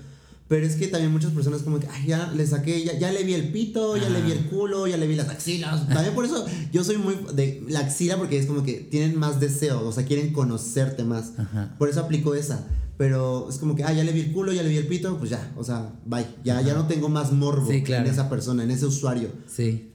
Pero 0.49 0.65
es 0.65 0.77
que 0.77 0.87
también 0.87 1.11
muchas 1.11 1.33
personas 1.33 1.63
como 1.63 1.81
que, 1.81 1.89
ay, 1.89 2.07
ya 2.07 2.33
le 2.37 2.47
saqué, 2.47 2.85
ya, 2.85 2.97
ya 2.97 3.11
le 3.11 3.25
vi 3.25 3.35
el 3.35 3.51
pito, 3.51 3.97
ya 3.97 4.09
le 4.09 4.23
vi 4.23 4.31
el 4.31 4.47
culo, 4.47 4.87
ya 4.87 4.97
le 4.97 5.09
vi 5.09 5.17
las 5.17 5.29
axilas. 5.29 5.89
También 5.89 6.15
por 6.15 6.25
eso 6.25 6.47
yo 6.73 6.85
soy 6.85 6.99
muy 6.99 7.17
de 7.35 7.65
la 7.69 7.81
axila 7.81 8.17
porque 8.17 8.39
es 8.39 8.47
como 8.47 8.63
que 8.63 8.75
tienen 8.75 9.19
más 9.19 9.41
deseo, 9.41 9.85
o 9.85 9.91
sea, 9.91 10.05
quieren 10.05 10.33
conocerte 10.33 11.03
más. 11.03 11.33
Ajá. 11.37 11.75
Por 11.79 11.89
eso 11.89 11.99
aplico 12.01 12.35
esa. 12.37 12.65
Pero 12.97 13.49
es 13.51 13.59
como 13.59 13.75
que, 13.75 13.83
ah, 13.83 13.93
ya 13.93 14.05
le 14.05 14.13
vi 14.13 14.21
el 14.21 14.33
culo, 14.33 14.53
ya 14.53 14.63
le 14.63 14.69
vi 14.69 14.77
el 14.77 14.87
pito, 14.87 15.19
pues 15.19 15.31
ya, 15.31 15.53
o 15.57 15.65
sea, 15.65 15.93
bye. 16.07 16.25
Ya, 16.45 16.63
ya 16.63 16.75
no 16.75 16.87
tengo 16.87 17.09
más 17.09 17.33
morbo 17.33 17.69
Sí, 17.69 17.83
claro. 17.83 18.07
en 18.07 18.13
esa 18.13 18.31
persona, 18.31 18.63
en 18.63 18.71
ese 18.71 18.87
usuario. 18.87 19.29
Sí. 19.49 19.91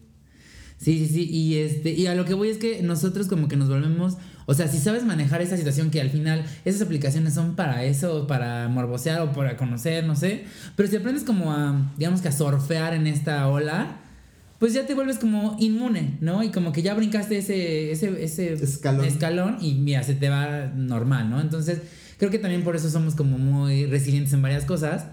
Sí, 0.77 0.97
sí, 0.99 1.07
sí. 1.07 1.29
Y 1.31 1.55
este, 1.59 1.93
y 1.93 2.07
a 2.07 2.15
lo 2.15 2.25
que 2.25 2.33
voy 2.33 2.49
es 2.49 2.57
que 2.57 2.81
nosotros 2.83 3.27
como 3.27 3.47
que 3.47 3.55
nos 3.55 3.69
volvemos. 3.69 4.17
O 4.45 4.53
sea, 4.53 4.67
si 4.67 4.79
sabes 4.79 5.03
manejar 5.03 5.41
esa 5.41 5.57
situación 5.57 5.91
que 5.91 6.01
al 6.01 6.09
final 6.09 6.43
esas 6.65 6.81
aplicaciones 6.81 7.33
son 7.33 7.55
para 7.55 7.83
eso, 7.83 8.27
para 8.27 8.67
morbosear 8.67 9.21
o 9.21 9.31
para 9.31 9.57
conocer, 9.57 10.03
no 10.05 10.15
sé. 10.15 10.45
Pero 10.75 10.89
si 10.89 10.95
aprendes 10.95 11.23
como 11.23 11.51
a, 11.51 11.93
digamos 11.97 12.21
que 12.21 12.27
a 12.27 12.31
surfear 12.31 12.93
en 12.93 13.07
esta 13.07 13.47
ola, 13.47 13.97
pues 14.59 14.73
ya 14.73 14.85
te 14.85 14.93
vuelves 14.93 15.17
como 15.17 15.57
inmune, 15.59 16.17
¿no? 16.21 16.43
Y 16.43 16.49
como 16.49 16.71
que 16.71 16.81
ya 16.81 16.93
brincaste 16.93 17.37
ese, 17.37 17.91
ese, 17.91 18.23
ese 18.23 18.53
Escalón. 18.53 19.05
escalón 19.05 19.57
y 19.59 19.73
mira, 19.73 20.03
se 20.03 20.13
te 20.13 20.29
va 20.29 20.67
normal, 20.67 21.29
¿no? 21.29 21.41
Entonces, 21.41 21.81
creo 22.17 22.29
que 22.29 22.37
también 22.37 22.63
por 22.63 22.75
eso 22.75 22.89
somos 22.89 23.15
como 23.15 23.39
muy 23.39 23.87
resilientes 23.87 24.33
en 24.33 24.41
varias 24.41 24.65
cosas. 24.65 25.05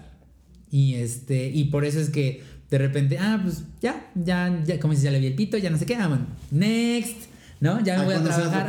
Y 0.69 0.95
este, 0.95 1.49
y 1.49 1.65
por 1.65 1.83
eso 1.83 1.99
es 1.99 2.11
que 2.11 2.43
de 2.69 2.77
repente, 2.77 3.17
ah, 3.17 3.39
pues 3.41 3.63
ya, 3.81 4.11
ya, 4.13 4.61
ya, 4.63 4.79
como 4.79 4.93
dices, 4.93 5.05
ya 5.05 5.11
le 5.11 5.19
vi 5.19 5.27
el 5.27 5.33
pito, 5.33 5.57
ya 5.57 5.71
no 5.71 5.77
sé 5.77 5.87
qué, 5.87 5.95
ah, 5.95 6.07
bueno, 6.07 6.27
next, 6.51 7.28
¿no? 7.59 7.79
Ya 7.83 7.95
me 7.97 8.01
Ah, 8.01 8.05
voy 8.05 8.13
a 8.15 8.23
trabajar. 8.23 8.67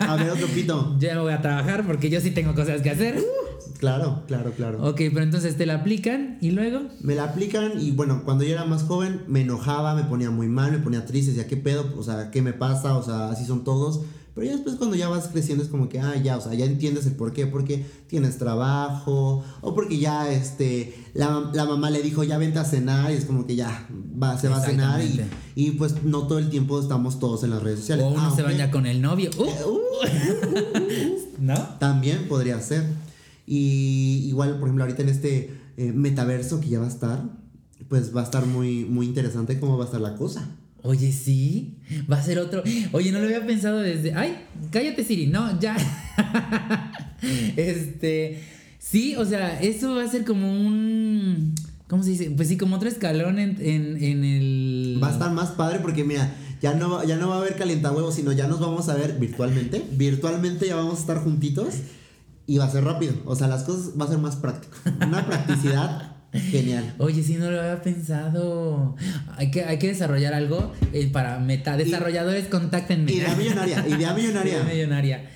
A 0.00 0.16
ver, 0.16 0.30
otro 0.30 0.46
pito. 0.48 0.96
ya 0.98 1.14
me 1.14 1.20
voy 1.20 1.32
a 1.32 1.40
trabajar 1.40 1.86
porque 1.86 2.10
yo 2.10 2.20
sí 2.20 2.30
tengo 2.30 2.54
cosas 2.54 2.82
que 2.82 2.90
hacer. 2.90 3.22
Claro, 3.78 4.22
claro, 4.26 4.52
claro. 4.52 4.82
Ok, 4.88 4.96
pero 5.12 5.22
entonces 5.22 5.56
te 5.56 5.66
la 5.66 5.74
aplican 5.74 6.38
y 6.40 6.50
luego. 6.52 6.82
Me 7.00 7.14
la 7.14 7.24
aplican 7.24 7.72
y 7.78 7.90
bueno, 7.90 8.22
cuando 8.24 8.44
yo 8.44 8.52
era 8.52 8.64
más 8.64 8.82
joven 8.84 9.22
me 9.26 9.42
enojaba, 9.42 9.94
me 9.94 10.04
ponía 10.04 10.30
muy 10.30 10.46
mal, 10.48 10.72
me 10.72 10.78
ponía 10.78 11.04
triste, 11.04 11.32
decía, 11.32 11.46
¿qué 11.46 11.56
pedo? 11.56 11.92
O 11.98 12.02
sea, 12.02 12.30
¿qué 12.30 12.40
me 12.42 12.52
pasa? 12.54 12.96
O 12.96 13.02
sea, 13.02 13.28
así 13.30 13.44
son 13.44 13.64
todos. 13.64 14.02
Pero 14.36 14.46
ya 14.48 14.52
después 14.52 14.76
cuando 14.76 14.94
ya 14.96 15.08
vas 15.08 15.28
creciendo 15.28 15.64
es 15.64 15.70
como 15.70 15.88
que, 15.88 15.98
ah, 15.98 16.14
ya, 16.22 16.36
o 16.36 16.40
sea, 16.42 16.52
ya 16.52 16.66
entiendes 16.66 17.06
el 17.06 17.14
por 17.16 17.32
qué, 17.32 17.46
porque 17.46 17.86
tienes 18.06 18.36
trabajo, 18.36 19.42
o 19.62 19.74
porque 19.74 19.98
ya, 19.98 20.30
este, 20.30 20.94
la, 21.14 21.50
la 21.54 21.64
mamá 21.64 21.88
le 21.88 22.02
dijo, 22.02 22.22
ya 22.22 22.36
vente 22.36 22.58
a 22.58 22.64
cenar, 22.66 23.10
y 23.10 23.14
es 23.14 23.24
como 23.24 23.46
que 23.46 23.56
ya, 23.56 23.88
va, 24.22 24.38
se 24.38 24.48
va 24.48 24.58
a 24.58 24.60
cenar, 24.60 25.00
y, 25.02 25.22
y 25.54 25.70
pues 25.70 26.02
no 26.04 26.26
todo 26.26 26.38
el 26.38 26.50
tiempo 26.50 26.78
estamos 26.78 27.18
todos 27.18 27.44
en 27.44 27.50
las 27.50 27.62
redes 27.62 27.80
sociales. 27.80 28.04
O 28.04 28.08
uno 28.10 28.20
Ah, 28.26 28.32
se 28.36 28.42
ok. 28.42 28.48
baña 28.48 28.70
con 28.70 28.84
el 28.86 29.00
novio. 29.00 29.30
Uh, 29.38 29.44
Uh, 29.44 31.18
¿No? 31.40 31.54
también 31.78 32.28
podría 32.28 32.60
ser. 32.60 32.84
Y 33.46 34.26
igual, 34.28 34.58
por 34.58 34.68
ejemplo, 34.68 34.84
ahorita 34.84 35.02
en 35.02 35.08
este 35.08 35.58
eh, 35.78 35.92
metaverso 35.92 36.60
que 36.60 36.68
ya 36.68 36.78
va 36.80 36.84
a 36.86 36.88
estar, 36.90 37.22
pues 37.88 38.14
va 38.14 38.20
a 38.20 38.24
estar 38.24 38.44
muy, 38.46 38.84
muy 38.84 39.06
interesante 39.06 39.58
cómo 39.60 39.78
va 39.78 39.84
a 39.84 39.86
estar 39.86 40.00
la 40.00 40.14
cosa. 40.16 40.48
Oye, 40.86 41.12
sí, 41.12 41.78
va 42.10 42.16
a 42.16 42.22
ser 42.22 42.38
otro. 42.38 42.62
Oye, 42.92 43.12
no 43.12 43.18
lo 43.18 43.26
había 43.26 43.44
pensado 43.46 43.80
desde. 43.80 44.14
Ay, 44.14 44.44
cállate, 44.70 45.04
Siri. 45.04 45.26
No, 45.26 45.58
ya. 45.60 45.76
este. 47.56 48.42
Sí, 48.78 49.16
o 49.16 49.24
sea, 49.24 49.60
eso 49.60 49.94
va 49.94 50.04
a 50.04 50.08
ser 50.08 50.24
como 50.24 50.50
un. 50.50 51.54
¿Cómo 51.88 52.02
se 52.02 52.10
dice? 52.10 52.30
Pues 52.30 52.48
sí, 52.48 52.56
como 52.56 52.76
otro 52.76 52.88
escalón 52.88 53.38
en, 53.38 53.56
en, 53.60 54.02
en 54.02 54.24
el. 54.24 55.00
Va 55.02 55.08
a 55.08 55.12
estar 55.12 55.30
más 55.32 55.50
padre 55.50 55.80
porque 55.80 56.04
mira, 56.04 56.34
ya 56.60 56.74
no, 56.74 57.04
ya 57.04 57.16
no 57.16 57.28
va 57.28 57.36
a 57.36 57.38
haber 57.38 57.56
calientahuevos, 57.56 58.14
sino 58.14 58.32
ya 58.32 58.46
nos 58.46 58.60
vamos 58.60 58.88
a 58.88 58.94
ver 58.94 59.18
virtualmente. 59.18 59.84
Virtualmente 59.92 60.66
ya 60.66 60.76
vamos 60.76 60.98
a 60.98 61.00
estar 61.00 61.18
juntitos 61.18 61.74
y 62.46 62.58
va 62.58 62.64
a 62.64 62.70
ser 62.70 62.84
rápido. 62.84 63.14
O 63.24 63.36
sea, 63.36 63.48
las 63.48 63.64
cosas 63.64 63.92
va 64.00 64.04
a 64.04 64.08
ser 64.08 64.18
más 64.18 64.36
práctico. 64.36 64.76
Una 65.06 65.26
practicidad 65.26 66.15
genial. 66.40 66.94
Oye, 66.98 67.22
sí, 67.22 67.36
no 67.36 67.50
lo 67.50 67.60
había 67.60 67.82
pensado. 67.82 68.96
Hay 69.36 69.50
que, 69.50 69.64
hay 69.64 69.78
que 69.78 69.88
desarrollar 69.88 70.34
algo 70.34 70.72
eh, 70.92 71.08
para 71.12 71.38
meta. 71.38 71.76
Desarrolladores, 71.76 72.46
contáctenme. 72.46 73.12
Idea 73.12 73.34
millonaria, 73.34 73.84
idea 73.88 74.14
millonaria. 74.14 74.52
Idea 74.62 74.64
millonaria. 74.64 75.30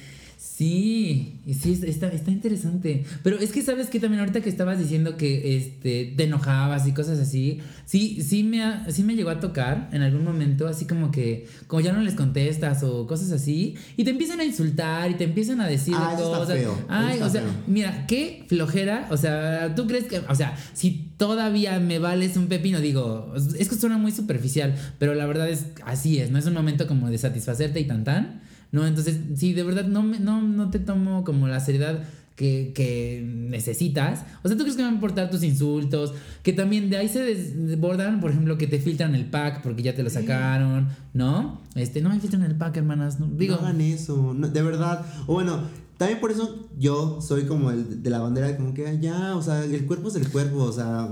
Sí, 0.61 1.41
y 1.47 1.55
sí, 1.55 1.81
está, 1.87 2.09
está 2.09 2.31
interesante. 2.31 3.05
Pero 3.23 3.39
es 3.39 3.51
que 3.51 3.63
sabes 3.63 3.87
que 3.89 3.99
también 3.99 4.21
ahorita 4.21 4.43
que 4.43 4.51
estabas 4.51 4.79
diciendo 4.79 5.17
que 5.17 5.57
este, 5.57 6.13
te 6.15 6.25
enojabas 6.25 6.87
y 6.87 6.93
cosas 6.93 7.19
así, 7.19 7.61
sí, 7.87 8.21
sí 8.23 8.45
me, 8.45 8.63
ha- 8.63 8.85
sí 8.91 9.03
me 9.03 9.17
llegó 9.17 9.31
a 9.31 9.41
tocar 9.41 9.89
en 9.95 10.03
algún 10.03 10.23
momento, 10.23 10.69
así 10.69 10.85
como 10.85 11.11
que, 11.11 11.47
como 11.67 11.81
ya 11.81 11.95
no 11.95 12.03
les 12.03 12.13
contestas 12.13 12.83
o 12.83 13.07
cosas 13.07 13.33
así, 13.33 13.75
y 13.97 14.05
te 14.05 14.11
empiezan 14.11 14.39
a 14.41 14.45
insultar 14.45 15.11
y 15.11 15.15
te 15.15 15.25
empiezan 15.25 15.63
a 15.63 15.67
decir 15.67 15.95
Ah, 15.97 16.11
eso 16.13 16.25
está 16.27 16.39
cosas. 16.41 16.57
eso 16.59 16.79
Ay, 16.91 17.15
está 17.15 17.27
o 17.27 17.31
sea, 17.31 17.41
feo. 17.41 17.51
mira, 17.67 18.07
qué 18.07 18.45
flojera, 18.47 19.09
o 19.11 19.17
sea, 19.17 19.75
tú 19.75 19.87
crees 19.87 20.05
que, 20.05 20.19
o 20.19 20.35
sea, 20.35 20.55
si 20.75 21.09
todavía 21.17 21.81
me 21.81 21.99
vales 21.99 22.37
un 22.37 22.49
pepino, 22.49 22.81
digo, 22.81 23.33
es 23.59 23.67
que 23.67 23.77
suena 23.77 23.97
muy 23.97 24.13
superficial, 24.13 24.75
pero 24.99 25.15
la 25.15 25.25
verdad 25.25 25.49
es, 25.49 25.69
así 25.87 26.19
es, 26.19 26.31
no 26.31 26.39
es 26.39 26.45
un 26.45 26.53
momento 26.53 26.87
como 26.87 27.09
de 27.09 27.17
satisfacerte 27.17 27.81
y 27.81 27.85
tan 27.85 28.05
tan, 28.05 28.43
¿no? 28.73 28.87
Entonces, 28.87 29.19
sí, 29.37 29.53
de 29.53 29.63
verdad 29.63 29.85
no, 29.87 30.03
me- 30.03 30.21
no, 30.21 30.43
no 30.43 30.71
te 30.71 30.79
tomo 30.79 31.25
como 31.25 31.49
la 31.49 31.61
seriedad 31.61 32.03
que, 32.37 32.73
que 32.75 33.23
necesitas. 33.27 34.25
O 34.43 34.49
sea, 34.49 34.57
¿tú 34.57 34.63
crees 34.63 34.77
que 34.77 34.83
me 34.83 34.87
van 34.87 34.95
a 34.95 34.97
importar 34.97 35.29
tus 35.31 35.43
insultos? 35.43 36.15
Que 36.43 36.53
también 36.55 36.89
de 36.89 36.97
ahí 36.97 37.09
se 37.09 37.21
desbordan, 37.23 38.21
por 38.21 38.31
ejemplo, 38.31 38.57
que 38.57 38.67
te 38.67 38.79
filtran 38.79 39.15
el 39.15 39.27
pack 39.27 39.63
porque 39.63 39.83
ya 39.83 39.95
te 39.95 40.03
lo 40.03 40.09
sacaron, 40.11 40.89
¿no? 41.13 41.61
Este, 41.75 42.01
no 42.01 42.09
me 42.09 42.19
filtran 42.21 42.43
el 42.45 42.55
pack, 42.57 42.79
hermanas. 42.79 43.21
no- 43.21 43.27
digo, 43.27 43.57
no 43.57 43.63
hagan 43.67 43.81
eso, 43.83 44.33
no, 44.35 44.49
de 44.49 44.63
verdad. 44.63 45.05
O 45.27 45.35
bueno, 45.35 45.61
también 45.99 46.19
por 46.21 46.31
eso 46.31 46.69
yo 46.79 47.21
soy 47.21 47.45
como 47.45 47.71
el 47.71 48.03
de 48.03 48.09
la 48.09 48.21
bandera, 48.21 48.47
de 48.49 48.57
como 48.57 48.73
que 48.73 48.99
ya, 49.03 49.37
o 49.37 49.43
sea, 49.43 49.63
el 49.63 49.85
cuerpo 49.85 50.09
es 50.09 50.15
el 50.15 50.29
cuerpo, 50.31 50.63
o 50.63 50.73
sea, 50.73 51.11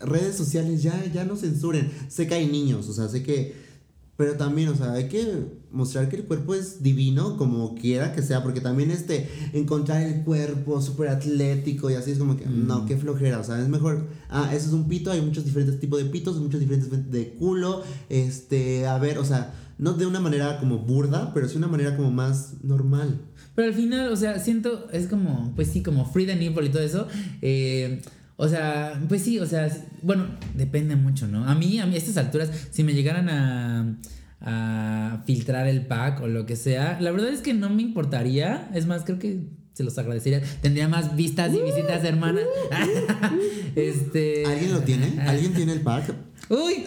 redes 0.00 0.36
sociales 0.36 0.82
ya, 0.82 1.04
ya 1.12 1.24
no 1.24 1.34
censuren. 1.36 1.90
Sé 2.08 2.28
que 2.28 2.34
hay 2.34 2.46
niños, 2.46 2.88
o 2.88 2.92
sea, 2.92 3.08
sé 3.08 3.22
que. 3.24 3.61
Pero 4.22 4.36
también, 4.36 4.68
o 4.68 4.76
sea, 4.76 4.92
hay 4.92 5.08
que 5.08 5.46
mostrar 5.72 6.08
que 6.08 6.14
el 6.14 6.22
cuerpo 6.22 6.54
es 6.54 6.80
divino, 6.80 7.36
como 7.36 7.74
quiera 7.74 8.12
que 8.12 8.22
sea, 8.22 8.44
porque 8.44 8.60
también 8.60 8.92
este, 8.92 9.28
encontrar 9.52 10.00
el 10.00 10.22
cuerpo 10.22 10.80
súper 10.80 11.08
atlético 11.08 11.90
y 11.90 11.94
así 11.94 12.12
es 12.12 12.18
como 12.18 12.36
que, 12.36 12.46
no, 12.46 12.86
qué 12.86 12.96
flojera, 12.96 13.40
o 13.40 13.42
sea, 13.42 13.60
es 13.60 13.66
mejor, 13.66 14.06
ah, 14.28 14.48
eso 14.54 14.68
es 14.68 14.74
un 14.74 14.86
pito, 14.86 15.10
hay 15.10 15.22
muchos 15.22 15.44
diferentes 15.44 15.80
tipos 15.80 15.98
de 15.98 16.08
pitos, 16.08 16.36
muchos 16.38 16.60
diferentes 16.60 17.10
de 17.10 17.30
culo, 17.30 17.82
este, 18.10 18.86
a 18.86 18.96
ver, 18.98 19.18
o 19.18 19.24
sea, 19.24 19.54
no 19.76 19.94
de 19.94 20.06
una 20.06 20.20
manera 20.20 20.60
como 20.60 20.78
burda, 20.78 21.34
pero 21.34 21.48
sí 21.48 21.56
una 21.56 21.66
manera 21.66 21.96
como 21.96 22.12
más 22.12 22.62
normal. 22.62 23.22
Pero 23.56 23.66
al 23.66 23.74
final, 23.74 24.12
o 24.12 24.14
sea, 24.14 24.38
siento, 24.38 24.86
es 24.92 25.08
como, 25.08 25.52
pues 25.56 25.66
sí, 25.66 25.82
como 25.82 26.08
free 26.08 26.26
the 26.26 26.36
nipple 26.36 26.64
y 26.64 26.70
todo 26.70 26.82
eso. 26.84 27.08
eh, 27.40 28.00
O 28.36 28.48
sea, 28.48 29.00
pues 29.08 29.22
sí, 29.22 29.38
o 29.38 29.46
sea, 29.46 29.70
bueno, 30.02 30.26
depende 30.54 30.96
mucho, 30.96 31.26
¿no? 31.28 31.46
A 31.48 31.54
mí, 31.54 31.78
a 31.78 31.86
mí 31.86 31.94
a 31.94 31.98
estas 31.98 32.16
alturas, 32.16 32.50
si 32.70 32.82
me 32.82 32.94
llegaran 32.94 33.28
a, 33.28 33.96
a 34.40 35.22
filtrar 35.26 35.66
el 35.66 35.86
pack 35.86 36.22
o 36.22 36.28
lo 36.28 36.46
que 36.46 36.56
sea, 36.56 36.98
la 37.00 37.10
verdad 37.12 37.28
es 37.30 37.40
que 37.40 37.54
no 37.54 37.70
me 37.70 37.82
importaría. 37.82 38.70
Es 38.74 38.86
más, 38.86 39.04
creo 39.04 39.18
que 39.18 39.40
se 39.74 39.84
los 39.84 39.96
agradecería. 39.98 40.42
Tendría 40.60 40.88
más 40.88 41.16
vistas 41.16 41.52
y 41.54 41.62
visitas, 41.62 42.04
hermanas. 42.04 42.44
este. 43.76 44.44
¿Alguien 44.46 44.72
lo 44.72 44.80
tiene? 44.80 45.20
¿Alguien 45.20 45.54
tiene 45.54 45.72
el 45.72 45.80
pack? 45.80 46.14
Uy, 46.54 46.84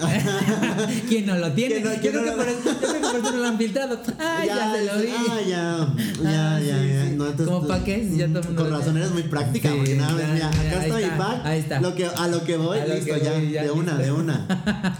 ¿quién 1.10 1.26
no 1.26 1.36
lo 1.38 1.52
tiene? 1.54 1.82
¿Quién 1.82 1.86
no- 1.86 1.94
yo, 1.96 2.12
creo 2.12 2.22
no 2.22 2.22
que 2.24 2.30
lo- 2.32 2.36
por 2.38 2.48
yo 2.48 2.78
creo 2.78 2.94
que 2.94 3.00
por 3.00 3.16
eso 3.20 3.32
no 3.32 3.38
lo 3.38 3.46
han 3.48 3.58
filtrado. 3.58 4.00
Ah, 4.20 4.44
ya, 4.46 4.74
se 4.76 4.86
lo 4.86 5.02
vi. 5.02 5.08
Ah, 5.30 5.40
ya. 5.42 5.94
Ya, 6.24 6.56
Ah, 6.56 6.60
ya, 6.60 6.80
sí, 6.82 6.88
ya. 6.90 7.04
sí. 7.10 7.16
No, 7.16 7.26
entonces, 7.26 7.48
¿Cómo 7.48 7.68
pa' 7.68 7.84
qué? 7.84 8.08
Si 8.10 8.18
ya 8.18 8.28
todo 8.28 8.44
mundo 8.44 8.62
Con 8.62 8.72
razón 8.72 8.84
tiene. 8.86 9.00
eres 9.00 9.12
muy 9.12 9.24
práctica, 9.24 9.70
Sí, 9.72 9.76
porque 9.78 9.96
nada 9.96 10.12
más, 10.14 10.34
mira, 10.34 10.50
acá 10.50 10.86
está 10.86 10.98
mi 10.98 11.18
pack. 11.18 11.46
ahí 11.46 11.60
está. 11.60 11.82
Lo 11.82 11.96
que, 11.96 12.06
a 12.06 12.28
lo 12.28 12.44
que 12.44 12.58
voy, 12.58 12.78
A 12.80 12.86
listo, 12.86 13.14
que 13.16 13.22
ya. 13.22 13.34
voy, 13.34 13.52
ya, 13.52 13.64
de 13.64 13.72
una, 13.72 13.98
de 13.98 14.12
una. 14.12 15.00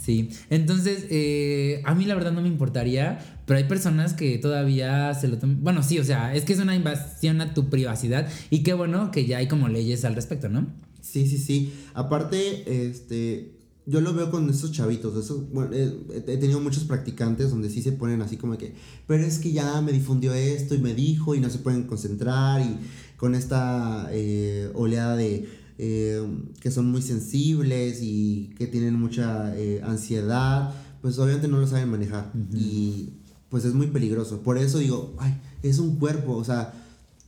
Sí, 0.00 0.30
entonces 0.48 1.04
eh, 1.10 1.82
a 1.84 1.94
mí 1.94 2.06
la 2.06 2.14
verdad 2.14 2.32
no 2.32 2.40
me 2.40 2.48
importaría, 2.48 3.18
pero 3.44 3.58
hay 3.58 3.64
personas 3.64 4.14
que 4.14 4.38
todavía 4.38 5.12
se 5.12 5.28
lo 5.28 5.36
toman. 5.36 5.62
Bueno, 5.62 5.82
sí, 5.82 5.98
o 5.98 6.04
sea, 6.04 6.34
es 6.34 6.44
que 6.44 6.54
es 6.54 6.60
una 6.60 6.74
invasión 6.74 7.42
a 7.42 7.52
tu 7.52 7.68
privacidad 7.68 8.26
y 8.48 8.62
qué 8.62 8.72
bueno 8.72 9.10
que 9.10 9.26
ya 9.26 9.36
hay 9.36 9.48
como 9.48 9.68
leyes 9.68 10.06
al 10.06 10.14
respecto, 10.14 10.48
¿no? 10.48 10.66
Sí, 11.02 11.26
sí, 11.26 11.36
sí. 11.36 11.74
Aparte, 11.92 12.86
este. 12.86 13.57
Yo 13.88 14.00
lo 14.00 14.12
veo 14.14 14.30
con 14.30 14.48
esos 14.50 14.70
chavitos. 14.72 15.16
Eso, 15.16 15.48
bueno, 15.52 15.70
eh, 15.74 15.92
he 16.28 16.36
tenido 16.36 16.60
muchos 16.60 16.84
practicantes 16.84 17.50
donde 17.50 17.70
sí 17.70 17.82
se 17.82 17.92
ponen 17.92 18.20
así 18.22 18.36
como 18.36 18.56
que. 18.58 18.74
Pero 19.06 19.24
es 19.24 19.38
que 19.38 19.52
ya 19.52 19.80
me 19.80 19.92
difundió 19.92 20.34
esto 20.34 20.74
y 20.74 20.78
me 20.78 20.94
dijo 20.94 21.34
y 21.34 21.40
no 21.40 21.48
se 21.50 21.58
pueden 21.58 21.84
concentrar. 21.84 22.60
Y 22.60 22.76
con 23.16 23.34
esta 23.34 24.08
eh, 24.12 24.70
oleada 24.74 25.16
de. 25.16 25.48
eh, 25.78 26.22
que 26.60 26.70
son 26.70 26.90
muy 26.90 27.02
sensibles 27.02 28.00
y 28.02 28.50
que 28.58 28.66
tienen 28.66 28.94
mucha 28.94 29.56
eh, 29.56 29.80
ansiedad. 29.84 30.74
Pues 31.00 31.18
obviamente 31.18 31.48
no 31.48 31.58
lo 31.60 31.66
saben 31.66 31.88
manejar. 31.90 32.32
Y 32.52 33.10
pues 33.48 33.64
es 33.64 33.74
muy 33.74 33.86
peligroso. 33.86 34.42
Por 34.42 34.58
eso 34.58 34.78
digo, 34.78 35.14
ay, 35.18 35.38
es 35.62 35.78
un 35.78 35.96
cuerpo. 35.96 36.34
O 36.36 36.44
sea, 36.44 36.74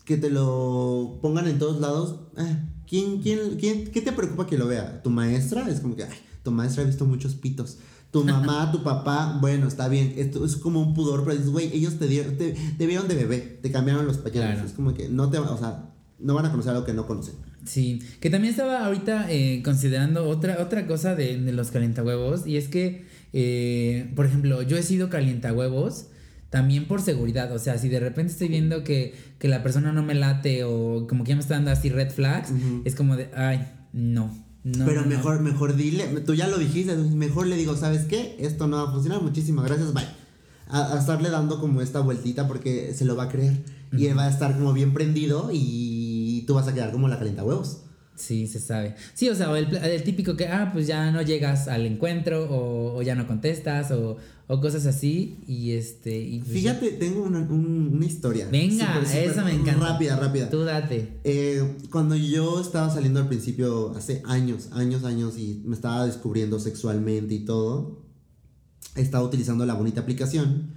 que 0.05 0.17
te 0.17 0.29
lo 0.31 1.19
pongan 1.23 1.47
en 1.49 1.59
todos 1.59 1.81
lados. 1.81 2.17
eh, 2.37 2.57
¿quién, 2.89 3.21
quién, 3.23 3.57
quién, 3.59 3.91
¿Qué 3.93 4.01
te 4.03 4.13
preocupa 4.13 4.47
que 4.47 4.59
lo 4.59 4.67
vea? 4.67 5.01
¿Tu 5.03 5.11
maestra? 5.11 5.69
Es 5.71 5.81
como 5.81 5.95
que, 5.97 6.03
ay, 6.05 6.11
tu 6.43 6.51
maestra 6.51 6.83
ha 6.83 6.87
visto 6.87 7.07
muchos 7.07 7.35
pitos. 7.35 7.79
Tu 8.11 8.25
mamá, 8.25 8.71
tu 8.73 8.83
papá, 8.83 9.39
bueno, 9.41 9.69
está 9.69 9.89
bien. 9.89 10.15
Esto 10.17 10.45
es 10.45 10.57
como 10.57 10.83
un 10.83 10.95
pudor, 10.95 11.25
pero 11.25 11.37
dices, 11.37 11.51
güey, 11.51 11.71
ellos 11.73 11.99
te, 11.99 12.07
dieron, 12.07 12.37
te, 12.37 12.55
te 12.77 12.87
vieron 12.87 13.09
de 13.09 13.15
bebé, 13.15 13.59
te 13.63 13.71
cambiaron 13.71 14.07
los 14.07 14.19
pañales. 14.19 14.55
Claro. 14.55 14.67
Es 14.67 14.73
como 14.73 14.95
que 14.95 15.09
no 15.09 15.31
te, 15.31 15.39
o 15.39 15.59
sea, 15.59 15.91
no 16.19 16.35
van 16.35 16.47
a 16.47 16.51
conocer 16.51 16.73
algo 16.73 16.85
que 16.85 16.93
no 16.93 17.07
conocen. 17.07 17.35
Sí, 17.65 18.01
que 18.21 18.31
también 18.31 18.53
estaba 18.53 18.85
ahorita 18.87 19.31
eh, 19.31 19.63
considerando 19.63 20.29
otra, 20.29 20.63
otra 20.63 20.87
cosa 20.87 21.15
de, 21.15 21.39
de 21.39 21.53
los 21.53 21.71
calientahuevos 21.71 22.47
y 22.47 22.57
es 22.57 22.69
que, 22.69 23.05
eh, 23.33 24.11
por 24.17 24.27
ejemplo, 24.27 24.63
yo 24.63 24.77
he 24.77 24.83
sido 24.83 25.11
calientahuevos 25.11 26.07
también 26.49 26.89
por 26.89 27.01
seguridad, 27.01 27.53
o 27.53 27.59
sea, 27.59 27.79
si 27.79 27.89
de 27.89 28.01
repente 28.01 28.33
estoy 28.33 28.49
viendo 28.49 28.83
que, 28.83 29.15
que 29.39 29.47
la 29.47 29.63
persona 29.63 29.93
no 29.93 30.03
me 30.03 30.15
late 30.15 30.65
o 30.65 31.07
como 31.07 31.23
que 31.23 31.31
ya 31.31 31.37
me 31.37 31.43
está 31.43 31.55
dando 31.55 31.71
así 31.71 31.91
red 31.91 32.11
flags, 32.11 32.53
es 32.85 32.95
como 32.95 33.17
de, 33.17 33.31
ay, 33.37 33.69
no, 33.93 34.35
no. 34.65 34.85
pero 34.85 35.03
no, 35.03 35.07
no". 35.09 35.17
mejor, 35.17 35.41
mejor 35.41 35.77
dile, 35.77 36.07
tú 36.21 36.35
ya 36.35 36.49
lo 36.49 36.59
dijiste, 36.59 36.97
mejor 36.97 37.47
le 37.47 37.57
digo, 37.57 37.77
¿sabes 37.77 38.05
qué? 38.07 38.37
Esto 38.39 38.67
no 38.67 38.77
va 38.79 38.91
a 38.91 38.93
funcionar, 38.93 39.23
muchísimas 39.23 39.65
gracias, 39.67 39.93
bye. 39.93 40.09
A, 40.69 40.95
a 40.95 40.99
estarle 40.99 41.31
dando 41.31 41.61
como 41.61 41.83
esta 41.83 42.01
vueltita 42.01 42.47
porque 42.47 42.95
se 42.95 43.05
lo 43.05 43.17
va 43.17 43.25
a 43.25 43.29
creer. 43.29 43.65
Y 43.93 44.07
él 44.07 44.17
va 44.17 44.27
a 44.27 44.31
estar 44.31 44.57
como 44.57 44.73
bien 44.73 44.95
prendido 44.95 45.51
y 45.53 46.45
tú 46.47 46.55
vas 46.55 46.69
a 46.69 46.75
quedar 46.75 46.93
como 46.93 47.09
la 47.09 47.19
calienta 47.19 47.43
huevos. 47.43 47.79
Sí, 48.21 48.47
se 48.47 48.61
sabe. 48.61 48.95
Sí, 49.15 49.29
o 49.31 49.35
sea, 49.35 49.51
o 49.51 49.57
el, 49.57 49.75
el 49.77 50.03
típico 50.05 50.37
que, 50.37 50.47
ah, 50.47 50.71
pues 50.73 50.87
ya 50.87 51.11
no 51.11 51.23
llegas 51.23 51.69
al 51.69 51.87
encuentro 51.87 52.45
o, 52.51 52.97
o 52.99 53.03
ya 53.03 53.15
no 53.15 53.27
contestas 53.27 53.91
o, 53.93 54.19
o 54.47 54.61
cosas 54.61 54.85
así 54.87 55.39
y 55.47 55.73
este... 55.73 56.19
Y 56.21 56.41
pues 56.41 56.63
ya. 56.63 56.75
Fíjate, 56.75 56.91
tengo 56.99 57.23
una, 57.23 57.39
un- 57.41 57.91
una 57.95 58.05
historia. 58.07 58.47
Venga, 58.51 59.01
eso 59.03 59.43
me 59.45 59.53
encanta. 59.55 59.89
Rápida, 59.93 60.17
rápida. 60.17 60.51
Tú 60.51 60.61
date. 60.65 61.21
Eh, 61.25 61.77
cuando 61.91 62.15
yo 62.15 62.61
estaba 62.61 62.93
saliendo 62.93 63.21
al 63.21 63.29
principio, 63.29 63.93
hace 63.97 64.23
años, 64.27 64.69
años, 64.73 65.05
años, 65.05 65.39
y 65.39 65.63
me 65.65 65.75
estaba 65.75 66.05
descubriendo 66.07 66.59
sexualmente 66.61 67.35
y 67.35 67.45
todo, 67.47 68.03
estaba 68.97 69.25
utilizando 69.25 69.65
la 69.67 69.75
bonita 69.75 70.01
aplicación 70.03 70.75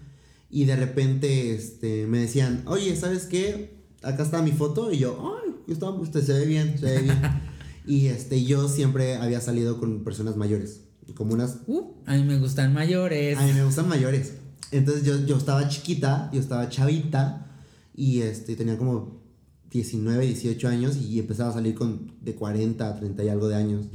y 0.49 0.65
de 0.65 0.75
repente 0.75 1.53
este, 1.55 2.05
me 2.07 2.19
decían, 2.19 2.63
oye, 2.67 2.95
¿sabes 2.95 3.25
qué? 3.25 3.81
Acá 4.03 4.23
está 4.23 4.41
mi 4.41 4.51
foto 4.51 4.91
y 4.91 4.99
yo, 4.99 5.35
ay, 5.43 5.52
está, 5.67 5.89
usted 5.89 6.21
se 6.21 6.33
ve 6.33 6.45
bien, 6.45 6.77
se 6.77 6.85
ve 6.85 7.01
bien. 7.03 7.19
y 7.87 8.07
este, 8.07 8.43
yo 8.43 8.67
siempre 8.67 9.15
había 9.15 9.41
salido 9.41 9.79
con 9.79 10.03
personas 10.03 10.35
mayores, 10.35 10.81
como 11.15 11.33
unas 11.33 11.59
Uh, 11.67 11.91
a 12.05 12.15
mí 12.15 12.23
me 12.23 12.37
gustan 12.39 12.73
mayores. 12.73 13.37
a 13.37 13.45
mí 13.45 13.53
me 13.53 13.63
gustan 13.63 13.87
mayores. 13.87 14.33
Entonces 14.71 15.03
yo, 15.03 15.25
yo 15.25 15.37
estaba 15.37 15.67
chiquita, 15.67 16.29
yo 16.33 16.39
estaba 16.39 16.69
chavita 16.69 17.51
y 17.95 18.21
este, 18.21 18.55
tenía 18.55 18.77
como 18.77 19.21
19, 19.69 20.25
18 20.25 20.67
años 20.67 20.97
y 20.97 21.19
empezaba 21.19 21.49
a 21.49 21.53
salir 21.53 21.75
con 21.75 22.13
de 22.21 22.35
40, 22.35 22.95
30 22.95 23.23
y 23.23 23.29
algo 23.29 23.47
de 23.47 23.55
años. 23.55 23.85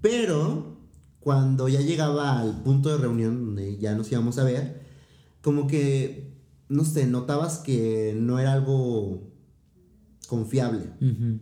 Pero 0.00 0.78
cuando 1.20 1.68
ya 1.68 1.80
llegaba 1.80 2.40
al 2.40 2.62
punto 2.62 2.90
de 2.90 2.98
reunión 2.98 3.46
donde 3.46 3.78
ya 3.78 3.94
nos 3.94 4.10
íbamos 4.10 4.38
a 4.38 4.44
ver, 4.44 4.82
como 5.40 5.66
que, 5.66 6.32
no 6.68 6.84
sé, 6.84 7.06
notabas 7.06 7.58
que 7.58 8.16
no 8.18 8.38
era 8.38 8.52
algo 8.52 9.31
confiable. 10.32 10.84
Ujú. 11.02 11.40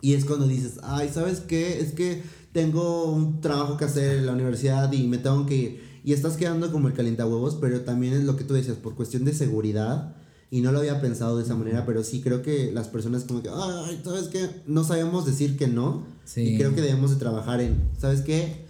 Y 0.00 0.14
es 0.14 0.24
cuando 0.24 0.48
dices, 0.48 0.80
ay, 0.82 1.08
¿sabes 1.14 1.38
qué? 1.38 1.78
Es 1.78 1.92
que 1.92 2.22
tengo 2.50 3.12
un 3.12 3.40
trabajo 3.40 3.76
que 3.76 3.84
hacer 3.84 4.16
en 4.16 4.26
la 4.26 4.32
universidad 4.32 4.92
y 4.92 5.06
me 5.06 5.18
tengo 5.18 5.46
que 5.46 5.56
ir. 5.56 5.92
Y 6.02 6.12
estás 6.12 6.36
quedando 6.36 6.72
como 6.72 6.88
el 6.88 6.94
calientahuevos, 6.94 7.54
pero 7.60 7.82
también 7.82 8.14
es 8.14 8.24
lo 8.24 8.34
que 8.34 8.42
tú 8.42 8.54
decías, 8.54 8.78
por 8.78 8.96
cuestión 8.96 9.24
de 9.24 9.32
seguridad. 9.32 10.16
Y 10.50 10.60
no 10.60 10.72
lo 10.72 10.80
había 10.80 11.00
pensado 11.00 11.36
de 11.36 11.44
esa 11.44 11.54
manera, 11.54 11.86
pero 11.86 12.02
sí 12.02 12.20
creo 12.20 12.42
que 12.42 12.72
las 12.72 12.88
personas 12.88 13.22
como 13.22 13.44
que, 13.44 13.48
ay, 13.48 14.00
¿sabes 14.02 14.26
qué? 14.26 14.50
No 14.66 14.82
sabemos 14.82 15.24
decir 15.24 15.56
que 15.56 15.68
no. 15.68 16.04
Sí. 16.24 16.40
Y 16.40 16.58
creo 16.58 16.74
que 16.74 16.80
debemos 16.80 17.12
de 17.12 17.16
trabajar 17.16 17.60
en, 17.60 17.76
¿sabes 17.96 18.22
qué? 18.22 18.66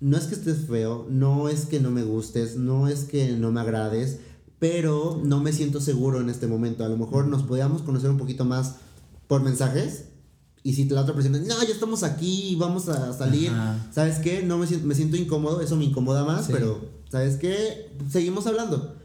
No 0.00 0.16
es 0.16 0.24
que 0.24 0.34
estés 0.34 0.64
feo, 0.66 1.06
no 1.10 1.50
es 1.50 1.66
que 1.66 1.78
no 1.78 1.90
me 1.90 2.04
gustes, 2.04 2.56
no 2.56 2.88
es 2.88 3.04
que 3.04 3.32
no 3.32 3.52
me 3.52 3.60
agrades, 3.60 4.20
pero 4.58 5.20
no 5.22 5.42
me 5.42 5.52
siento 5.52 5.82
seguro 5.82 6.22
en 6.22 6.30
este 6.30 6.46
momento. 6.46 6.86
A 6.86 6.88
lo 6.88 6.96
mejor 6.96 7.26
nos 7.26 7.42
podíamos 7.42 7.82
conocer 7.82 8.08
un 8.08 8.16
poquito 8.16 8.46
más 8.46 8.76
por 9.30 9.42
mensajes. 9.42 10.06
Y 10.64 10.74
si 10.74 10.86
la 10.88 11.02
otra 11.02 11.14
persona, 11.14 11.38
no, 11.38 11.62
ya 11.62 11.72
estamos 11.72 12.02
aquí, 12.02 12.56
vamos 12.58 12.88
a 12.88 13.12
salir. 13.12 13.50
Ajá. 13.50 13.88
¿Sabes 13.92 14.18
qué? 14.18 14.42
No 14.42 14.58
me 14.58 14.66
siento, 14.66 14.88
me 14.88 14.96
siento 14.96 15.16
incómodo, 15.16 15.60
eso 15.60 15.76
me 15.76 15.84
incomoda 15.84 16.24
más, 16.24 16.46
Sí. 16.46 16.52
pero 16.52 16.80
¿sabes 17.08 17.36
qué? 17.36 17.92
Seguimos 18.10 18.48
hablando. 18.48 18.96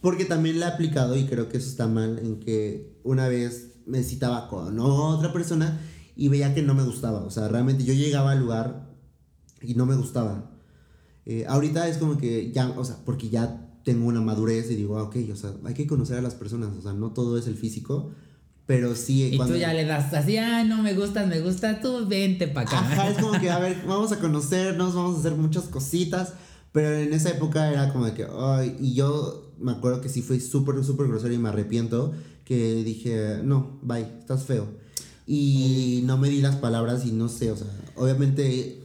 Porque 0.00 0.24
también 0.24 0.58
la 0.58 0.66
he 0.66 0.72
aplicado 0.72 1.16
y 1.16 1.24
creo 1.26 1.48
que 1.48 1.58
eso 1.58 1.68
está 1.68 1.86
mal 1.86 2.18
en 2.18 2.40
que 2.40 2.98
una 3.04 3.28
vez 3.28 3.74
me 3.86 4.02
citaba 4.02 4.48
con 4.48 4.78
otra 4.80 5.32
persona 5.32 5.80
y 6.16 6.26
veía 6.28 6.52
que 6.52 6.62
no 6.62 6.74
me 6.74 6.82
gustaba. 6.82 7.20
O 7.20 7.30
sea, 7.30 7.46
realmente 7.46 7.84
yo 7.84 7.94
llegaba 7.94 8.32
al 8.32 8.40
lugar 8.40 8.90
y 9.62 9.74
no 9.74 9.86
me 9.86 9.94
gustaba. 9.94 10.50
Eh, 11.26 11.44
ahorita 11.48 11.86
es 11.86 11.98
como 11.98 12.18
que 12.18 12.50
ya, 12.50 12.70
o 12.76 12.84
sea, 12.84 12.96
porque 13.04 13.28
ya 13.28 13.70
tengo 13.84 14.06
una 14.08 14.20
madurez 14.20 14.68
y 14.72 14.74
digo, 14.74 14.98
ah, 14.98 15.04
ok, 15.04 15.16
o 15.32 15.36
sea, 15.36 15.52
hay 15.64 15.74
que 15.74 15.86
conocer 15.86 16.18
a 16.18 16.22
las 16.22 16.34
personas. 16.34 16.70
O 16.76 16.82
sea, 16.82 16.92
no 16.92 17.12
todo 17.12 17.38
es 17.38 17.46
el 17.46 17.54
físico, 17.54 18.10
pero 18.68 18.94
sí. 18.94 19.30
Y 19.32 19.36
cuando- 19.38 19.54
tú 19.54 19.60
ya 19.60 19.72
le 19.72 19.86
das 19.86 20.12
así, 20.12 20.36
ah, 20.36 20.62
no 20.62 20.82
me 20.82 20.92
gustas, 20.92 21.26
me 21.26 21.40
gusta, 21.40 21.80
tú 21.80 22.06
vente 22.06 22.48
para 22.48 22.68
acá. 22.68 22.78
Ajá, 22.80 23.08
es 23.08 23.16
como 23.16 23.40
que, 23.40 23.48
a 23.50 23.58
ver, 23.58 23.82
vamos 23.88 24.12
a 24.12 24.18
conocernos, 24.18 24.94
vamos 24.94 25.16
a 25.16 25.20
hacer 25.20 25.32
muchas 25.36 25.64
cositas. 25.64 26.34
Pero 26.70 26.94
en 26.98 27.14
esa 27.14 27.30
época 27.30 27.72
era 27.72 27.90
como 27.90 28.04
de 28.04 28.12
que, 28.12 28.26
ay, 28.30 28.76
y 28.78 28.92
yo 28.92 29.54
me 29.58 29.72
acuerdo 29.72 30.02
que 30.02 30.10
sí 30.10 30.20
fui 30.20 30.38
súper, 30.38 30.84
súper 30.84 31.08
grosero 31.08 31.32
y 31.32 31.38
me 31.38 31.48
arrepiento. 31.48 32.12
Que 32.44 32.84
dije, 32.84 33.40
no, 33.42 33.78
bye, 33.82 34.02
estás 34.20 34.44
feo. 34.44 34.66
Y 35.26 36.02
no 36.04 36.18
me 36.18 36.28
di 36.28 36.42
las 36.42 36.56
palabras 36.56 37.06
y 37.06 37.12
no 37.12 37.30
sé, 37.30 37.50
o 37.50 37.56
sea, 37.56 37.66
obviamente, 37.96 38.82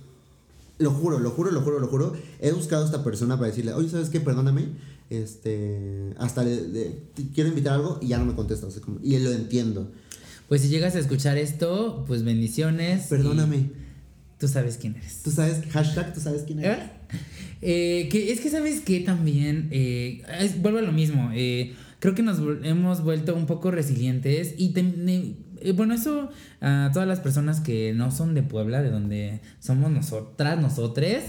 lo 0.83 0.91
juro, 0.91 1.17
lo 1.19 1.31
juro, 1.31 1.49
lo 1.51 1.61
juro, 1.61 1.79
lo 1.79 1.87
juro. 1.87 2.13
He 2.39 2.51
buscado 2.51 2.83
a 2.83 2.85
esta 2.85 3.03
persona 3.03 3.37
para 3.37 3.47
decirle, 3.49 3.73
oye, 3.73 3.89
¿sabes 3.89 4.09
qué? 4.09 4.19
Perdóname. 4.19 4.65
Este, 5.09 6.13
hasta 6.17 6.43
le, 6.43 6.97
quiero 7.33 7.49
invitar 7.49 7.73
a 7.73 7.75
algo 7.75 7.99
y 8.01 8.07
ya 8.09 8.17
no 8.17 8.25
me 8.25 8.35
contesta. 8.35 8.67
o 8.67 8.71
sea, 8.71 8.81
como- 8.81 8.99
y 9.03 9.17
lo 9.19 9.31
entiendo. 9.31 9.91
Pues 10.49 10.61
si 10.61 10.69
llegas 10.69 10.95
a 10.95 10.99
escuchar 10.99 11.37
esto, 11.37 12.03
pues 12.07 12.23
bendiciones. 12.23 13.07
Perdóname. 13.07 13.69
Tú 14.39 14.47
sabes 14.47 14.77
quién 14.77 14.95
eres. 14.95 15.21
Tú 15.23 15.31
sabes, 15.31 15.61
hashtag, 15.71 16.13
tú 16.13 16.19
sabes 16.19 16.43
quién 16.43 16.59
eres. 16.59 16.77
¿Eh? 16.79 16.91
Eh, 17.65 18.09
que 18.11 18.33
es 18.33 18.41
que 18.41 18.49
sabes 18.49 18.81
que 18.81 18.99
también 18.99 19.69
eh, 19.71 20.21
es- 20.41 20.61
vuelvo 20.61 20.79
a 20.79 20.81
lo 20.81 20.91
mismo 20.91 21.29
eh, 21.33 21.73
creo 21.99 22.13
que 22.13 22.21
nos 22.21 22.39
hemos 22.65 23.01
vuelto 23.05 23.35
un 23.35 23.45
poco 23.45 23.71
resilientes 23.71 24.55
y 24.57 24.73
te- 24.73 24.81
bueno 25.71 25.93
eso 25.93 26.29
a 26.61 26.89
todas 26.93 27.07
las 27.07 27.19
personas 27.19 27.61
que 27.61 27.93
no 27.93 28.11
son 28.11 28.33
de 28.33 28.43
Puebla 28.43 28.81
de 28.81 28.89
donde 28.89 29.39
somos 29.59 29.91
nosotras 29.91 30.59
nosotres 30.59 31.23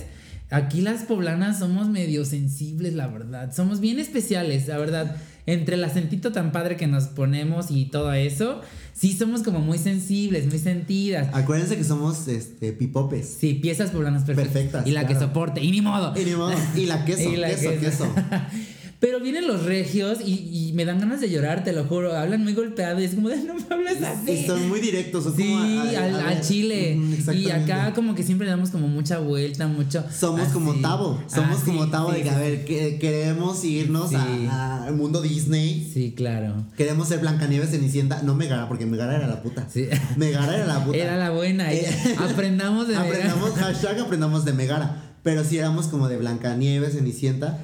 aquí 0.51 0.81
las 0.81 1.05
poblanas 1.05 1.59
somos 1.59 1.89
medio 1.89 2.25
sensibles 2.25 2.95
la 2.95 3.07
verdad 3.07 3.55
somos 3.55 3.81
bien 3.81 3.99
especiales 3.99 4.67
la 4.69 4.79
verdad 4.79 5.17
entre 5.47 5.75
el 5.75 5.85
acentito 5.85 6.33
tan 6.33 6.53
padre 6.53 6.77
que 6.77 6.87
nos 6.87 7.05
ponemos 7.05 7.71
y 7.71 7.87
todo 7.87 8.13
eso, 8.13 8.63
sí 8.95 9.13
somos 9.13 9.43
como 9.43 9.59
muy 9.61 9.79
sensibles, 9.79 10.47
muy 10.47 10.59
sentidas. 10.59 11.29
Acuérdense 11.35 11.77
que 11.77 11.85
somos 11.85 12.29
este, 12.29 12.73
pipopes. 12.73 13.37
Sí, 13.41 13.55
piezas 13.55 13.91
poblanas 13.91 14.25
perfectas. 14.25 14.53
Perfectas, 14.53 14.87
Y 14.87 14.93
la 14.93 15.07
que 15.07 15.15
soporte. 15.15 15.63
Y 15.63 15.71
ni 15.71 15.83
modo. 15.83 16.19
Y, 16.19 16.25
ni 16.25 16.35
modo. 16.35 16.55
Y 16.75 16.87
la 16.87 17.05
queso, 17.05 17.29
Y 17.31 17.37
la 17.37 17.49
queso, 17.49 17.71
queso. 17.79 17.81
queso. 17.81 18.15
Pero 19.05 19.21
vienen 19.21 19.47
los 19.47 19.65
regios 19.65 20.19
y, 20.25 20.49
y 20.51 20.73
me 20.73 20.87
dan 20.87 20.99
ganas 20.99 21.21
de 21.21 21.29
llorar, 21.29 21.63
te 21.63 21.75
lo 21.75 21.85
juro. 21.85 22.17
Hablan 22.17 22.43
muy 22.43 22.55
golpeado 22.55 22.99
y 23.03 23.05
es 23.05 23.15
como 23.15 23.29
de 23.29 23.37
no 23.37 23.53
me 23.55 23.63
hables 23.71 24.03
así. 24.03 24.47
Son 24.47 24.67
muy 24.67 24.81
directos. 24.81 25.25
son 25.25 25.37
Sí, 25.37 25.43
como 25.43 25.59
a- 25.59 25.65
a- 26.01 26.05
al, 26.07 26.15
a 26.15 26.19
al 26.29 26.35
ver, 26.37 26.41
chile. 26.41 26.99
Y 27.35 27.51
acá 27.51 27.93
como 27.95 28.15
que 28.15 28.23
siempre 28.23 28.47
damos 28.49 28.71
como 28.71 28.89
mucha 28.89 29.19
vuelta, 29.19 29.67
mucho. 29.67 30.03
Somos 30.11 30.49
como. 30.49 30.73
Tavo. 30.77 31.23
Somos 31.27 31.59
Ah, 31.61 31.63
como 31.67 31.89
Tavo 31.91 32.13
sí, 32.13 32.17
de 32.17 32.23
que, 32.23 32.29
sí, 32.31 32.35
a 32.35 32.39
ver, 32.39 32.65
que 32.65 32.99
queremos 32.99 33.63
irnos 33.65 34.15
al 34.15 34.95
mundo 34.97 35.21
Disney. 35.21 35.87
Sí, 35.93 36.15
claro. 36.17 36.65
Queremos 36.77 37.09
ser 37.09 37.19
Blancanieves 37.19 37.71
Cenicienta. 37.73 38.23
No 38.23 38.35
Megara, 38.35 38.69
porque 38.69 38.87
Megara 38.87 39.17
era 39.17 39.27
la 39.27 39.43
puta. 39.43 39.69
Sí. 39.71 39.87
Megara 40.17 40.57
era 40.57 40.65
la 40.67 40.83
puta. 40.83 40.97
Era 40.97 41.17
la 41.19 41.29
buena. 41.31 41.71
Eh, 41.75 41.87
aprendamos 42.19 42.89
de 42.89 42.97
aprendamos, 42.97 43.51
hashtag 43.53 44.01
aprendamos 44.01 44.47
de 44.47 44.55
Megara. 44.55 45.03
Pero 45.23 45.45
si 45.45 45.59
éramos 45.59 45.89
como 45.89 46.09
de 46.09 46.17
Blancanieves, 46.17 46.95
Cenicienta. 46.95 47.59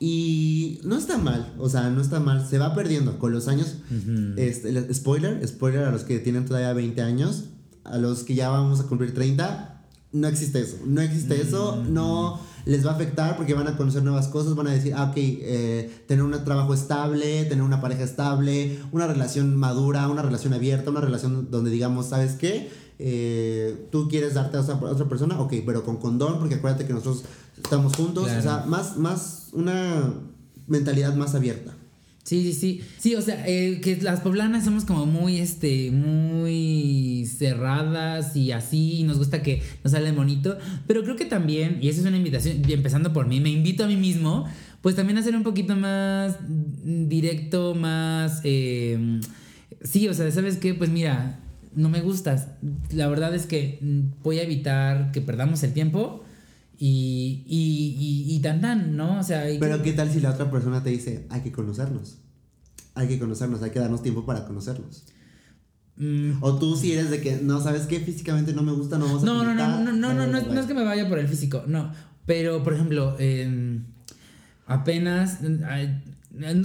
Y 0.00 0.80
no 0.84 0.96
está 0.96 1.18
mal, 1.18 1.54
o 1.58 1.68
sea, 1.68 1.88
no 1.90 2.00
está 2.00 2.20
mal, 2.20 2.46
se 2.46 2.58
va 2.58 2.74
perdiendo 2.74 3.18
con 3.18 3.32
los 3.32 3.48
años. 3.48 3.76
este, 4.36 4.92
spoiler, 4.92 5.46
spoiler 5.46 5.84
a 5.84 5.90
los 5.90 6.02
que 6.02 6.18
tienen 6.18 6.44
todavía 6.44 6.72
20 6.72 7.00
años, 7.02 7.44
a 7.84 7.98
los 7.98 8.24
que 8.24 8.34
ya 8.34 8.48
vamos 8.48 8.80
a 8.80 8.84
cumplir 8.84 9.14
30, 9.14 9.82
no 10.12 10.28
existe 10.28 10.60
eso, 10.60 10.78
no 10.86 11.00
existe 11.00 11.40
eso, 11.40 11.82
no 11.88 12.40
les 12.66 12.86
va 12.86 12.92
a 12.92 12.94
afectar 12.94 13.36
porque 13.36 13.52
van 13.52 13.68
a 13.68 13.76
conocer 13.76 14.02
nuevas 14.02 14.28
cosas, 14.28 14.54
van 14.54 14.68
a 14.68 14.72
decir, 14.72 14.94
ah, 14.96 15.10
ok, 15.10 15.16
eh, 15.16 16.04
tener 16.06 16.24
un 16.24 16.32
trabajo 16.44 16.72
estable, 16.72 17.44
tener 17.44 17.62
una 17.62 17.80
pareja 17.80 18.04
estable, 18.04 18.78
una 18.92 19.06
relación 19.06 19.56
madura, 19.56 20.08
una 20.08 20.22
relación 20.22 20.54
abierta, 20.54 20.90
una 20.90 21.00
relación 21.00 21.50
donde 21.50 21.70
digamos, 21.70 22.06
¿sabes 22.06 22.34
qué? 22.34 22.70
Eh, 22.98 23.88
tú 23.90 24.08
quieres 24.08 24.34
darte 24.34 24.56
a 24.56 24.60
otra, 24.60 24.74
a 24.74 24.92
otra 24.92 25.08
persona, 25.08 25.38
ok, 25.40 25.52
pero 25.66 25.84
con 25.84 25.96
condón, 25.96 26.38
porque 26.38 26.54
acuérdate 26.54 26.86
que 26.86 26.92
nosotros 26.92 27.24
estamos 27.62 27.94
juntos, 27.96 28.24
Claro. 28.24 28.38
o 28.40 28.42
sea, 28.42 28.64
más, 28.66 28.96
más, 28.96 29.48
una 29.52 30.12
mentalidad 30.66 31.14
más 31.14 31.34
abierta. 31.34 31.72
Sí, 32.22 32.42
sí, 32.42 32.52
sí. 32.54 32.80
Sí, 32.98 33.14
o 33.16 33.20
sea, 33.20 33.46
eh, 33.46 33.80
que 33.82 33.96
las 34.00 34.20
poblanas 34.20 34.64
somos 34.64 34.86
como 34.86 35.04
muy, 35.04 35.38
este, 35.40 35.90
muy 35.90 37.26
cerradas 37.26 38.34
y 38.34 38.50
así, 38.50 39.00
y 39.00 39.02
nos 39.02 39.18
gusta 39.18 39.42
que 39.42 39.62
nos 39.82 39.92
sale 39.92 40.10
bonito. 40.12 40.56
Pero 40.86 41.02
creo 41.02 41.16
que 41.16 41.26
también, 41.26 41.78
y 41.82 41.88
eso 41.90 42.00
es 42.00 42.06
una 42.06 42.16
invitación, 42.16 42.62
y 42.66 42.72
empezando 42.72 43.12
por 43.12 43.26
mí, 43.26 43.40
me 43.40 43.50
invito 43.50 43.84
a 43.84 43.88
mí 43.88 43.96
mismo, 43.96 44.46
pues 44.80 44.96
también 44.96 45.18
a 45.18 45.22
ser 45.22 45.36
un 45.36 45.42
poquito 45.42 45.76
más 45.76 46.36
directo, 46.48 47.74
más... 47.74 48.40
eh, 48.44 49.20
sí, 49.82 50.08
o 50.08 50.14
sea, 50.14 50.30
¿sabes 50.30 50.56
qué? 50.56 50.72
Pues 50.72 50.88
mira, 50.88 51.40
no 51.74 51.90
me 51.90 52.00
gustas. 52.00 52.48
La 52.90 53.06
verdad 53.08 53.34
es 53.34 53.44
que 53.46 53.78
voy 54.22 54.38
a 54.38 54.42
evitar 54.44 55.12
que 55.12 55.20
perdamos 55.20 55.62
el 55.62 55.74
tiempo. 55.74 56.24
Y, 56.78 57.44
y, 57.46 57.96
y, 58.32 58.36
y 58.36 58.40
tan 58.40 58.60
tan, 58.60 58.96
¿no? 58.96 59.20
O 59.20 59.22
sea, 59.22 59.44
Pero 59.60 59.82
qué 59.82 59.92
tal 59.92 60.10
si 60.10 60.20
la 60.20 60.30
otra 60.30 60.50
persona 60.50 60.82
te 60.82 60.90
dice, 60.90 61.26
hay 61.30 61.40
que 61.42 61.52
conocernos, 61.52 62.18
hay 62.94 63.06
que 63.08 63.18
conocernos, 63.18 63.62
hay 63.62 63.70
que 63.70 63.78
darnos 63.78 64.02
tiempo 64.02 64.26
para 64.26 64.44
conocernos. 64.46 65.04
Mm, 65.96 66.42
O 66.42 66.58
tú 66.58 66.76
si 66.76 66.92
eres 66.92 67.10
de 67.10 67.20
que, 67.20 67.36
no, 67.36 67.60
¿sabes 67.62 67.82
qué? 67.82 68.00
Físicamente 68.00 68.52
no 68.52 68.62
me 68.62 68.72
gusta, 68.72 68.98
no 68.98 69.06
vamos 69.06 69.22
a 69.22 69.26
No, 69.26 69.44
no, 69.44 69.54
no, 69.54 69.68
no, 69.78 69.92
no, 69.92 70.14
no, 70.14 70.26
no, 70.26 70.38
es, 70.38 70.46
no 70.48 70.60
es 70.60 70.66
que 70.66 70.74
me 70.74 70.82
vaya 70.84 71.08
por 71.08 71.18
el 71.20 71.28
físico, 71.28 71.62
no. 71.68 71.92
Pero, 72.26 72.64
por 72.64 72.74
ejemplo, 72.74 73.14
eh, 73.20 73.78
apenas. 74.66 75.38
eh, 75.42 76.00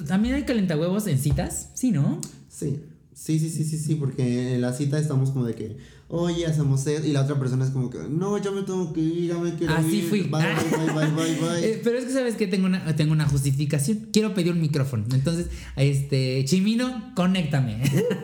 También 0.08 0.36
hay 0.36 0.44
calentahuevos 0.44 1.06
en 1.08 1.20
citas, 1.20 1.70
¿sí, 1.76 1.92
no? 1.92 2.20
Sí, 2.50 2.82
sí, 3.14 3.38
sí, 3.40 3.50
sí, 3.50 3.64
sí, 3.64 3.78
sí, 3.78 3.96
porque 3.96 4.56
en 4.56 4.62
la 4.62 4.74
cita 4.74 4.98
estamos 4.98 5.30
como 5.32 5.46
de 5.46 5.54
que, 5.54 5.78
oye, 6.10 6.46
hacemos 6.46 6.86
eso, 6.88 7.06
y 7.06 7.12
la 7.12 7.22
otra 7.22 7.40
persona 7.40 7.64
es 7.64 7.72
como 7.72 7.90
que, 7.90 8.00
no, 8.10 8.38
ya 8.40 8.50
me 8.50 8.64
tengo 8.64 8.92
que 8.92 9.00
ir, 9.00 9.28
ya 9.28 9.38
me 9.38 9.54
quiero 9.54 9.74
Así 9.76 10.00
ir, 10.00 10.04
fui. 10.06 10.22
bye, 10.24 10.32
bye, 10.32 10.86
bye, 10.86 10.94
bye, 10.94 11.12
bye, 11.12 11.36
bye. 11.40 11.66
Eh, 11.66 11.82
pero 11.84 12.00
es 12.00 12.06
que 12.06 12.12
sabes 12.12 12.36
que 12.36 12.48
tengo 12.48 12.66
una, 12.66 12.96
tengo 12.96 13.14
una 13.14 13.28
justificación. 13.28 14.08
Quiero 14.12 14.34
pedir 14.34 14.52
un 14.52 14.60
micrófono. 14.60 15.06
Entonces, 15.14 15.48
este, 15.76 16.44
Chimino, 16.46 17.14
conéctame. 17.16 17.78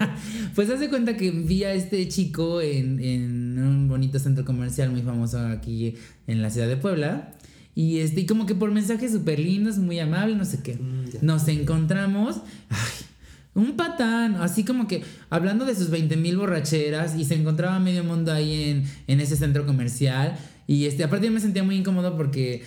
pues 0.55 0.69
haz 0.71 0.79
de 0.79 0.89
cuenta 0.89 1.15
que 1.15 1.29
vi 1.29 1.63
a 1.63 1.73
este 1.73 2.07
chico 2.07 2.59
en, 2.59 2.99
en 2.99 3.59
un 3.59 3.87
bonito 3.87 4.17
centro 4.17 4.43
comercial 4.45 4.89
muy 4.89 5.03
famoso 5.03 5.39
aquí 5.39 5.95
en 6.25 6.41
la 6.41 6.49
ciudad 6.49 6.67
de 6.67 6.77
Puebla. 6.77 7.35
Y 7.75 7.99
este, 7.99 8.21
y 8.21 8.25
como 8.25 8.45
que 8.45 8.55
por 8.55 8.71
mensajes 8.71 9.11
súper 9.11 9.37
lindos, 9.37 9.77
muy 9.77 9.99
amables, 9.99 10.37
no 10.37 10.45
sé 10.45 10.63
qué. 10.63 10.75
Mm. 10.75 11.23
Nos 11.23 11.47
encontramos. 11.49 12.37
Ay, 12.69 13.05
un 13.55 13.77
patán, 13.77 14.35
así 14.35 14.63
como 14.63 14.87
que 14.87 15.01
hablando 15.29 15.65
de 15.65 15.75
sus 15.75 15.89
20 15.89 16.17
mil 16.17 16.37
borracheras 16.37 17.15
y 17.15 17.23
se 17.25 17.35
encontraba 17.35 17.79
medio 17.79 18.03
mundo 18.03 18.31
ahí 18.31 18.69
en, 18.69 18.83
en 19.07 19.19
ese 19.21 19.37
centro 19.37 19.65
comercial. 19.65 20.37
Y 20.67 20.85
este, 20.85 21.03
aparte 21.03 21.27
yo 21.27 21.31
me 21.31 21.39
sentía 21.39 21.63
muy 21.63 21.77
incómodo 21.77 22.17
porque 22.17 22.63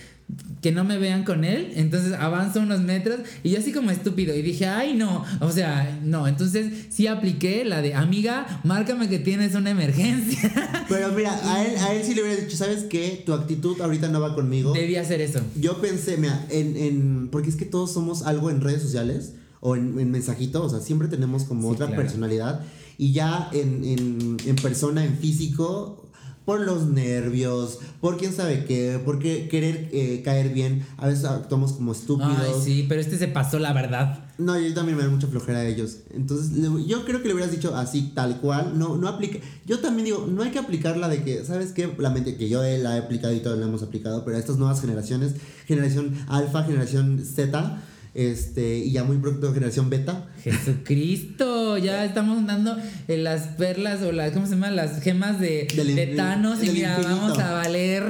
que 0.61 0.71
no 0.71 0.83
me 0.83 0.97
vean 0.97 1.23
con 1.23 1.43
él. 1.43 1.73
Entonces 1.75 2.13
avanzo 2.13 2.59
unos 2.59 2.81
metros 2.81 3.19
y 3.43 3.51
yo 3.51 3.59
así 3.59 3.71
como 3.71 3.91
estúpido. 3.91 4.35
Y 4.35 4.41
dije, 4.41 4.65
ay 4.65 4.95
no, 4.95 5.25
o 5.41 5.51
sea, 5.51 5.99
no. 6.03 6.27
Entonces 6.27 6.87
sí 6.89 7.07
apliqué 7.07 7.65
la 7.65 7.81
de, 7.81 7.93
amiga, 7.93 8.61
márcame 8.63 9.09
que 9.09 9.19
tienes 9.19 9.55
una 9.55 9.69
emergencia. 9.69 10.85
Pero 10.89 11.11
mira, 11.11 11.39
a 11.43 11.65
él, 11.65 11.77
a 11.77 11.93
él 11.93 12.03
sí 12.03 12.15
le 12.15 12.23
hubiera 12.23 12.41
dicho, 12.41 12.57
¿sabes 12.57 12.83
qué? 12.83 13.21
Tu 13.25 13.33
actitud 13.33 13.79
ahorita 13.79 14.07
no 14.09 14.21
va 14.21 14.35
conmigo. 14.35 14.73
Debí 14.73 14.95
hacer 14.95 15.21
eso. 15.21 15.41
Yo 15.55 15.79
pensé, 15.81 16.17
mira, 16.17 16.45
en, 16.49 16.75
en, 16.77 17.29
porque 17.29 17.49
es 17.49 17.55
que 17.55 17.65
todos 17.65 17.93
somos 17.93 18.23
algo 18.23 18.49
en 18.49 18.61
redes 18.61 18.81
sociales 18.81 19.33
o 19.61 19.75
en, 19.75 19.99
en 19.99 20.11
mensajito, 20.11 20.63
o 20.63 20.69
sea, 20.69 20.79
siempre 20.79 21.07
tenemos 21.07 21.43
como 21.43 21.69
Sí, 21.69 21.75
otra 21.75 21.87
claro. 21.87 22.01
personalidad 22.01 22.61
y 22.97 23.11
ya 23.13 23.49
en, 23.53 23.83
en, 23.83 24.37
en 24.45 24.55
persona, 24.57 25.03
en 25.05 25.17
físico, 25.17 26.05
por 26.45 26.61
los 26.61 26.87
nervios, 26.87 27.77
por 28.01 28.17
quién 28.17 28.33
sabe 28.33 28.65
qué, 28.65 28.99
por 29.05 29.19
querer 29.19 29.89
eh, 29.93 30.21
caer 30.25 30.51
bien, 30.51 30.83
a 30.97 31.05
veces 31.07 31.25
actuamos 31.25 31.73
como 31.73 31.91
estúpidos. 31.91 32.39
Ay, 32.39 32.53
sí, 32.63 32.85
pero 32.89 32.99
este 32.99 33.19
se 33.19 33.27
pasó 33.27 33.59
la 33.59 33.71
verdad. 33.71 34.25
No, 34.39 34.57
yo 34.59 34.73
también 34.73 34.97
me 34.97 35.03
da 35.03 35.09
mucha 35.09 35.27
flojera 35.27 35.59
a 35.59 35.65
ellos. 35.67 35.97
Entonces, 36.11 36.49
yo 36.87 37.05
creo 37.05 37.21
que 37.21 37.27
le 37.27 37.35
hubieras 37.35 37.51
dicho 37.51 37.75
así, 37.75 38.13
tal 38.15 38.39
cual. 38.41 38.79
No, 38.79 38.97
no 38.97 39.07
aplica. 39.07 39.37
Yo 39.67 39.79
también 39.79 40.05
digo, 40.05 40.27
no 40.27 40.41
hay 40.41 40.49
que 40.49 40.57
aplicar 40.59 40.97
la 40.97 41.07
de 41.09 41.23
que, 41.23 41.45
¿sabes 41.45 41.71
qué? 41.71 41.93
La 41.99 42.09
mente 42.09 42.35
que 42.35 42.49
yo 42.49 42.63
la 42.63 42.95
he 42.95 42.99
aplicado 42.99 43.33
y 43.33 43.41
todos 43.41 43.59
la 43.59 43.65
hemos 43.67 43.83
aplicado, 43.83 44.25
pero 44.25 44.37
a 44.37 44.39
estas 44.39 44.57
nuevas 44.57 44.81
generaciones, 44.81 45.35
generación 45.67 46.15
alfa, 46.29 46.63
generación 46.63 47.23
Z, 47.23 47.83
este, 48.13 48.79
y 48.79 48.91
ya 48.91 49.03
muy 49.03 49.17
pronto 49.17 49.53
generación 49.53 49.89
beta. 49.89 50.27
Jesucristo, 50.43 51.77
ya 51.77 52.05
estamos 52.09 52.45
dando 52.45 52.75
eh, 53.07 53.17
las 53.17 53.47
perlas 53.49 54.01
o 54.01 54.11
las, 54.11 54.31
¿cómo 54.31 54.45
se 54.45 54.53
llama? 54.53 54.71
Las 54.71 55.01
gemas 55.01 55.39
de, 55.39 55.67
Del 55.75 55.95
de 55.95 56.07
Thanos 56.15 56.63
y 56.63 56.69
mira, 56.71 56.99
vamos 57.01 57.37
a 57.39 57.51
valer. 57.53 58.03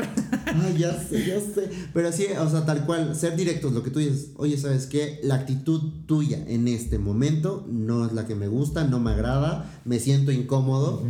Ay, 0.45 0.76
ya 0.80 0.93
sé, 0.93 1.26
ya 1.26 1.39
sé. 1.39 1.70
Pero 1.93 2.12
sí, 2.12 2.26
o 2.39 2.50
sea, 2.50 2.66
tal 2.66 2.86
cual, 2.86 3.16
ser 3.16 3.36
directos, 3.36 3.74
lo 3.74 3.84
que 3.84 3.91
tú 3.91 4.00
dices, 4.00 4.32
oye, 4.38 4.58
¿sabes 4.58 4.86
qué? 4.88 5.20
La 5.24 5.36
actitud 5.36 6.06
tuya 6.06 6.43
en 6.47 6.68
este 6.68 7.00
momento 7.00 7.66
no 7.70 8.06
es 8.06 8.14
la 8.14 8.26
que 8.26 8.36
me 8.36 8.47
gusta, 8.47 8.84
no 8.86 9.00
me 9.00 9.12
agrada, 9.12 9.82
me 9.86 10.00
siento 10.00 10.32
incómodo. 10.32 11.04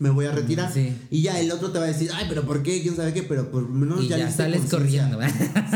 Me 0.00 0.08
voy 0.10 0.24
a 0.26 0.32
retirar. 0.32 0.72
Sí. 0.72 0.92
Y 1.10 1.22
ya 1.22 1.38
el 1.38 1.52
otro 1.52 1.70
te 1.70 1.78
va 1.78 1.84
a 1.84 1.88
decir, 1.88 2.10
ay, 2.14 2.24
pero 2.28 2.42
¿por 2.44 2.62
qué? 2.62 2.80
¿Quién 2.82 2.96
sabe 2.96 3.12
qué? 3.12 3.22
Pero 3.22 3.50
por 3.50 3.62
lo 3.62 3.68
menos 3.68 4.02
Y 4.02 4.08
ya 4.08 4.16
le 4.16 4.24
hiciste 4.24 4.42
sales 4.44 4.62
corriendo. 4.70 5.18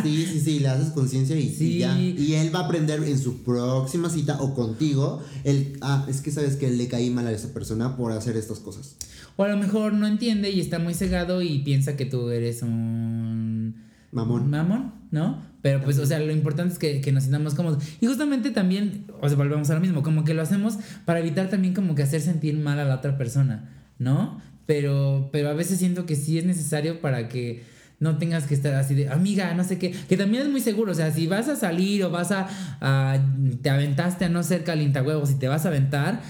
Sí, 0.03 0.27
sí, 0.33 0.41
sí, 0.41 0.59
le 0.61 0.69
haces 0.69 0.89
conciencia 0.89 1.37
y, 1.39 1.45
y 1.45 1.55
Sí. 1.55 1.79
ya. 1.79 1.97
Y 2.01 2.35
él 2.35 2.53
va 2.53 2.61
a 2.61 2.65
aprender 2.65 3.05
en 3.05 3.19
su 3.19 3.43
próxima 3.45 4.09
cita 4.11 4.41
o 4.41 4.55
contigo, 4.55 5.23
el, 5.45 5.77
ah, 5.83 6.07
es 6.09 6.21
que 6.23 6.31
sabes 6.33 6.57
que 6.57 6.71
le 6.71 6.89
caí 6.89 7.11
mal 7.11 7.27
a 7.27 7.33
esa 7.33 7.53
persona 7.53 7.97
por 7.97 8.13
hacer 8.13 8.37
estas 8.37 8.59
cosas. 8.61 8.97
O 9.37 9.45
a 9.45 9.49
lo 9.49 9.57
mejor 9.59 9.93
no 9.93 10.07
entiende 10.07 10.49
y 10.51 10.59
está 10.61 10.79
muy 10.79 10.95
cegado 10.95 11.43
y 11.43 11.59
piensa 11.59 11.97
que 11.97 12.07
tú 12.07 12.31
eres 12.31 12.63
un 12.63 13.75
Mamón. 14.13 14.49
mamón, 14.49 14.93
¿no? 15.11 15.43
Pero 15.61 15.83
pues, 15.83 15.99
o 15.99 16.07
sea, 16.07 16.19
lo 16.21 16.33
importante 16.33 16.73
es 16.73 16.79
que, 16.79 17.01
que 17.01 17.11
nos 17.13 17.25
sintamos 17.25 17.55
cómodos. 17.55 17.83
Y 18.01 18.07
justamente 18.07 18.51
también, 18.53 19.07
o 19.21 19.29
sea, 19.29 19.37
volvemos 19.37 19.69
a 19.71 19.75
lo 19.75 19.81
mismo, 19.81 20.03
como 20.03 20.25
que 20.25 20.35
lo 20.35 20.43
hacemos 20.43 20.75
para 21.05 21.19
evitar 21.21 21.51
también 21.51 21.75
como 21.75 21.95
que 21.95 22.03
hacer 22.05 22.21
sentir 22.21 22.57
mal 22.57 22.79
a 22.79 22.85
la 22.85 22.95
otra 22.97 23.19
persona, 23.19 23.71
¿no? 24.05 24.41
Pero, 24.67 25.29
pero 25.33 25.49
a 25.51 25.55
veces 25.55 25.79
siento 25.79 26.07
que 26.07 26.15
sí 26.15 26.39
es 26.39 26.45
necesario 26.45 27.01
para 27.01 27.29
que 27.29 27.65
no 28.01 28.19
tengas 28.19 28.47
que 28.47 28.55
estar 28.55 28.75
así 28.75 28.95
de, 28.95 29.09
amiga, 29.09 29.55
no 29.55 29.65
sé 29.65 29.79
qué, 29.79 29.91
que 29.93 30.17
también 30.17 30.43
es 30.45 30.49
muy 30.51 30.61
seguro, 30.61 30.93
o 30.93 30.95
sea, 30.95 31.11
si 31.13 31.27
vas 31.27 31.49
a 31.49 31.57
salir 31.57 32.05
o 32.05 32.11
vas 32.11 32.31
a, 32.33 32.49
a- 32.81 33.19
te 33.63 33.71
aventaste 33.71 34.25
a 34.27 34.29
no 34.29 34.43
ser 34.43 34.65
calientahuevos 34.65 35.31
y 35.31 35.35
te 35.35 35.49
vas 35.49 35.65
a 35.65 35.69
aventar, 35.69 36.21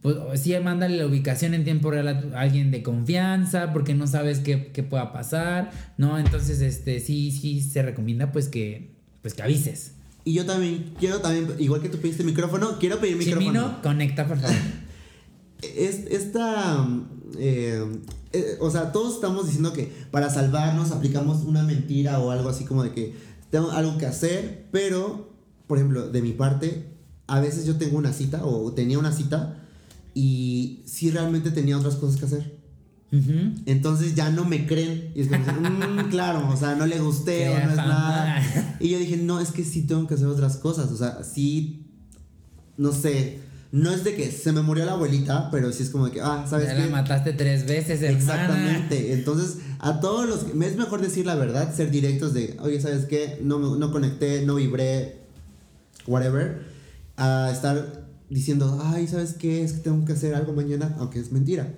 pues 0.00 0.16
sí, 0.40 0.54
mándale 0.62 0.96
la 0.96 1.06
ubicación 1.06 1.54
en 1.54 1.64
tiempo 1.64 1.90
real 1.90 2.08
a 2.34 2.40
alguien 2.40 2.70
de 2.70 2.82
confianza, 2.82 3.72
porque 3.72 3.94
no 3.94 4.06
sabes 4.06 4.38
qué, 4.38 4.70
qué 4.72 4.82
pueda 4.82 5.12
pasar, 5.12 5.70
¿no? 5.98 6.18
Entonces, 6.18 6.60
este, 6.60 7.00
sí, 7.00 7.30
sí 7.32 7.60
se 7.60 7.82
recomienda 7.82 8.30
pues 8.32 8.48
que, 8.48 8.92
pues 9.22 9.34
que 9.34 9.42
avises. 9.42 9.92
Y 10.24 10.34
yo 10.34 10.46
también 10.46 10.92
quiero 11.00 11.20
también, 11.20 11.48
igual 11.58 11.80
que 11.82 11.88
tú 11.88 11.98
pediste 11.98 12.22
micrófono, 12.22 12.78
quiero 12.78 13.00
pedir 13.00 13.16
micrófono. 13.16 13.40
Chimino, 13.46 13.82
conecta, 13.82 14.26
por 14.26 14.38
favor. 14.38 14.56
Es, 15.60 16.04
esta, 16.10 16.86
eh, 17.36 17.84
eh, 18.32 18.56
o 18.60 18.70
sea, 18.70 18.92
todos 18.92 19.14
estamos 19.14 19.46
diciendo 19.46 19.72
que 19.72 19.92
para 20.10 20.30
salvarnos 20.30 20.90
aplicamos 20.92 21.44
una 21.44 21.62
mentira 21.62 22.20
o 22.20 22.30
algo 22.30 22.48
así 22.48 22.64
como 22.64 22.82
de 22.82 22.92
que 22.92 23.14
tengo 23.50 23.70
algo 23.70 23.98
que 23.98 24.06
hacer, 24.06 24.68
pero, 24.70 25.30
por 25.66 25.78
ejemplo, 25.78 26.08
de 26.08 26.22
mi 26.22 26.32
parte, 26.32 26.94
a 27.26 27.40
veces 27.40 27.66
yo 27.66 27.76
tengo 27.76 27.98
una 27.98 28.12
cita 28.12 28.44
o 28.44 28.72
tenía 28.72 28.98
una 28.98 29.12
cita 29.12 29.62
y 30.14 30.82
sí 30.86 31.10
realmente 31.10 31.50
tenía 31.50 31.76
otras 31.78 31.96
cosas 31.96 32.18
que 32.18 32.26
hacer. 32.26 32.58
Entonces 33.64 34.14
ya 34.14 34.30
no 34.30 34.44
me 34.44 34.66
creen. 34.66 35.12
Y 35.14 35.22
es 35.22 35.28
como, 35.28 35.40
"Mm, 35.44 36.08
claro, 36.10 36.46
o 36.48 36.56
sea, 36.56 36.74
no 36.74 36.84
le 36.86 36.98
gusté 37.00 37.48
o 37.48 37.54
no 37.64 37.70
es 37.70 37.76
nada. 37.76 38.76
Y 38.80 38.90
yo 38.90 38.98
dije, 38.98 39.16
no, 39.16 39.40
es 39.40 39.50
que 39.50 39.64
sí 39.64 39.82
tengo 39.86 40.06
que 40.06 40.14
hacer 40.14 40.26
otras 40.26 40.56
cosas. 40.58 40.90
O 40.92 40.96
sea, 40.96 41.22
sí, 41.24 41.86
no 42.76 42.92
sé. 42.92 43.38
No 43.70 43.90
es 43.90 44.02
de 44.02 44.14
que 44.16 44.30
se 44.32 44.52
me 44.52 44.62
murió 44.62 44.86
la 44.86 44.92
abuelita, 44.92 45.50
pero 45.50 45.70
sí 45.72 45.82
es 45.82 45.90
como 45.90 46.06
de 46.06 46.12
que, 46.12 46.20
ah, 46.22 46.46
¿sabes 46.48 46.68
Ya 46.68 46.76
qué? 46.76 46.84
la 46.84 46.88
mataste 46.88 47.34
tres 47.34 47.66
veces, 47.66 48.00
hermana. 48.00 48.18
Exactamente. 48.18 49.12
Entonces, 49.12 49.58
a 49.78 50.00
todos 50.00 50.26
los 50.28 50.44
que. 50.44 50.66
Es 50.66 50.76
mejor 50.76 51.02
decir 51.02 51.26
la 51.26 51.34
verdad, 51.34 51.74
ser 51.74 51.90
directos 51.90 52.32
de, 52.32 52.56
oye, 52.60 52.80
¿sabes 52.80 53.04
qué? 53.04 53.38
No, 53.42 53.58
no 53.76 53.92
conecté, 53.92 54.44
no 54.46 54.54
vibré, 54.54 55.18
whatever. 56.06 56.62
A 57.18 57.50
estar 57.52 58.06
diciendo, 58.30 58.80
ay, 58.84 59.06
¿sabes 59.06 59.34
qué? 59.34 59.62
Es 59.62 59.72
que 59.74 59.80
tengo 59.80 60.04
que 60.06 60.12
hacer 60.14 60.34
algo 60.34 60.52
mañana, 60.54 60.94
aunque 60.98 61.18
es 61.18 61.30
mentira. 61.32 61.74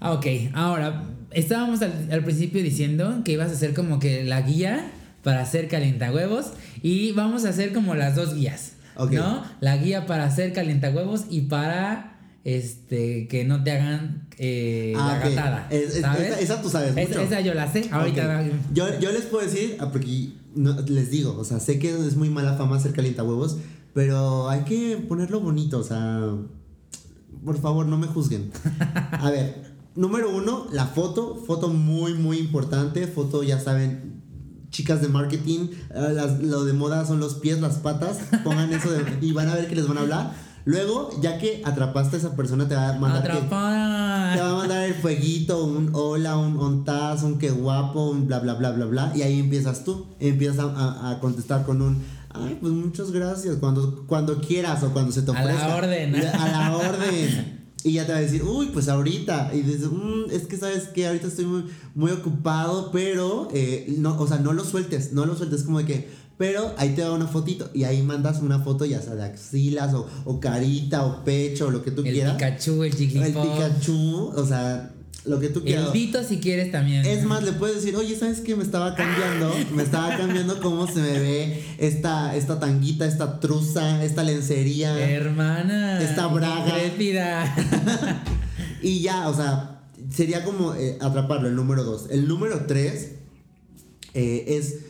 Ah, 0.00 0.12
ok, 0.12 0.26
ahora, 0.52 1.04
estábamos 1.30 1.80
al, 1.82 2.08
al 2.12 2.24
principio 2.24 2.62
diciendo 2.62 3.22
que 3.24 3.32
ibas 3.32 3.48
a 3.50 3.52
hacer 3.54 3.74
como 3.74 3.98
que 3.98 4.22
la 4.24 4.42
guía 4.42 4.92
para 5.22 5.40
hacer 5.40 5.66
calientahuevos 5.68 6.48
y 6.82 7.12
vamos 7.12 7.46
a 7.46 7.48
hacer 7.48 7.72
como 7.72 7.94
las 7.94 8.14
dos 8.14 8.34
guías, 8.34 8.72
¿no? 8.96 9.42
La 9.60 9.76
guía 9.76 10.06
para 10.06 10.24
hacer 10.24 10.52
calientahuevos 10.52 11.24
y 11.30 11.42
para 11.42 12.10
este 12.44 13.26
que 13.28 13.44
no 13.44 13.62
te 13.64 13.70
hagan 13.72 14.28
eh, 14.38 14.92
Ah, 14.96 15.18
la 15.20 15.26
ok. 15.28 15.34
gatada, 15.34 15.68
Es- 15.70 15.94
es- 15.96 16.00
¿sabes? 16.02 16.30
Esa, 16.32 16.40
esa 16.40 16.62
tú 16.62 16.68
sabes 16.68 16.90
Esa- 16.96 17.00
mucho. 17.08 17.20
esa 17.20 17.40
yo 17.40 17.54
la 17.54 17.72
sé, 17.72 17.88
ahorita. 17.90 18.44
Yo, 18.72 18.98
yo 19.00 19.12
les 19.12 19.22
puedo 19.22 19.44
decir, 19.44 19.76
ah, 19.80 19.90
porque 19.90 20.30
no- 20.54 20.78
les 20.82 21.10
digo, 21.10 21.36
o 21.38 21.44
sea, 21.44 21.58
sé 21.60 21.78
que 21.78 21.90
es 21.90 22.16
muy 22.16 22.28
mala 22.30 22.54
fama 22.56 22.76
hacer 22.76 22.92
calientahuevos, 22.92 23.58
pero 23.94 24.48
hay 24.50 24.62
que 24.64 24.96
ponerlo 25.08 25.40
bonito, 25.40 25.78
o 25.78 25.82
sea, 25.84 26.20
por 27.44 27.60
favor, 27.60 27.86
no 27.86 27.96
me 27.96 28.06
juzguen. 28.08 28.50
A 29.12 29.30
ver, 29.30 29.72
número 29.94 30.34
uno, 30.34 30.66
la 30.72 30.86
foto, 30.86 31.36
foto 31.46 31.68
muy, 31.68 32.14
muy 32.14 32.38
importante, 32.38 33.06
foto, 33.06 33.42
ya 33.42 33.58
saben, 33.60 34.22
chicas 34.74 35.00
de 35.00 35.06
marketing, 35.08 35.68
eh, 35.94 36.08
las- 36.12 36.40
lo 36.42 36.64
de 36.64 36.72
moda 36.72 37.06
son 37.06 37.20
los 37.20 37.34
pies, 37.36 37.60
las 37.60 37.76
patas, 37.76 38.18
pongan 38.42 38.72
eso 38.72 38.90
de- 38.90 39.04
y 39.20 39.30
van 39.32 39.48
a 39.48 39.54
ver 39.54 39.68
que 39.68 39.76
les 39.76 39.86
van 39.86 39.98
a 39.98 40.00
hablar. 40.00 40.32
Luego, 40.66 41.10
ya 41.22 41.38
que 41.38 41.62
atrapaste 41.64 42.16
a 42.16 42.18
esa 42.18 42.34
persona, 42.34 42.66
te 42.66 42.74
va 42.74 42.88
a 42.88 42.98
mandar 42.98 43.22
que- 43.22 43.38
te 44.34 44.40
va 44.42 44.50
a 44.50 44.54
mandar 44.54 44.82
el 44.84 44.94
fueguito, 44.94 45.62
un 45.64 45.90
hola, 45.92 46.36
un 46.38 46.58
ontaz, 46.58 47.22
un 47.22 47.38
qué 47.38 47.50
guapo, 47.50 48.10
un 48.10 48.26
bla 48.26 48.40
bla 48.40 48.54
bla 48.54 48.72
bla 48.72 48.86
bla. 48.86 49.12
Y 49.14 49.22
ahí 49.22 49.38
empiezas 49.40 49.84
tú. 49.84 50.06
Empiezas 50.20 50.58
a, 50.58 50.64
a- 50.74 51.10
a 51.12 51.20
contestar 51.20 51.64
con 51.64 51.80
un 51.82 52.02
ay, 52.30 52.58
pues 52.60 52.72
muchas 52.72 53.12
gracias. 53.12 53.56
Cuando, 53.60 54.04
cuando 54.06 54.40
quieras 54.40 54.82
o 54.82 54.88
cuando 54.92 55.12
se 55.12 55.22
te 55.22 55.30
A 55.30 55.34
la 55.34 55.40
ofrezca. 55.44 55.76
orden. 55.76 56.14
A 56.16 56.48
la 56.48 56.76
orden. 56.76 57.63
Y 57.84 57.92
ya 57.92 58.06
te 58.06 58.12
va 58.12 58.18
a 58.18 58.22
decir, 58.22 58.42
uy, 58.42 58.70
pues 58.72 58.88
ahorita. 58.88 59.50
Y 59.54 59.60
dices, 59.60 59.90
"Mm, 59.90 60.30
es 60.30 60.46
que 60.46 60.56
sabes 60.56 60.84
que 60.88 61.06
ahorita 61.06 61.26
estoy 61.28 61.44
muy, 61.44 61.64
muy 61.94 62.10
ocupado, 62.12 62.90
pero 62.90 63.48
eh, 63.52 63.94
no, 63.98 64.18
o 64.18 64.26
sea, 64.26 64.38
no 64.38 64.52
lo 64.54 64.64
sueltes, 64.64 65.12
no 65.12 65.26
lo 65.26 65.36
sueltes 65.36 65.62
como 65.64 65.78
de 65.80 65.84
que, 65.84 66.08
pero 66.38 66.72
ahí 66.78 66.94
te 66.94 67.02
va 67.04 67.12
una 67.12 67.26
fotito 67.28 67.70
y 67.74 67.84
ahí 67.84 68.02
mandas 68.02 68.40
una 68.42 68.58
foto 68.60 68.84
ya 68.86 69.00
sea 69.02 69.14
de 69.14 69.24
axilas 69.24 69.94
o, 69.94 70.08
o 70.24 70.40
carita 70.40 71.04
o 71.04 71.22
pecho 71.24 71.66
o 71.68 71.70
lo 71.70 71.82
que 71.84 71.90
tú 71.92 72.02
El 72.04 72.12
quieras. 72.14 72.34
Pikachu, 72.34 72.82
el 72.84 72.90
El 72.92 72.96
Jigglypuff. 72.98 73.42
Pikachu, 73.42 74.32
o 74.34 74.44
sea, 74.46 74.92
lo 75.24 75.40
que 75.40 75.48
tú 75.48 75.62
quieras. 75.62 75.90
El 75.94 76.26
si 76.26 76.38
quieres 76.38 76.70
también. 76.70 77.04
Es 77.06 77.24
más, 77.24 77.42
le 77.42 77.52
puedes 77.52 77.76
decir, 77.76 77.96
oye, 77.96 78.16
¿sabes 78.16 78.40
qué? 78.40 78.56
Me 78.56 78.62
estaba 78.62 78.94
cambiando, 78.94 79.54
me 79.74 79.82
estaba 79.82 80.16
cambiando 80.16 80.60
cómo 80.60 80.86
se 80.86 81.00
me 81.00 81.18
ve 81.18 81.64
esta, 81.78 82.36
esta 82.36 82.60
tanguita, 82.60 83.06
esta 83.06 83.40
truza, 83.40 84.04
esta 84.04 84.22
lencería. 84.22 84.98
Hermana. 85.08 86.02
Esta 86.02 86.26
braga. 86.26 86.74
Y 88.82 89.00
ya, 89.00 89.28
o 89.30 89.34
sea, 89.34 89.80
sería 90.10 90.44
como 90.44 90.74
eh, 90.74 90.98
atraparlo, 91.00 91.48
el 91.48 91.56
número 91.56 91.84
dos. 91.84 92.08
El 92.10 92.28
número 92.28 92.66
tres 92.66 93.12
eh, 94.12 94.44
es 94.46 94.80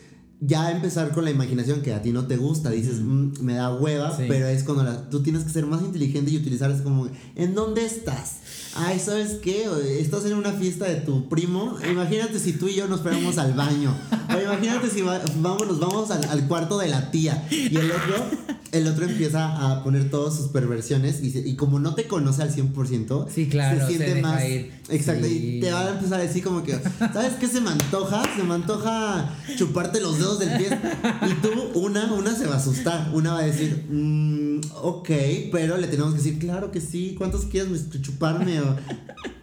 ya 0.41 0.71
empezar 0.71 1.11
con 1.11 1.23
la 1.25 1.31
imaginación 1.31 1.81
que 1.81 1.93
a 1.93 2.01
ti 2.01 2.11
no 2.11 2.25
te 2.27 2.37
gusta. 2.37 2.69
Dices, 2.69 2.99
"Mm, 2.99 3.31
me 3.41 3.53
da 3.55 3.73
hueva, 3.73 4.15
Sí. 4.15 4.23
pero 4.27 4.47
es 4.47 4.63
cuando 4.63 4.83
la- 4.83 5.09
tú 5.09 5.23
tienes 5.23 5.43
que 5.43 5.49
ser 5.49 5.65
más 5.65 5.81
inteligente 5.81 6.29
y 6.31 6.37
utilizar 6.37 6.69
es 6.71 6.81
como, 6.81 7.07
¿en 7.35 7.55
dónde 7.55 7.85
estás? 7.85 8.33
Ay, 8.75 8.99
¿sabes 8.99 9.35
qué? 9.41 9.65
Estás 9.99 10.25
en 10.25 10.33
una 10.33 10.51
fiesta 10.51 10.85
de 10.85 10.95
tu 10.97 11.29
primo. 11.29 11.77
Imagínate 11.89 12.39
si 12.39 12.51
tú 12.53 12.67
y 12.67 12.75
yo 12.75 12.87
nos 12.87 13.01
fuéramos 13.01 13.37
al 13.37 13.53
baño. 13.53 13.95
O 14.29 14.41
imagínate 14.41 14.89
si 14.89 15.01
va- 15.01 15.21
vamos, 15.37 15.65
nos 15.67 15.79
vamos 15.79 16.11
al, 16.11 16.25
al 16.25 16.47
cuarto 16.47 16.77
de 16.77 16.89
la 16.89 17.09
tía. 17.09 17.47
Y 17.49 17.75
el 17.77 17.89
otro, 17.91 18.15
el 18.73 18.87
otro 18.89 19.05
empieza 19.05 19.71
a 19.71 19.81
poner 19.81 20.09
todas 20.11 20.35
sus 20.35 20.47
perversiones. 20.49 21.23
Y, 21.23 21.29
se- 21.31 21.47
y 21.47 21.55
como 21.55 21.79
no 21.79 21.95
te 21.95 22.05
conoce 22.07 22.41
al 22.41 22.51
100%, 22.51 23.27
Sí, 23.33 23.47
claro, 23.47 23.79
se 23.79 23.85
se 23.85 23.97
siente 23.97 24.15
deja 24.15 24.27
más. 24.27 24.43
ir. 24.43 24.73
Exacto. 24.89 25.25
Sí. 25.25 25.55
Y 25.57 25.59
te 25.61 25.71
va 25.71 25.85
a 25.85 25.89
empezar 25.91 26.19
a 26.19 26.23
decir 26.23 26.43
como 26.43 26.61
que, 26.61 26.77
¿sabes 27.13 27.33
qué 27.39 27.47
se 27.47 27.61
me 27.61 27.69
antoja? 27.69 28.23
Se 28.35 28.43
me 28.43 28.55
antoja 28.55 29.33
chuparte 29.57 30.01
los 30.01 30.17
dedos 30.19 30.24
del 30.39 30.49
pie. 30.57 30.67
Y 31.29 31.33
tú, 31.41 31.49
una, 31.79 32.11
una 32.13 32.35
se 32.35 32.47
va 32.47 32.55
a 32.55 32.57
asustar. 32.57 33.11
Una 33.13 33.33
va 33.33 33.39
a 33.39 33.45
decir, 33.45 33.85
"Mm, 33.89 34.59
ok, 34.81 35.09
pero 35.51 35.77
le 35.77 35.87
tenemos 35.87 36.13
que 36.13 36.17
decir, 36.17 36.39
claro 36.39 36.71
que 36.71 36.81
sí, 36.81 37.13
¿cuántos 37.17 37.45
quieres 37.45 37.89
chuparme? 38.01 38.59
O- 38.61 38.75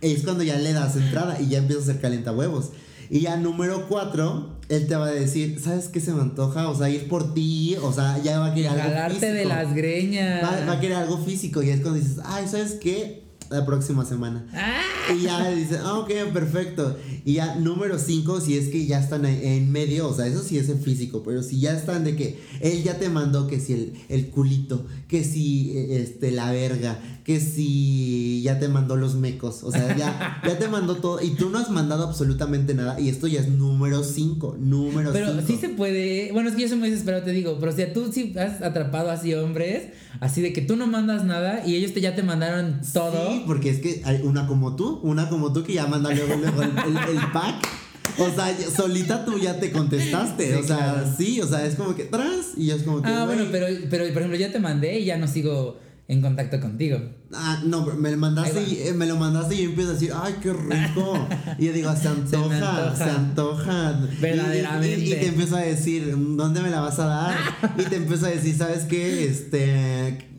es 0.00 0.22
cuando 0.22 0.42
ya 0.42 0.56
le 0.58 0.72
das 0.72 0.96
entrada 0.96 1.40
y 1.40 1.48
ya 1.48 1.58
empieza 1.58 1.80
a 1.80 1.84
hacer 1.84 2.00
calienta 2.00 2.32
huevos. 2.32 2.70
Y 3.10 3.20
ya 3.20 3.36
número 3.36 3.88
cuatro, 3.88 4.58
él 4.70 4.86
te 4.86 4.96
va 4.96 5.06
a 5.06 5.10
decir, 5.10 5.60
¿sabes 5.62 5.88
qué 5.88 6.00
se 6.00 6.12
me 6.12 6.22
antoja? 6.22 6.68
O 6.70 6.74
sea, 6.76 6.88
ir 6.88 7.08
por 7.08 7.34
ti, 7.34 7.76
o 7.82 7.92
sea, 7.92 8.18
ya 8.22 8.38
va 8.38 8.46
a 8.46 8.54
querer 8.54 8.70
algo 8.70 8.82
Jalarte 8.82 9.26
de 9.26 9.42
físico. 9.42 9.48
las 9.54 9.74
greñas. 9.74 10.42
Va, 10.42 10.66
va 10.66 10.72
a 10.72 10.80
querer 10.80 10.96
algo 10.96 11.18
físico 11.18 11.62
y 11.62 11.70
es 11.70 11.80
cuando 11.80 11.98
dices, 12.00 12.16
ay, 12.24 12.46
¿sabes 12.48 12.72
qué? 12.80 13.22
La 13.52 13.66
próxima 13.66 14.04
semana. 14.04 14.46
Ah, 14.52 14.80
Y 15.14 15.22
ya 15.22 15.50
dice, 15.50 15.78
ah, 15.82 15.98
ok, 15.98 16.10
perfecto. 16.32 16.96
Y 17.24 17.34
ya 17.34 17.54
número 17.56 17.98
5, 17.98 18.40
si 18.40 18.56
es 18.56 18.68
que 18.68 18.86
ya 18.86 18.98
están 18.98 19.24
en- 19.26 19.70
medio, 19.70 20.08
o 20.08 20.14
sea, 20.14 20.26
eso 20.26 20.42
sí 20.42 20.58
es 20.58 20.68
en 20.68 20.80
físico, 20.80 21.22
pero 21.22 21.42
si 21.42 21.60
ya 21.60 21.72
están 21.76 22.04
de 22.04 22.16
que 22.16 22.38
él 22.60 22.82
ya 22.82 22.98
te 22.98 23.08
mandó 23.08 23.46
que 23.46 23.60
si 23.60 23.72
el, 23.74 23.92
el 24.08 24.26
culito, 24.30 24.86
que 25.08 25.22
si 25.24 25.72
eh, 25.76 26.02
este, 26.02 26.30
la 26.32 26.50
verga, 26.50 26.98
que 27.24 27.38
si 27.40 28.42
ya 28.42 28.58
te 28.58 28.68
mandó 28.68 28.96
los 28.96 29.14
mecos, 29.14 29.62
o 29.62 29.70
sea, 29.70 29.96
ya, 29.96 30.40
ya 30.46 30.58
te 30.58 30.68
mandó 30.68 30.96
todo 30.96 31.22
y 31.22 31.30
tú 31.30 31.50
no 31.50 31.58
has 31.58 31.70
mandado 31.70 32.04
absolutamente 32.08 32.74
nada 32.74 32.98
y 33.00 33.08
esto 33.08 33.26
ya 33.28 33.40
es 33.40 33.48
número 33.48 34.02
5, 34.02 34.56
número 34.60 35.12
5. 35.12 35.26
Pero 35.32 35.46
sí 35.46 35.56
se 35.56 35.68
puede. 35.68 36.32
Bueno, 36.32 36.48
es 36.48 36.56
que 36.56 36.62
yo 36.62 36.68
soy 36.68 36.78
muy 36.78 36.90
desesperado, 36.90 37.24
te 37.24 37.30
digo. 37.32 37.58
Pero 37.60 37.72
si 37.72 37.84
tú 37.92 38.10
sí 38.12 38.34
has 38.38 38.62
atrapado 38.62 39.10
así 39.10 39.34
hombres, 39.34 39.84
así 40.20 40.40
de 40.42 40.52
que 40.52 40.60
tú 40.62 40.76
no 40.76 40.86
mandas 40.86 41.24
nada 41.24 41.62
y 41.66 41.76
ellos 41.76 41.92
te, 41.94 42.00
ya 42.00 42.14
te 42.14 42.22
mandaron 42.22 42.80
todo. 42.92 43.30
Sí, 43.30 43.42
porque 43.46 43.70
es 43.70 43.78
que 43.80 44.02
hay 44.04 44.20
una 44.22 44.46
como 44.46 44.76
tú, 44.76 45.00
una 45.02 45.28
como 45.28 45.52
tú 45.52 45.62
que 45.64 45.74
ya 45.74 45.86
manda 45.86 46.10
luego, 46.14 46.34
luego 46.36 46.62
el, 46.62 46.70
el- 46.70 47.16
el 47.18 47.32
pack. 47.32 47.68
O 48.18 48.28
sea, 48.30 48.54
solita 48.74 49.24
tú 49.24 49.38
ya 49.38 49.58
te 49.58 49.70
contestaste. 49.72 50.48
Sí, 50.52 50.58
o 50.58 50.62
sea, 50.66 50.76
claro. 50.76 51.14
sí, 51.16 51.40
o 51.40 51.46
sea, 51.46 51.64
es 51.64 51.76
como 51.76 51.94
que 51.94 52.04
tras 52.04 52.56
y 52.58 52.70
es 52.70 52.82
como 52.82 53.00
que. 53.00 53.08
Ah, 53.08 53.24
bueno, 53.24 53.44
pero, 53.50 53.66
pero 53.88 54.04
por 54.08 54.18
ejemplo, 54.18 54.38
ya 54.38 54.52
te 54.52 54.58
mandé 54.58 54.98
y 55.00 55.04
ya 55.06 55.16
no 55.16 55.26
sigo 55.26 55.78
en 56.08 56.20
contacto 56.20 56.60
contigo. 56.60 57.00
Ah, 57.32 57.62
no, 57.64 57.84
pero 57.84 57.96
me 57.96 58.10
lo 58.10 58.16
mandaste 58.18 58.62
y 58.62 58.82
eh, 58.82 58.92
me 58.92 59.06
lo 59.06 59.16
mandaste 59.16 59.54
y 59.54 59.62
yo 59.62 59.70
empiezo 59.70 59.90
a 59.90 59.94
decir, 59.94 60.12
ay, 60.14 60.34
qué 60.42 60.52
rico. 60.52 61.28
Y 61.58 61.66
yo 61.66 61.72
digo, 61.72 61.94
se 61.96 62.08
antoja, 62.08 62.96
se 62.96 63.04
antoja. 63.04 64.00
Verdaderamente. 64.20 64.98
Y, 64.98 65.12
y 65.12 65.16
te 65.16 65.26
empiezo 65.28 65.56
a 65.56 65.60
decir, 65.60 66.14
¿dónde 66.36 66.60
me 66.60 66.70
la 66.70 66.80
vas 66.80 66.98
a 66.98 67.06
dar? 67.06 67.38
Y 67.78 67.84
te 67.84 67.96
empiezo 67.96 68.26
a 68.26 68.30
decir, 68.30 68.56
¿sabes 68.56 68.84
qué? 68.84 69.26
Este, 69.26 70.31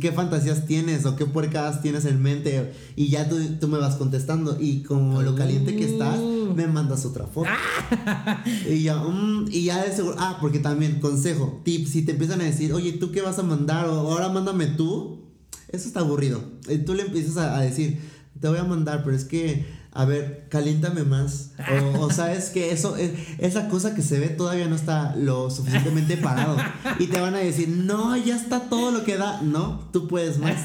¿qué 0.00 0.12
fantasías 0.12 0.66
tienes 0.66 1.04
o 1.04 1.16
qué 1.16 1.26
puercadas 1.26 1.82
tienes 1.82 2.04
en 2.04 2.22
mente? 2.22 2.72
Y 2.96 3.08
ya 3.08 3.28
tú, 3.28 3.36
tú 3.60 3.68
me 3.68 3.78
vas 3.78 3.96
contestando. 3.96 4.56
Y 4.58 4.82
como 4.82 5.22
lo 5.22 5.34
caliente 5.34 5.76
que 5.76 5.84
estás, 5.84 6.18
me 6.18 6.66
mandas 6.66 7.04
otra 7.04 7.26
foto. 7.26 7.50
Y 8.68 8.82
yo, 8.82 9.10
mm, 9.10 9.48
y 9.50 9.64
ya 9.64 9.82
de 9.84 9.94
seguro, 9.94 10.16
ah, 10.18 10.38
porque 10.40 10.58
también, 10.58 11.00
consejo, 11.00 11.60
tip, 11.64 11.86
si 11.86 12.02
te 12.02 12.12
empiezan 12.12 12.40
a 12.40 12.44
decir, 12.44 12.72
oye, 12.72 12.92
¿tú 12.92 13.12
qué 13.12 13.20
vas 13.20 13.38
a 13.38 13.42
mandar? 13.42 13.86
O 13.88 13.92
ahora 13.92 14.28
mándame 14.28 14.66
tú, 14.66 15.22
eso 15.68 15.86
está 15.86 16.00
aburrido. 16.00 16.42
Y 16.68 16.78
tú 16.78 16.94
le 16.94 17.02
empiezas 17.02 17.36
a, 17.36 17.58
a 17.58 17.60
decir, 17.62 18.00
te 18.40 18.48
voy 18.48 18.58
a 18.58 18.64
mandar, 18.64 19.04
pero 19.04 19.16
es 19.16 19.24
que, 19.24 19.66
a 19.94 20.04
ver, 20.06 20.46
caliéntame 20.48 21.02
más. 21.04 21.50
O, 21.94 22.00
o 22.04 22.10
sabes 22.12 22.50
que 22.50 22.70
eso, 22.72 22.96
es- 22.96 23.12
esa 23.38 23.68
cosa 23.68 23.94
que 23.94 24.02
se 24.02 24.18
ve 24.18 24.28
todavía 24.28 24.66
no 24.66 24.74
está 24.76 25.14
lo 25.16 25.50
suficientemente 25.50 26.16
parado. 26.16 26.56
Y 26.98 27.06
te 27.08 27.20
van 27.20 27.34
a 27.34 27.38
decir, 27.38 27.68
no, 27.68 28.16
ya 28.16 28.36
está 28.36 28.60
todo 28.70 28.90
lo 28.90 29.04
que 29.04 29.16
da. 29.18 29.42
No, 29.42 29.88
tú 29.92 30.08
puedes 30.08 30.38
más, 30.38 30.56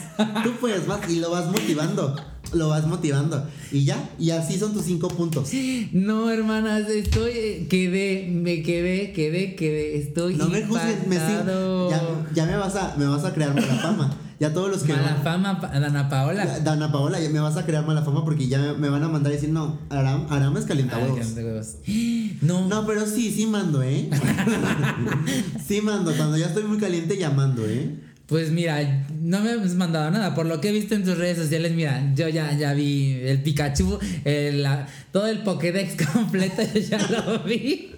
tú 0.43 0.53
puedes 0.61 0.88
más. 0.88 1.09
Y 1.09 1.19
lo 1.19 1.30
vas 1.32 1.47
motivando, 1.51 2.15
lo 2.53 2.69
vas 2.69 2.88
motivando. 2.88 3.45
Y 3.71 3.84
ya, 3.84 4.09
y 4.17 4.30
así 4.32 4.57
son 4.57 4.71
tus 4.73 4.86
cinco 4.86 5.09
puntos. 5.09 5.49
No, 5.91 6.30
hermanas, 6.32 6.88
estoy. 6.89 7.32
eh, 7.34 7.67
Quedé, 7.69 8.30
me 8.32 8.63
quedé, 8.63 9.11
quedé, 9.11 9.55
quedé. 9.55 9.97
Estoy. 9.97 10.36
No 10.36 10.47
me 10.47 10.63
juzgues, 10.65 11.05
me 11.07 11.17
sigo- 11.17 11.89
ya, 11.89 12.01
ya 12.34 12.45
me 12.45 12.55
vas 12.55 12.75
a 12.78 12.95
me 12.97 13.05
vas 13.07 13.25
a 13.25 13.34
crear 13.34 13.53
mala 13.53 13.75
fama. 13.75 14.17
Ya 14.40 14.54
todos 14.54 14.70
los 14.70 14.84
que 14.84 14.94
Mala 14.94 15.16
fama, 15.24 15.60
pa- 15.60 15.80
Dana 15.80 16.10
Paola. 16.10 16.60
Dana 16.64 16.92
Paola, 16.92 17.20
ya 17.20 17.30
me 17.30 17.40
vas 17.40 17.58
a 17.58 17.66
crear 17.66 17.86
mala 17.86 18.04
fama 18.04 18.24
porque 18.24 18.48
ya 18.48 18.60
me, 18.60 18.74
me 18.74 18.90
van 18.90 19.04
a 19.04 19.08
mandar 19.08 19.32
a 19.32 19.36
decir, 19.36 19.50
no, 19.50 19.80
Aram, 19.90 20.28
Aram 20.30 20.56
es 20.58 20.66
calientahuevos. 20.66 21.18
no. 21.36 21.68
No, 22.42 22.68
No, 22.68 22.86
pero 22.86 23.06
sí, 23.08 23.32
sí 23.32 23.48
mando, 23.48 23.82
¿eh? 23.82 24.10
sí 25.68 25.82
mando. 25.82 26.14
Cuando 26.16 26.38
ya 26.38 26.48
estoy 26.48 26.64
muy 26.64 26.78
caliente, 26.78 27.18
ya 27.18 27.30
mando, 27.32 27.66
¿eh? 27.66 27.96
Pues 28.28 28.52
mira, 28.52 29.06
no 29.22 29.40
me 29.40 29.52
has 29.52 29.74
mandado 29.76 30.12
nada. 30.12 30.36
Por 30.36 30.46
lo 30.48 30.60
que 30.60 30.70
he 30.70 30.72
visto 30.74 30.94
en 30.96 31.04
tus 31.04 31.18
redes 31.18 31.38
sociales, 31.38 31.72
mira, 31.74 32.12
yo 32.14 32.28
ya, 32.28 32.52
ya 32.58 32.74
vi 32.74 33.14
el 33.24 33.42
Pikachu, 33.42 33.98
el, 34.26 34.64
la- 34.64 34.86
todo 35.14 35.28
el 35.28 35.40
Pokédex 35.40 35.96
completo, 36.14 36.62
yo 36.62 36.80
ya 36.82 37.00
lo 37.10 37.40
vi. 37.44 37.92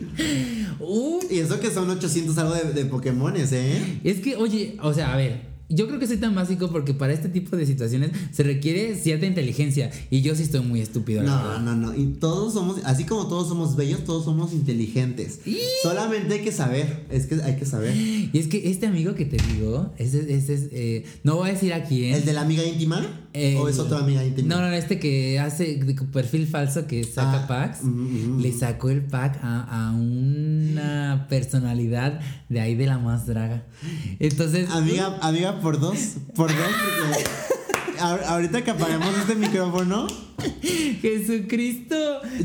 Uh, 0.79 1.19
Y 1.29 1.39
eso 1.39 1.59
que 1.59 1.71
son 1.71 1.89
800 1.89 2.37
algo 2.37 2.53
de, 2.53 2.73
de 2.73 2.85
Pokémones, 2.85 3.51
¿eh? 3.53 3.99
es 4.03 4.19
que, 4.19 4.35
oye, 4.35 4.77
o 4.81 4.93
sea, 4.93 5.13
a 5.13 5.17
ver. 5.17 5.48
Yo 5.69 5.87
creo 5.87 5.99
que 5.99 6.07
soy 6.07 6.17
tan 6.17 6.33
básico 6.33 6.69
porque 6.71 6.93
para 6.95 7.13
este 7.13 7.29
tipo 7.29 7.55
de 7.55 7.65
situaciones 7.65 8.11
se 8.31 8.41
requiere 8.43 8.95
cierta 8.95 9.25
inteligencia 9.27 9.91
y 10.09 10.21
yo 10.21 10.35
sí 10.35 10.43
estoy 10.43 10.61
muy 10.61 10.81
estúpido. 10.81 11.21
No, 11.23 11.59
no, 11.59 11.75
no. 11.75 11.95
Y 11.95 12.07
todos 12.19 12.53
somos, 12.53 12.81
así 12.85 13.03
como 13.05 13.27
todos 13.27 13.47
somos 13.47 13.75
bellos, 13.75 14.03
todos 14.03 14.25
somos 14.25 14.51
inteligentes. 14.53 15.39
Solamente 15.83 16.33
hay 16.35 16.41
que 16.41 16.51
saber. 16.51 17.05
Es 17.11 17.27
que 17.27 17.35
hay 17.43 17.55
que 17.55 17.65
saber. 17.65 17.95
Y 18.31 18.37
es 18.37 18.47
que 18.47 18.69
este 18.69 18.87
amigo 18.87 19.15
que 19.15 19.25
te 19.25 19.37
digo, 19.53 19.93
ese, 19.97 20.33
ese 20.33 20.53
es, 20.55 20.67
eh, 20.71 21.05
no 21.23 21.35
voy 21.37 21.49
a 21.49 21.53
decir 21.53 21.73
a 21.73 21.83
quién. 21.83 22.15
¿El 22.15 22.25
de 22.25 22.33
la 22.33 22.41
amiga 22.41 22.63
íntima? 22.63 23.05
El- 23.33 23.57
¿O 23.57 23.69
es 23.69 23.77
otra 23.79 23.99
amiga 23.99 24.23
íntima? 24.25 24.47
No, 24.55 24.61
no, 24.61 24.71
este 24.73 24.99
que 24.99 25.39
hace 25.39 25.75
de 25.75 25.93
perfil 26.11 26.47
falso 26.47 26.87
que 26.87 27.03
saca 27.03 27.43
Ah, 27.43 27.47
packs. 27.47 27.83
mm, 27.83 28.37
mm, 28.37 28.41
le 28.41 28.49
mm. 28.51 28.59
sacó 28.59 28.89
el 28.89 29.03
pack 29.03 29.39
a, 29.43 29.89
a 29.89 29.93
una 29.93 31.27
personalidad 31.29 32.19
de 32.49 32.59
ahí 32.59 32.75
de 32.75 32.87
la 32.87 32.97
más 32.97 33.25
draga. 33.27 33.63
Entonces. 34.19 34.69
Amiga, 34.71 35.17
amiga, 35.21 35.58
por 35.59 35.79
dos. 35.79 35.97
Por 36.35 36.49
dos, 36.49 36.67
porque. 36.99 37.23
Ahorita 37.99 38.63
que 38.63 38.71
apagamos 38.71 39.13
este 39.17 39.35
micrófono, 39.35 40.07
Jesucristo. 41.01 41.95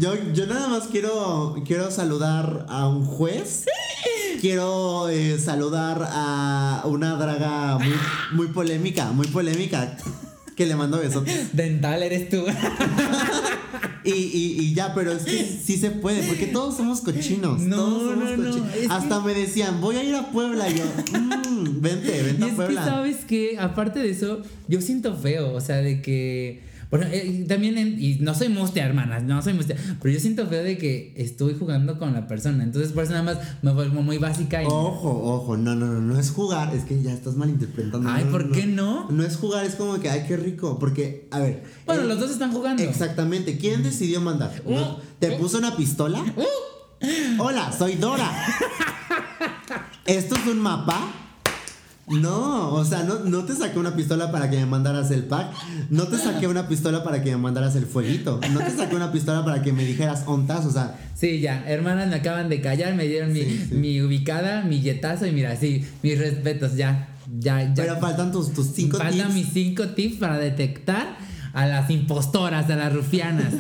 yo, 0.01 0.15
yo 0.33 0.47
nada 0.47 0.67
más 0.67 0.89
quiero, 0.89 1.55
quiero 1.65 1.91
saludar 1.93 2.67
a 2.69 2.89
un 2.89 3.05
juez. 3.05 3.65
Quiero 4.41 5.09
eh, 5.09 5.39
saludar 5.39 6.07
a 6.11 6.83
una 6.87 7.15
draga 7.15 7.79
muy, 7.79 7.95
muy 8.33 8.47
polémica, 8.49 9.13
muy 9.13 9.29
polémica. 9.29 9.97
Que 10.57 10.67
le 10.67 10.77
mando 10.77 10.99
besos. 10.99 11.25
Dental 11.53 12.03
eres 12.03 12.29
tú. 12.29 12.45
Y, 14.05 14.11
y, 14.13 14.59
y 14.61 14.75
ya, 14.75 14.93
pero 14.95 15.13
es 15.13 15.25
que 15.25 15.59
sí 15.65 15.77
se 15.79 15.91
puede, 15.91 16.23
porque 16.25 16.47
todos 16.47 16.77
somos 16.77 17.01
cochinos. 17.01 17.61
No, 17.61 17.77
todos 17.77 18.11
somos 18.13 18.31
no, 18.31 18.37
no, 18.37 18.51
cochinos. 18.51 18.91
Hasta 18.91 19.21
me 19.21 19.33
decían, 19.35 19.81
voy 19.81 19.97
a 19.97 20.05
ir 20.05 20.15
a 20.15 20.31
Puebla. 20.31 20.69
Y 20.71 20.77
yo, 20.79 20.85
"Mm, 21.19 21.81
vente, 21.81 22.19
Y 22.21 22.23
vente 22.23 22.45
a 22.45 22.47
es 22.47 22.51
que, 22.53 22.57
Puebla. 22.57 22.85
¿sabes 22.85 23.17
que 23.25 23.59
Aparte 23.59 24.01
de 24.01 24.11
eso, 24.11 24.43
yo 24.69 24.81
siento 24.81 25.17
feo, 25.17 25.53
o 25.55 25.61
sea, 25.61 25.77
de 25.77 26.03
que... 26.03 26.61
Bueno, 26.91 27.07
eh, 27.11 27.45
también, 27.49 27.79
en- 27.79 28.03
y 28.03 28.17
no 28.21 28.35
soy 28.35 28.49
mustia, 28.49 28.85
hermanas, 28.87 29.23
no 29.23 29.41
soy 29.43 29.55
mustia, 29.55 29.77
pero 30.01 30.15
yo 30.15 30.21
siento 30.21 30.47
feo 30.47 30.63
de 30.63 30.79
que 30.79 31.13
estoy 31.17 31.55
jugando 31.59 31.99
con 31.99 32.13
la 32.13 32.27
persona, 32.27 32.63
entonces 32.63 32.93
por 32.93 33.05
eso 33.05 33.13
nada 33.13 33.25
más 33.25 33.39
me 33.63 33.73
vuelvo 33.73 34.03
muy 34.03 34.19
básica 34.19 34.63
y... 34.63 34.67
Ojo, 34.67 35.11
ojo, 35.25 35.57
no, 35.57 35.75
no, 35.75 35.87
no, 35.87 36.01
no 36.01 36.19
es 36.19 36.31
jugar, 36.31 36.75
es 36.75 36.85
que 36.85 37.03
ya 37.03 37.13
estás 37.13 37.37
malinterpretando. 37.37 38.09
Ay, 38.09 38.25
no, 38.25 38.31
¿por 38.31 38.53
qué 38.53 38.67
no? 38.67 39.11
No 39.11 39.25
es 39.25 39.37
jugar, 39.37 39.65
es 39.65 39.75
como 39.75 40.01
que, 40.01 40.11
ay, 40.11 40.25
qué 40.29 40.37
rico, 40.37 40.79
porque, 40.79 41.29
a 41.31 41.41
ver. 41.41 41.65
Bueno, 41.87 42.03
eh, 42.03 42.07
los 42.07 42.21
dos 42.21 42.31
están 42.31 42.53
jugando. 42.53 42.83
Exactamente, 42.83 43.59
¿quién 43.59 43.83
decidió 43.83 44.21
mandar? 44.21 44.63
Uh. 44.65 45.01
¿Te 45.19 45.31
uh. 45.31 45.39
puso 45.39 45.59
una 45.59 45.77
pistola? 45.77 46.25
Hola, 47.39 47.73
soy 47.73 47.97
Dora. 47.97 48.31
¿Esto 50.07 50.37
es 50.37 50.47
un 50.47 50.61
mapa? 50.61 51.24
No, 52.09 52.75
o 52.75 52.85
sea, 52.85 53.03
no, 53.05 53.21
no 53.21 53.45
te 53.45 53.55
saqué 53.55 53.79
una 53.79 53.97
pistola 53.97 54.31
para 54.31 54.51
que 54.51 54.57
me 54.59 54.67
mandaras 54.67 55.11
el 55.11 55.25
pack. 55.25 55.53
No 55.91 56.05
te 56.07 56.19
saqué 56.19 56.47
una 56.47 56.69
pistola 56.69 57.03
para 57.03 57.23
que 57.23 57.31
me 57.31 57.39
mandaras 57.39 57.77
el 57.77 57.87
fueguito. 57.87 58.41
No 58.53 58.61
te 58.61 58.71
saqué 58.71 58.95
una 58.95 59.11
pistola 59.11 59.45
para 59.45 59.63
que 59.63 59.73
me 59.73 59.85
dijeras 59.85 60.25
ontas. 60.27 60.67
O 60.67 60.71
sea, 60.71 60.99
Sí, 61.15 61.41
ya, 61.41 61.65
hermanas 61.67 62.09
me 62.09 62.17
acaban 62.17 62.49
de 62.51 62.61
callar, 62.61 62.95
me 62.95 63.07
dieron 63.07 63.33
mi, 63.33 63.41
Sí, 63.43 63.67
sí. 63.71 63.75
mi 63.75 64.03
ubicada, 64.03 64.63
mi 64.65 64.81
yetazo 64.83 65.27
y 65.27 65.33
mira, 65.33 65.57
sí, 65.57 65.85
mis 66.03 66.19
respetos, 66.19 66.75
ya, 66.77 67.09
ya, 67.39 67.63
ya. 67.63 67.73
pero 67.75 67.97
faltan 68.01 68.33
tus, 68.33 68.53
tus 68.53 68.67
cinco 68.75 68.99
Faltan 68.99 69.29
tips. 69.29 69.35
mis 69.35 69.49
cinco 69.55 69.89
tips 69.91 70.17
para 70.19 70.39
detectar 70.39 71.17
a 71.55 71.67
las 71.67 71.89
impostoras, 71.89 72.69
a 72.69 72.77
las 72.77 72.93
rufianas. 72.93 73.55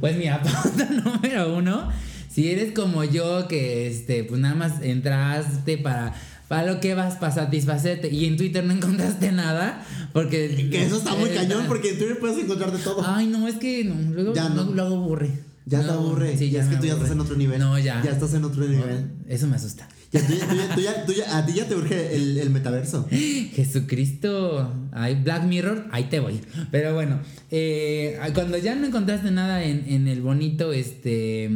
pues 0.00 0.16
mira, 0.16 0.42
pauta 0.42 0.88
número 1.04 1.54
uno, 1.54 1.88
si 2.30 2.50
eres 2.50 2.72
como 2.72 3.04
yo, 3.04 3.46
que 3.46 3.86
este, 3.88 4.24
pues 4.24 4.40
nada 4.40 4.54
más 4.56 4.80
entraste 4.82 5.78
para, 5.78 6.14
para 6.48 6.64
lo 6.72 6.80
que 6.80 6.94
vas, 6.94 7.14
para 7.16 7.32
satisfacerte, 7.32 8.08
y 8.12 8.24
en 8.26 8.36
Twitter 8.36 8.64
no 8.64 8.72
encontraste 8.72 9.32
nada, 9.32 9.84
porque... 10.12 10.68
Que 10.70 10.84
eso 10.84 10.98
está 10.98 11.14
muy 11.14 11.30
eh, 11.30 11.34
cañón 11.34 11.64
porque 11.66 11.90
en 11.90 11.98
Twitter 11.98 12.18
puedes 12.20 12.38
encontrar 12.38 12.70
de 12.72 12.78
todo. 12.78 13.02
Ay, 13.06 13.26
no, 13.26 13.48
es 13.48 13.56
que 13.56 13.84
no, 13.84 13.94
luego, 14.14 14.34
Ya 14.34 14.48
no. 14.48 14.64
no- 14.64 14.72
luego 14.72 14.94
aburre. 14.96 15.30
ya 15.66 15.80
te 15.80 15.86
Luego 15.86 16.00
aburre. 16.02 16.36
Sí, 16.38 16.50
ya 16.50 16.62
es 16.62 16.68
que 16.68 16.76
tú 16.76 16.86
ya 16.86 16.92
estás 16.94 17.10
en 17.10 17.20
otro 17.20 17.36
nivel. 17.36 17.58
No, 17.58 17.76
ya. 17.78 18.00
Ya 18.04 18.12
estás 18.12 18.32
en 18.34 18.44
otro 18.44 18.66
nivel. 18.68 19.10
Eso 19.28 19.46
me 19.48 19.56
asusta. 19.56 19.88
Ya, 20.12 20.24
tú 20.24 20.32
ya- 20.34 20.46
tú 20.48 20.54
ya- 20.56 20.74
tú 20.76 20.80
ya- 20.80 21.04
tú 21.06 21.12
ya- 21.12 21.36
a 21.38 21.44
ti 21.44 21.52
ya 21.54 21.66
te 21.66 21.74
urge 21.74 22.14
el, 22.14 22.38
el 22.38 22.50
metaverso. 22.50 23.08
Jesucristo, 23.80 24.72
ay, 24.92 25.16
Black 25.22 25.44
Mirror, 25.44 25.86
ahí 25.90 26.04
te 26.04 26.20
voy. 26.20 26.40
Pero 26.70 26.94
bueno, 26.94 27.18
eh, 27.50 28.18
cuando 28.34 28.56
ya 28.58 28.74
no 28.74 28.86
encontraste 28.86 29.30
nada 29.30 29.64
en, 29.64 29.84
en 29.88 30.06
el 30.08 30.20
bonito, 30.22 30.72
este, 30.72 31.50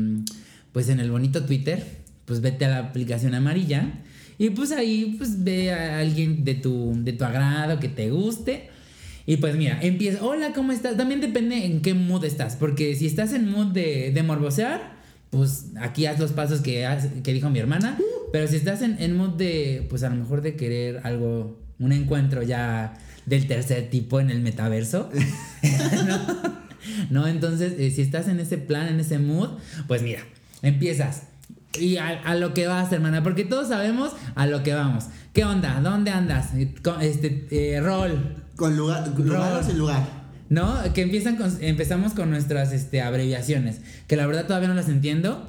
pues 0.73 0.89
en 0.89 1.01
el 1.01 1.11
bonito 1.11 1.45
Twitter, 1.45 2.01
pues 2.25 2.41
vete 2.41 2.65
a 2.65 2.69
la 2.69 2.79
aplicación 2.79 3.35
amarilla 3.35 4.01
y 4.41 4.49
pues 4.49 4.73
ahí 4.73 5.17
pues 5.19 5.45
ve 5.45 5.71
a 5.71 5.99
alguien 5.99 6.47
de 6.47 6.55
tu, 6.55 6.95
de 7.05 7.13
tu 7.13 7.25
agrado, 7.25 7.79
que 7.79 7.91
te 7.91 8.11
guste. 8.11 8.71
Y 9.27 9.37
pues 9.37 9.55
mira, 9.55 9.79
empieza, 9.83 10.25
hola, 10.25 10.55
¿cómo 10.55 10.73
estás? 10.73 10.97
También 10.97 11.21
depende 11.21 11.67
en 11.67 11.83
qué 11.83 11.93
mood 11.93 12.25
estás, 12.25 12.57
porque 12.57 12.95
si 12.97 13.05
estás 13.05 13.35
en 13.35 13.51
mood 13.51 13.67
de, 13.67 14.13
de 14.15 14.23
morbosear, 14.23 14.95
pues 15.29 15.67
aquí 15.79 16.07
haz 16.07 16.19
los 16.19 16.33
pasos 16.33 16.63
que, 16.63 16.89
que 17.23 17.35
dijo 17.35 17.51
mi 17.51 17.59
hermana. 17.59 17.99
Pero 18.33 18.49
si 18.49 18.57
estás 18.57 18.81
en, 18.81 18.97
en 18.99 19.15
mood 19.15 19.37
de, 19.37 19.87
pues 19.91 20.05
a 20.05 20.09
lo 20.09 20.17
mejor 20.17 20.41
de 20.41 20.57
querer 20.57 21.03
algo, 21.05 21.61
un 21.79 21.93
encuentro 21.93 22.43
ya 22.43 22.97
del 23.27 23.47
tercer 23.47 23.91
tipo 23.91 24.21
en 24.21 24.31
el 24.31 24.41
metaverso, 24.41 25.11
¿no? 26.07 26.61
No, 27.11 27.27
entonces, 27.29 27.75
eh, 27.79 27.91
si 27.91 28.01
estás 28.01 28.27
en 28.27 28.41
ese 28.41 28.57
plan, 28.57 28.89
en 28.89 29.01
ese 29.01 29.19
mood, 29.19 29.51
pues 29.87 30.01
mira, 30.01 30.23
empiezas. 30.63 31.25
Y 31.79 31.97
a, 31.99 32.09
a 32.09 32.35
lo 32.35 32.53
que 32.55 32.67
vas, 32.67 32.93
hermana, 32.93 33.23
porque 33.23 33.45
todos 33.45 33.69
sabemos 33.69 34.13
a 34.35 34.47
lo 34.47 34.63
que 34.63 34.75
vamos. 34.75 35.05
¿Qué 35.33 35.45
onda? 35.45 35.81
¿Dónde 35.81 36.11
andas? 36.11 36.49
Eh, 36.55 36.75
Este, 37.01 37.47
eh, 37.51 37.81
rol. 37.81 38.37
Con 38.57 38.77
lugar, 38.77 39.07
lugar 39.17 39.61
o 39.61 39.63
sin 39.63 39.79
lugar. 39.79 40.03
¿No? 40.49 40.77
Que 40.95 41.03
empiezan 41.03 41.37
con, 41.37 41.57
empezamos 41.61 42.13
con 42.13 42.29
nuestras 42.31 42.73
este, 42.73 43.01
abreviaciones. 43.01 43.81
Que 44.09 44.17
la 44.17 44.27
verdad 44.27 44.47
todavía 44.47 44.69
no 44.69 44.75
las 44.75 44.89
entiendo. 44.89 45.49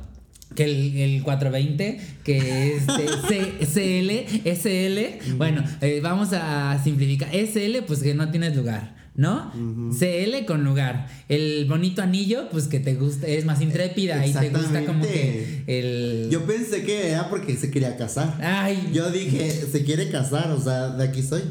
Que 0.55 0.65
el, 0.65 0.97
el 0.97 1.23
420, 1.23 1.99
que 2.25 2.75
este, 2.75 3.07
C- 3.65 3.65
CL, 3.65 4.49
SL. 4.55 5.35
Bueno, 5.37 5.63
eh, 5.79 6.01
vamos 6.03 6.33
a 6.33 6.77
simplificar. 6.83 7.29
SL, 7.33 7.83
pues 7.87 8.03
que 8.03 8.13
no 8.13 8.29
tienes 8.31 8.55
lugar. 8.55 9.00
¿No? 9.13 9.51
CL 9.97 10.45
con 10.45 10.63
lugar. 10.63 11.07
El 11.27 11.65
bonito 11.65 12.01
anillo, 12.01 12.49
pues 12.49 12.67
que 12.67 12.79
te 12.79 12.95
gusta, 12.95 13.27
es 13.27 13.43
más 13.43 13.61
intrépida 13.61 14.25
y 14.25 14.33
te 14.33 14.49
gusta 14.49 14.85
como 14.85 15.03
que 15.03 15.63
el. 15.67 16.29
Yo 16.31 16.45
pensé 16.45 16.83
que 16.83 17.09
era 17.09 17.29
porque 17.29 17.57
se 17.57 17.69
quería 17.71 17.97
casar. 17.97 18.37
Ay, 18.41 18.89
Yo 18.93 19.11
dije, 19.11 19.51
se 19.51 19.83
quiere 19.83 20.09
casar, 20.09 20.51
o 20.51 20.61
sea, 20.61 20.89
de 20.89 21.03
aquí 21.03 21.21
soy. 21.23 21.41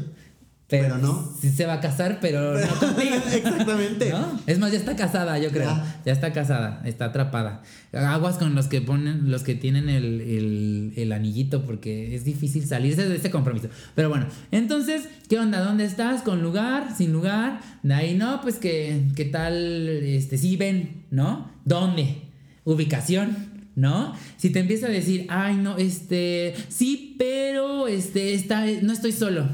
Pero 0.71 0.99
no. 0.99 1.29
Sí 1.41 1.51
se 1.51 1.67
va 1.67 1.75
a 1.75 1.81
casar, 1.81 2.19
pero 2.21 2.55
no 2.59 2.67
contigo. 2.79 3.17
Exactamente. 3.33 4.11
¿No? 4.11 4.41
Es 4.47 4.59
más, 4.59 4.71
ya 4.73 4.79
está 4.79 4.95
casada, 4.97 5.39
yo 5.39 5.51
creo. 5.51 5.65
Ya. 5.69 6.01
Ya 6.07 6.13
está 6.13 6.33
casada, 6.33 6.81
está 6.85 7.07
atrapada. 7.07 7.63
Aguas 7.93 8.37
con 8.39 8.55
los 8.55 8.69
que 8.69 8.81
ponen, 8.81 9.31
los 9.31 9.43
que 9.43 9.55
tienen 9.55 9.89
el, 9.89 10.21
el- 10.21 10.93
el 10.97 11.13
anillito, 11.13 11.67
porque 11.67 12.15
es 12.15 12.25
difícil 12.25 12.67
salirse 12.67 13.09
de 13.09 13.17
este 13.17 13.31
compromiso. 13.31 13.69
Pero 13.95 14.09
bueno, 14.09 14.27
entonces, 14.53 15.09
¿qué 15.29 15.39
onda? 15.39 15.61
¿Dónde 15.61 15.85
estás? 15.85 16.23
¿Con 16.23 16.41
lugar? 16.43 16.95
¿Sin 16.97 17.13
lugar? 17.13 17.61
De 17.83 17.95
ahí 17.95 18.15
no, 18.17 18.41
pues 18.41 18.57
que, 18.57 19.09
¿qué 19.17 19.25
tal? 19.25 19.89
Este, 19.89 20.39
sí, 20.39 20.57
ven, 20.57 21.05
¿no? 21.11 21.51
¿Dónde? 21.65 22.23
Ubicación. 22.65 23.51
¿No? 23.77 24.15
Si 24.37 24.51
te 24.51 24.59
empieza 24.61 24.87
a 24.89 24.91
decir, 24.91 25.27
ay, 25.31 25.57
no, 25.57 25.79
este, 25.79 26.55
sí, 26.69 27.15
pero, 27.19 27.87
este, 27.89 28.35
está, 28.35 28.67
no 28.83 28.93
estoy 28.93 29.13
solo. 29.13 29.47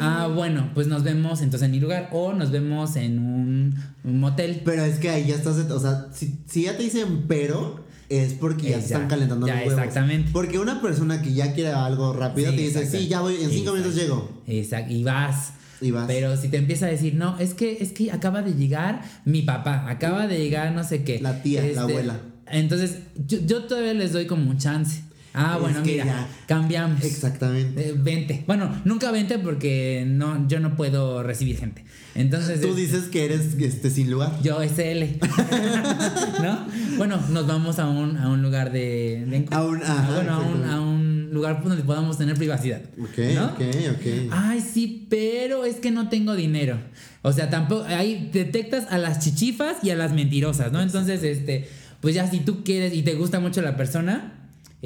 Ah, 0.00 0.28
bueno, 0.34 0.70
pues 0.74 0.86
nos 0.86 1.02
vemos 1.02 1.42
entonces 1.42 1.66
en 1.66 1.72
mi 1.72 1.80
lugar 1.80 2.08
o 2.12 2.32
nos 2.32 2.50
vemos 2.50 2.96
en 2.96 3.18
un, 3.18 3.74
un 4.04 4.20
motel. 4.20 4.62
Pero 4.64 4.84
es 4.84 4.98
que 4.98 5.10
ahí 5.10 5.26
ya 5.26 5.34
estás, 5.34 5.56
o 5.56 5.80
sea, 5.80 6.06
si, 6.12 6.38
si 6.46 6.62
ya 6.64 6.76
te 6.76 6.82
dicen 6.84 7.24
pero, 7.28 7.84
es 8.08 8.32
porque 8.34 8.70
ya 8.70 8.76
Eh, 8.76 8.80
ya, 8.80 8.84
están 8.84 9.08
calentando 9.08 9.46
ya, 9.46 9.54
los 9.56 9.66
huevos. 9.66 9.78
exactamente. 9.78 10.30
Porque 10.32 10.58
una 10.58 10.80
persona 10.80 11.20
que 11.22 11.32
ya 11.34 11.52
quiere 11.54 11.70
algo 11.72 12.12
rápido 12.12 12.50
Sí, 12.52 12.56
te 12.56 12.62
dice, 12.62 12.86
sí, 12.86 13.08
ya 13.08 13.20
voy, 13.20 13.36
en 13.42 13.50
cinco 13.50 13.72
minutos 13.72 13.94
llego. 13.94 14.42
Exacto, 14.46 14.92
y 14.92 15.04
vas. 15.04 15.52
Y 15.80 15.90
vas. 15.90 16.06
Pero 16.06 16.36
si 16.36 16.48
te 16.48 16.56
empieza 16.56 16.86
a 16.86 16.88
decir, 16.88 17.14
no, 17.14 17.38
es 17.38 17.52
que, 17.52 17.78
es 17.80 17.92
que 17.92 18.10
acaba 18.12 18.42
de 18.42 18.54
llegar 18.54 19.02
mi 19.24 19.42
papá, 19.42 19.90
acaba 19.90 20.26
de 20.26 20.38
llegar 20.38 20.72
no 20.72 20.84
sé 20.84 21.04
qué. 21.04 21.16
Este, 21.16 21.22
La 21.22 21.42
tía, 21.42 21.62
la 21.74 21.82
abuela. 21.82 22.20
Entonces, 22.48 22.98
yo, 23.26 23.38
yo 23.44 23.64
todavía 23.64 23.92
les 23.92 24.12
doy 24.12 24.26
como 24.26 24.48
un 24.50 24.56
chance. 24.58 25.02
Ah, 25.36 25.58
bueno, 25.60 25.80
mira, 25.84 26.04
ya. 26.04 26.28
cambiamos. 26.46 27.04
Exactamente. 27.04 27.90
Eh, 27.90 27.94
vente. 27.96 28.42
Bueno, 28.46 28.70
nunca 28.84 29.10
vente 29.10 29.38
porque 29.38 30.04
no, 30.06 30.48
yo 30.48 30.60
no 30.60 30.74
puedo 30.76 31.22
recibir 31.22 31.58
gente. 31.58 31.84
Entonces. 32.14 32.60
Tú 32.62 32.68
es- 32.70 32.76
dices 32.76 33.04
que 33.04 33.24
eres 33.26 33.54
este, 33.60 33.90
sin 33.90 34.10
lugar. 34.10 34.32
Yo 34.42 34.62
SL. 34.62 35.18
¿No? 36.42 36.66
Bueno, 36.96 37.20
nos 37.30 37.46
vamos 37.46 37.78
a 37.78 37.86
un, 37.88 38.16
a 38.16 38.28
un 38.30 38.42
lugar 38.42 38.72
de. 38.72 39.24
de 39.28 39.46
A 39.50 39.62
un- 39.62 39.82
ajá, 39.82 40.14
bueno, 40.14 40.32
a 40.34 40.38
un, 40.40 40.64
a 40.64 40.80
un 40.80 41.30
lugar 41.32 41.62
donde 41.62 41.82
podamos 41.82 42.16
tener 42.18 42.36
privacidad. 42.36 42.80
Ok, 42.98 43.18
¿no? 43.34 43.44
ok, 43.46 43.60
ok. 43.96 44.30
Ay, 44.32 44.60
sí, 44.60 45.06
pero 45.10 45.64
es 45.64 45.76
que 45.76 45.90
no 45.90 46.08
tengo 46.08 46.34
dinero. 46.34 46.78
O 47.22 47.32
sea, 47.32 47.50
tampoco. 47.50 47.84
Ahí 47.84 48.30
detectas 48.32 48.86
a 48.90 48.98
las 48.98 49.18
chichifas 49.18 49.76
y 49.82 49.90
a 49.90 49.96
las 49.96 50.12
mentirosas, 50.12 50.72
¿no? 50.72 50.80
Entonces, 50.80 51.22
este. 51.22 51.68
Pues 52.00 52.14
ya 52.14 52.30
si 52.30 52.40
tú 52.40 52.62
quieres 52.62 52.94
y 52.94 53.02
te 53.02 53.14
gusta 53.14 53.40
mucho 53.40 53.62
la 53.62 53.76
persona, 53.76 54.34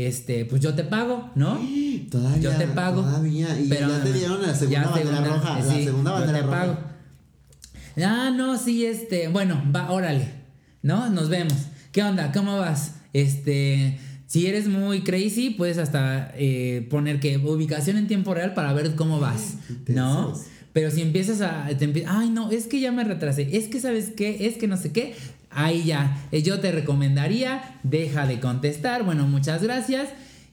este, 0.06 0.44
pues 0.44 0.60
yo 0.62 0.74
te 0.74 0.84
pago, 0.84 1.30
¿no? 1.34 1.58
Todavía. 2.10 2.40
Yo 2.40 2.50
te 2.56 2.66
pago. 2.66 3.02
Todavía. 3.02 3.58
Y 3.60 3.68
pero 3.68 3.88
ya 3.88 4.02
te 4.02 4.12
dieron 4.12 4.42
la 4.42 4.54
segunda 4.54 4.82
bandera 4.90 5.16
segunda, 5.16 5.34
roja. 5.36 5.62
sí, 5.62 5.78
la 5.78 5.84
segunda 5.84 6.10
yo 6.10 6.16
bandera 6.18 6.38
te 6.40 6.44
roja. 6.46 6.58
pago. 6.60 6.78
Ah, 8.04 8.30
no, 8.34 8.56
sí, 8.58 8.84
este. 8.86 9.28
Bueno, 9.28 9.62
va, 9.74 9.90
órale. 9.90 10.28
¿No? 10.82 11.10
Nos 11.10 11.28
vemos. 11.28 11.54
¿Qué 11.92 12.02
onda? 12.02 12.32
¿Cómo 12.32 12.58
vas? 12.58 12.94
Este. 13.12 13.98
Si 14.26 14.46
eres 14.46 14.68
muy 14.68 15.00
crazy, 15.02 15.50
puedes 15.50 15.76
hasta 15.78 16.32
eh, 16.36 16.86
poner 16.88 17.18
que 17.18 17.36
ubicación 17.38 17.96
en 17.96 18.06
tiempo 18.06 18.32
real 18.32 18.54
para 18.54 18.72
ver 18.72 18.94
cómo 18.94 19.18
vas, 19.18 19.54
¿no? 19.88 20.32
Pero 20.72 20.92
si 20.92 21.02
empiezas 21.02 21.40
a, 21.40 21.66
te 21.76 21.92
empie- 21.92 22.04
ay 22.06 22.30
no, 22.30 22.52
es 22.52 22.68
que 22.68 22.78
ya 22.78 22.92
me 22.92 23.02
retrasé, 23.02 23.56
es 23.56 23.66
que 23.66 23.80
sabes 23.80 24.10
qué, 24.16 24.46
es 24.46 24.56
que 24.56 24.68
no 24.68 24.76
sé 24.76 24.92
qué, 24.92 25.16
ahí 25.50 25.84
ya, 25.84 26.26
Eh, 26.32 26.42
yo 26.42 26.60
te 26.60 26.72
recomendaría, 26.72 27.80
deja 27.82 28.26
de 28.26 28.40
contestar, 28.40 29.04
bueno, 29.04 29.26
muchas 29.26 29.62
gracias 29.62 30.08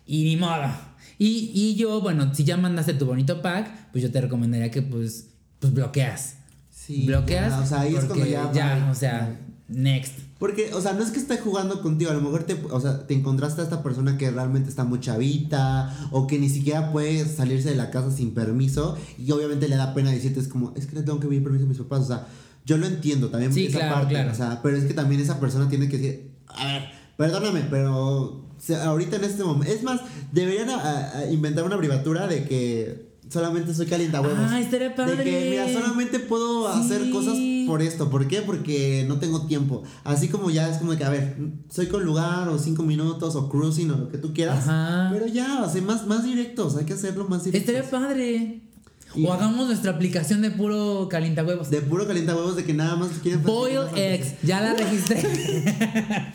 y 0.06 0.24
ni 0.24 0.38
modo. 0.38 0.72
Y, 1.20 1.52
y 1.54 1.76
yo, 1.76 2.02
bueno, 2.02 2.34
si 2.34 2.44
ya 2.44 2.58
mandaste 2.58 2.94
tu 2.94 3.06
bonito 3.06 3.42
pack, 3.42 3.92
pues 3.92 4.04
yo 4.04 4.12
te 4.12 4.22
recomendaría 4.22 4.70
que 4.72 4.82
pues, 4.82 5.30
pues 5.60 5.74
bloqueas. 5.74 6.36
Sí, 6.70 7.06
bloqueas. 7.06 7.52
ya, 7.52 7.60
o 7.60 7.66
sea, 7.66 7.82
ahí 7.82 7.96
es 7.96 8.06
cuando 8.06 8.26
ya. 8.26 8.46
bye. 8.48 8.90
o 8.92 8.96
sea, 8.96 9.40
next. 9.68 10.14
Porque, 10.40 10.72
o 10.74 10.82
sea, 10.82 10.94
no 10.94 11.04
es 11.04 11.10
que 11.10 11.20
esté 11.20 11.38
jugando 11.38 11.82
contigo, 11.82 12.12
a 12.12 12.14
lo 12.14 12.22
mejor 12.22 12.44
te, 12.44 12.54
o 12.54 12.80
sea, 12.80 13.08
te 13.08 13.16
encontraste 13.16 13.62
a 13.62 13.64
esta 13.64 13.82
persona 13.82 14.18
que 14.18 14.30
realmente 14.30 14.70
está 14.70 14.84
muy 14.84 15.00
chavita 15.00 15.92
o 16.12 16.28
que 16.28 16.38
ni 16.38 16.50
siquiera 16.50 16.92
puede 16.92 17.26
salirse 17.26 17.70
de 17.70 17.76
la 17.76 17.90
casa 17.90 18.12
sin 18.12 18.36
permiso 18.36 18.96
y 19.18 19.32
obviamente 19.32 19.68
le 19.68 19.76
da 19.76 19.96
pena 19.96 20.12
decirte, 20.12 20.40
es 20.40 20.48
como, 20.48 20.74
es 20.76 20.86
que 20.86 20.96
le 20.96 21.02
tengo 21.02 21.20
que 21.20 21.28
pedir 21.28 21.44
permiso 21.44 21.66
a 21.66 21.68
mis 21.68 21.78
papás, 21.80 22.02
o 22.02 22.08
sea, 22.08 22.28
yo 22.68 22.78
lo 22.78 22.86
entiendo 22.86 23.30
también 23.30 23.52
Sí, 23.52 23.66
esa 23.66 23.80
claro, 23.80 23.96
parte, 23.96 24.14
claro. 24.14 24.32
o 24.32 24.36
sea, 24.36 24.60
pero 24.62 24.78
es 24.78 24.86
que 24.86 24.94
también 24.94 25.20
esa 25.22 25.40
persona 25.40 25.68
tiene 25.70 25.90
que 25.90 25.98
decir, 25.98 26.32
a 26.48 26.66
ver, 26.66 26.84
perdóname, 27.18 27.62
pero 27.70 28.46
ahorita 28.84 29.16
en 29.16 29.24
este 29.24 29.44
momento, 29.44 29.74
es 29.74 29.82
más, 29.82 30.02
deberían 30.32 30.70
a- 30.70 31.18
a 31.18 31.32
inventar 31.32 31.64
una 31.64 31.74
abreviatura 31.76 32.28
de 32.28 32.44
que 32.44 33.08
solamente 33.30 33.74
soy 33.74 33.86
calientahuevos. 33.88 34.38
Ah, 34.40 34.60
estaría 34.60 34.90
De 34.90 34.96
padre. 34.96 35.24
que, 35.24 35.50
mira, 35.50 35.72
solamente 35.74 36.20
puedo 36.20 36.72
Sí. 36.74 36.80
hacer 36.80 37.10
cosas 37.10 37.38
por 37.68 37.82
esto. 37.82 38.10
¿Por 38.10 38.28
qué? 38.28 38.42
Porque 38.42 39.04
no 39.08 39.20
tengo 39.20 39.46
tiempo. 39.48 39.84
Así 40.06 40.30
como 40.30 40.50
ya 40.50 40.70
es 40.70 40.78
como 40.78 40.92
de 40.94 40.98
que, 40.98 41.04
a 41.04 41.10
ver, 41.10 41.38
soy 41.70 41.88
con 41.88 42.04
lugar 42.06 42.48
o 42.48 42.58
cinco 42.58 42.84
minutos 42.84 43.36
o 43.36 43.50
cruising 43.50 43.92
o 43.92 43.98
lo 43.98 44.08
que 44.10 44.18
tú 44.18 44.34
quieras. 44.34 44.60
Ajá. 44.68 45.10
Pero 45.12 45.28
ya, 45.28 45.62
o 45.64 45.70
sea, 45.70 45.82
más, 45.82 46.08
más 46.08 46.24
directos. 46.24 46.78
Hay 46.78 46.86
que 46.86 46.94
hacerlo 46.94 47.28
más 47.28 47.44
directos. 47.44 47.70
Estaría 47.76 47.90
padre. 47.92 48.62
Y- 49.16 49.26
O 49.26 49.34
hagamos 49.34 49.68
nuestra 49.68 49.92
aplicación 49.92 50.42
de 50.42 50.52
puro 50.52 51.08
calientahuevos. 51.10 51.70
De 51.70 51.82
puro 51.82 52.06
calienta 52.08 52.36
huevos 52.36 52.56
de 52.56 52.64
que 52.66 52.74
nada 52.74 52.96
más 52.96 53.10
quieren 53.24 53.42
Boil 53.44 53.88
eggs, 53.96 54.34
ya 54.44 54.62
la 54.62 54.74
registré. 54.74 55.24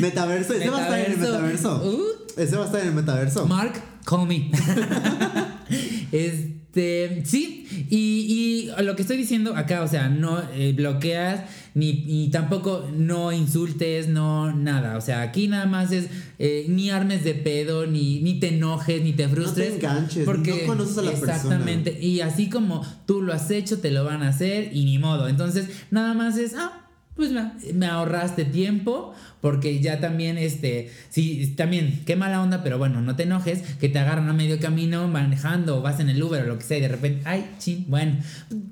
Metaverso, 0.00 0.54
ese 0.54 0.70
va 0.70 0.78
a 0.78 0.82
estar 0.82 0.98
en 1.00 1.12
el 1.12 1.18
metaverso. 1.18 1.82
Uh, 1.84 2.40
Ese 2.40 2.56
va 2.56 2.62
a 2.62 2.66
estar 2.66 2.80
en 2.80 2.88
el 2.88 2.94
metaverso. 2.94 3.46
Mark, 3.46 3.72
call 4.04 4.26
me. 4.26 4.50
este, 6.12 6.59
sí, 6.72 7.66
y, 7.90 8.70
y 8.78 8.82
lo 8.82 8.94
que 8.96 9.02
estoy 9.02 9.16
diciendo 9.16 9.56
acá, 9.56 9.82
o 9.82 9.88
sea, 9.88 10.08
no 10.08 10.42
eh, 10.54 10.72
bloqueas 10.72 11.42
ni 11.74 12.04
y 12.06 12.28
tampoco 12.30 12.88
no 12.96 13.32
insultes, 13.32 14.08
no 14.08 14.52
nada. 14.52 14.96
O 14.96 15.00
sea, 15.00 15.22
aquí 15.22 15.48
nada 15.48 15.66
más 15.66 15.92
es 15.92 16.08
eh, 16.38 16.66
ni 16.68 16.90
armes 16.90 17.24
de 17.24 17.34
pedo, 17.34 17.86
ni, 17.86 18.20
ni 18.20 18.38
te 18.40 18.54
enojes, 18.54 19.02
ni 19.02 19.12
te 19.12 19.28
frustres. 19.28 19.74
enganches, 19.74 20.24
porque 20.24 20.62
no 20.62 20.66
conoces 20.66 20.98
a 20.98 21.02
la 21.02 21.10
persona. 21.10 21.34
Exactamente. 21.34 21.98
Y 22.00 22.20
así 22.20 22.48
como 22.48 22.84
tú 23.06 23.22
lo 23.22 23.32
has 23.32 23.50
hecho, 23.50 23.78
te 23.78 23.90
lo 23.90 24.04
van 24.04 24.22
a 24.22 24.28
hacer 24.28 24.70
y 24.72 24.84
ni 24.84 24.98
modo. 24.98 25.28
Entonces, 25.28 25.68
nada 25.90 26.14
más 26.14 26.36
es, 26.38 26.54
ah, 26.54 26.89
pues 27.14 27.32
me, 27.32 27.50
me 27.74 27.86
ahorraste 27.86 28.44
tiempo 28.44 29.12
porque 29.40 29.80
ya 29.80 30.00
también, 30.00 30.38
este, 30.38 30.90
sí, 31.08 31.54
también, 31.56 32.02
qué 32.04 32.16
mala 32.16 32.42
onda, 32.42 32.62
pero 32.62 32.78
bueno, 32.78 33.00
no 33.00 33.16
te 33.16 33.22
enojes, 33.22 33.62
que 33.78 33.88
te 33.88 33.98
agarran 33.98 34.28
a 34.28 34.32
medio 34.32 34.58
camino 34.60 35.08
manejando 35.08 35.78
o 35.78 35.82
vas 35.82 36.00
en 36.00 36.08
el 36.08 36.22
Uber 36.22 36.42
o 36.42 36.46
lo 36.46 36.58
que 36.58 36.64
sea 36.64 36.78
y 36.78 36.82
de 36.82 36.88
repente, 36.88 37.22
ay, 37.24 37.50
chin, 37.58 37.86
bueno, 37.88 38.18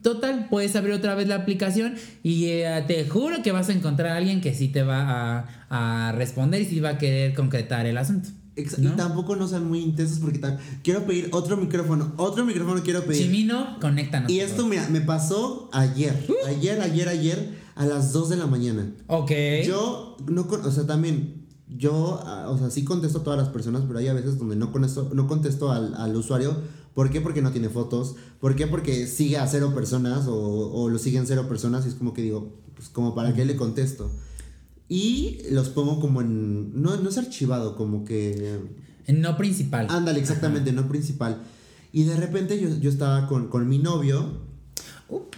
total, 0.03 0.49
puedes 0.51 0.76
abrir 0.76 0.95
otra 0.95 1.14
vez 1.14 1.28
la 1.28 1.36
aplicación 1.36 1.95
y 2.22 2.47
eh, 2.47 2.84
te 2.86 3.09
juro 3.09 3.43
que 3.43 3.53
vas 3.53 3.68
a 3.68 3.72
encontrar 3.72 4.12
a 4.12 4.16
alguien 4.16 4.41
que 4.41 4.55
sí 4.55 4.68
te 4.68 4.82
va 4.82 5.47
a, 5.70 6.09
a 6.09 6.12
responder 6.12 6.62
y 6.62 6.64
sí 6.66 6.80
va 6.80 6.91
a 6.91 6.99
querer 6.99 7.34
concretar 7.34 7.86
el 7.86 7.97
asunto. 7.97 8.30
¿no? 8.78 8.93
Y 8.93 8.97
tampoco 8.97 9.36
no 9.36 9.47
sean 9.47 9.68
muy 9.68 9.80
intensos 9.80 10.18
porque 10.18 10.41
quiero 10.82 11.05
pedir 11.05 11.28
otro 11.32 11.57
micrófono. 11.57 12.12
Otro 12.16 12.45
micrófono 12.45 12.82
quiero 12.82 13.05
pedir. 13.05 13.22
Chimino, 13.22 13.78
conéctanos. 13.80 14.30
Y 14.30 14.41
esto, 14.41 14.66
mira, 14.66 14.86
me 14.89 15.01
pasó 15.01 15.70
ayer. 15.72 16.26
Ayer, 16.47 16.80
ayer, 16.80 17.09
ayer, 17.09 17.59
a 17.79 17.87
las 17.87 18.12
2 18.12 18.29
de 18.29 18.37
la 18.37 18.47
mañana. 18.47 18.93
Ok. 19.07 19.31
Yo 19.66 20.16
no, 20.26 20.47
con- 20.49 20.64
o 20.64 20.70
sea, 20.70 20.87
también, 20.87 21.47
yo, 21.68 22.20
ah, 22.24 22.49
o 22.51 22.59
sea, 22.59 22.70
sí 22.70 22.85
contesto 22.85 23.18
a 23.20 23.22
todas 23.24 23.39
las 23.39 23.49
personas, 23.49 23.83
pero 23.87 23.99
hay 24.01 24.09
a 24.09 24.12
veces 24.14 24.39
donde 24.39 24.57
no 24.57 24.72
contesto, 24.72 25.11
no 25.14 25.26
contesto 25.26 25.70
al, 25.72 25.95
al 25.95 26.14
usuario. 26.16 26.57
¿Por 26.95 27.11
qué? 27.11 27.20
Porque 27.20 27.41
no 27.43 27.53
tiene 27.53 27.68
fotos. 27.68 28.16
¿Por 28.41 28.57
qué? 28.57 28.66
Porque 28.66 29.07
sigue 29.07 29.39
a 29.39 29.47
cero 29.47 29.72
personas 29.74 30.26
o, 30.26 30.35
o 30.37 30.89
lo 30.89 30.99
siguen 30.99 31.26
cero 31.26 31.47
personas 31.49 31.87
y 31.87 31.91
es 31.91 31.95
como 31.95 32.12
que 32.12 32.22
digo, 32.22 32.53
pues 32.74 32.89
como 32.89 33.14
para 33.14 33.33
qué 33.35 33.45
le 33.45 33.55
contesto. 33.57 34.11
Y 34.89 35.39
los 35.51 35.68
pongo 35.68 36.01
como 36.01 36.20
en, 36.22 36.81
no, 36.83 36.97
no 36.97 37.09
es 37.09 37.18
archivado, 37.18 37.76
como 37.76 38.05
que... 38.05 38.59
No 39.07 39.37
principal. 39.37 39.87
Ándale, 39.91 40.18
exactamente, 40.18 40.72
no 40.72 40.89
principal. 40.89 41.39
Y 41.93 42.05
de 42.05 42.16
repente 42.16 42.61
yo, 42.61 42.68
yo 42.81 42.91
estaba 42.91 43.26
con, 43.29 43.49
con 43.49 43.68
mi 43.68 43.79
novio. 43.79 44.47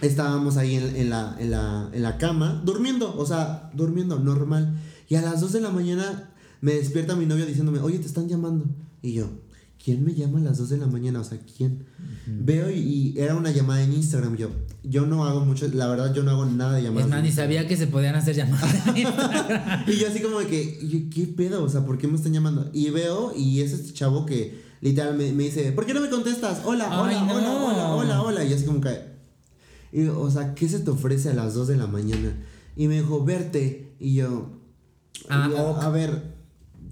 Estábamos 0.01 0.57
ahí 0.57 0.75
en, 0.75 0.95
en 0.95 1.09
la, 1.09 1.35
en, 1.39 1.51
la, 1.51 1.89
en 1.93 2.03
la 2.03 2.17
cama, 2.17 2.61
durmiendo, 2.65 3.15
o 3.17 3.25
sea, 3.25 3.69
durmiendo, 3.73 4.19
normal. 4.19 4.75
Y 5.07 5.15
a 5.15 5.21
las 5.21 5.41
2 5.41 5.53
de 5.53 5.61
la 5.61 5.69
mañana 5.69 6.29
me 6.61 6.73
despierta 6.73 7.15
mi 7.15 7.25
novio 7.25 7.45
diciéndome, 7.45 7.79
oye, 7.79 7.99
te 7.99 8.07
están 8.07 8.27
llamando. 8.27 8.65
Y 9.01 9.13
yo, 9.13 9.29
¿quién 9.83 10.03
me 10.03 10.13
llama 10.13 10.39
a 10.39 10.43
las 10.43 10.57
2 10.57 10.69
de 10.69 10.77
la 10.77 10.87
mañana? 10.87 11.19
O 11.21 11.23
sea, 11.23 11.39
¿quién? 11.57 11.85
Veo 12.27 12.69
y, 12.69 12.75
y 12.77 13.13
era 13.19 13.35
una 13.35 13.51
llamada 13.51 13.81
en 13.83 13.93
Instagram. 13.93 14.35
Yo, 14.35 14.49
yo 14.83 15.05
no 15.05 15.25
hago 15.25 15.45
mucho, 15.45 15.67
la 15.73 15.87
verdad, 15.87 16.13
yo 16.13 16.23
no 16.23 16.31
hago 16.31 16.45
nada 16.45 16.75
de 16.75 16.83
llamadas. 16.83 17.05
Es 17.05 17.11
más, 17.11 17.23
ni 17.23 17.31
sabía 17.31 17.67
que 17.67 17.77
se 17.77 17.87
podían 17.87 18.15
hacer 18.15 18.35
llamadas. 18.35 18.75
Y 19.87 19.97
yo 19.97 20.07
así 20.07 20.21
como 20.21 20.39
de 20.39 20.47
que, 20.47 21.09
¿qué 21.13 21.27
pedo? 21.27 21.63
O 21.63 21.69
sea, 21.69 21.85
¿por 21.85 21.97
qué 21.97 22.07
me 22.07 22.15
están 22.15 22.33
llamando? 22.33 22.69
Y 22.73 22.89
veo, 22.89 23.33
y 23.35 23.61
es 23.61 23.71
este 23.73 23.93
chavo 23.93 24.25
que 24.25 24.61
literal 24.81 25.15
me, 25.17 25.31
me 25.33 25.43
dice, 25.43 25.71
¿por 25.71 25.85
qué 25.85 25.93
no 25.93 26.01
me 26.01 26.09
contestas? 26.09 26.61
Hola, 26.65 26.85
Ay, 26.89 27.15
hola, 27.15 27.23
no. 27.23 27.31
hola, 27.31 27.63
hola, 27.65 27.93
hola, 27.93 28.21
hola. 28.21 28.45
Y 28.45 28.53
así 28.53 28.65
como 28.65 28.81
que, 28.81 29.10
y, 29.91 30.07
o 30.07 30.29
sea, 30.31 30.53
¿qué 30.55 30.67
se 30.69 30.79
te 30.79 30.89
ofrece 30.91 31.29
a 31.29 31.33
las 31.33 31.53
2 31.53 31.67
de 31.67 31.77
la 31.77 31.87
mañana? 31.87 32.35
Y 32.75 32.87
me 32.87 32.95
dijo, 33.01 33.23
verte. 33.23 33.93
Y 33.99 34.15
yo, 34.15 34.49
Ah, 35.29 35.47
y 35.49 35.51
yo, 35.55 35.69
ok. 35.71 35.83
a 35.83 35.89
ver, 35.89 36.23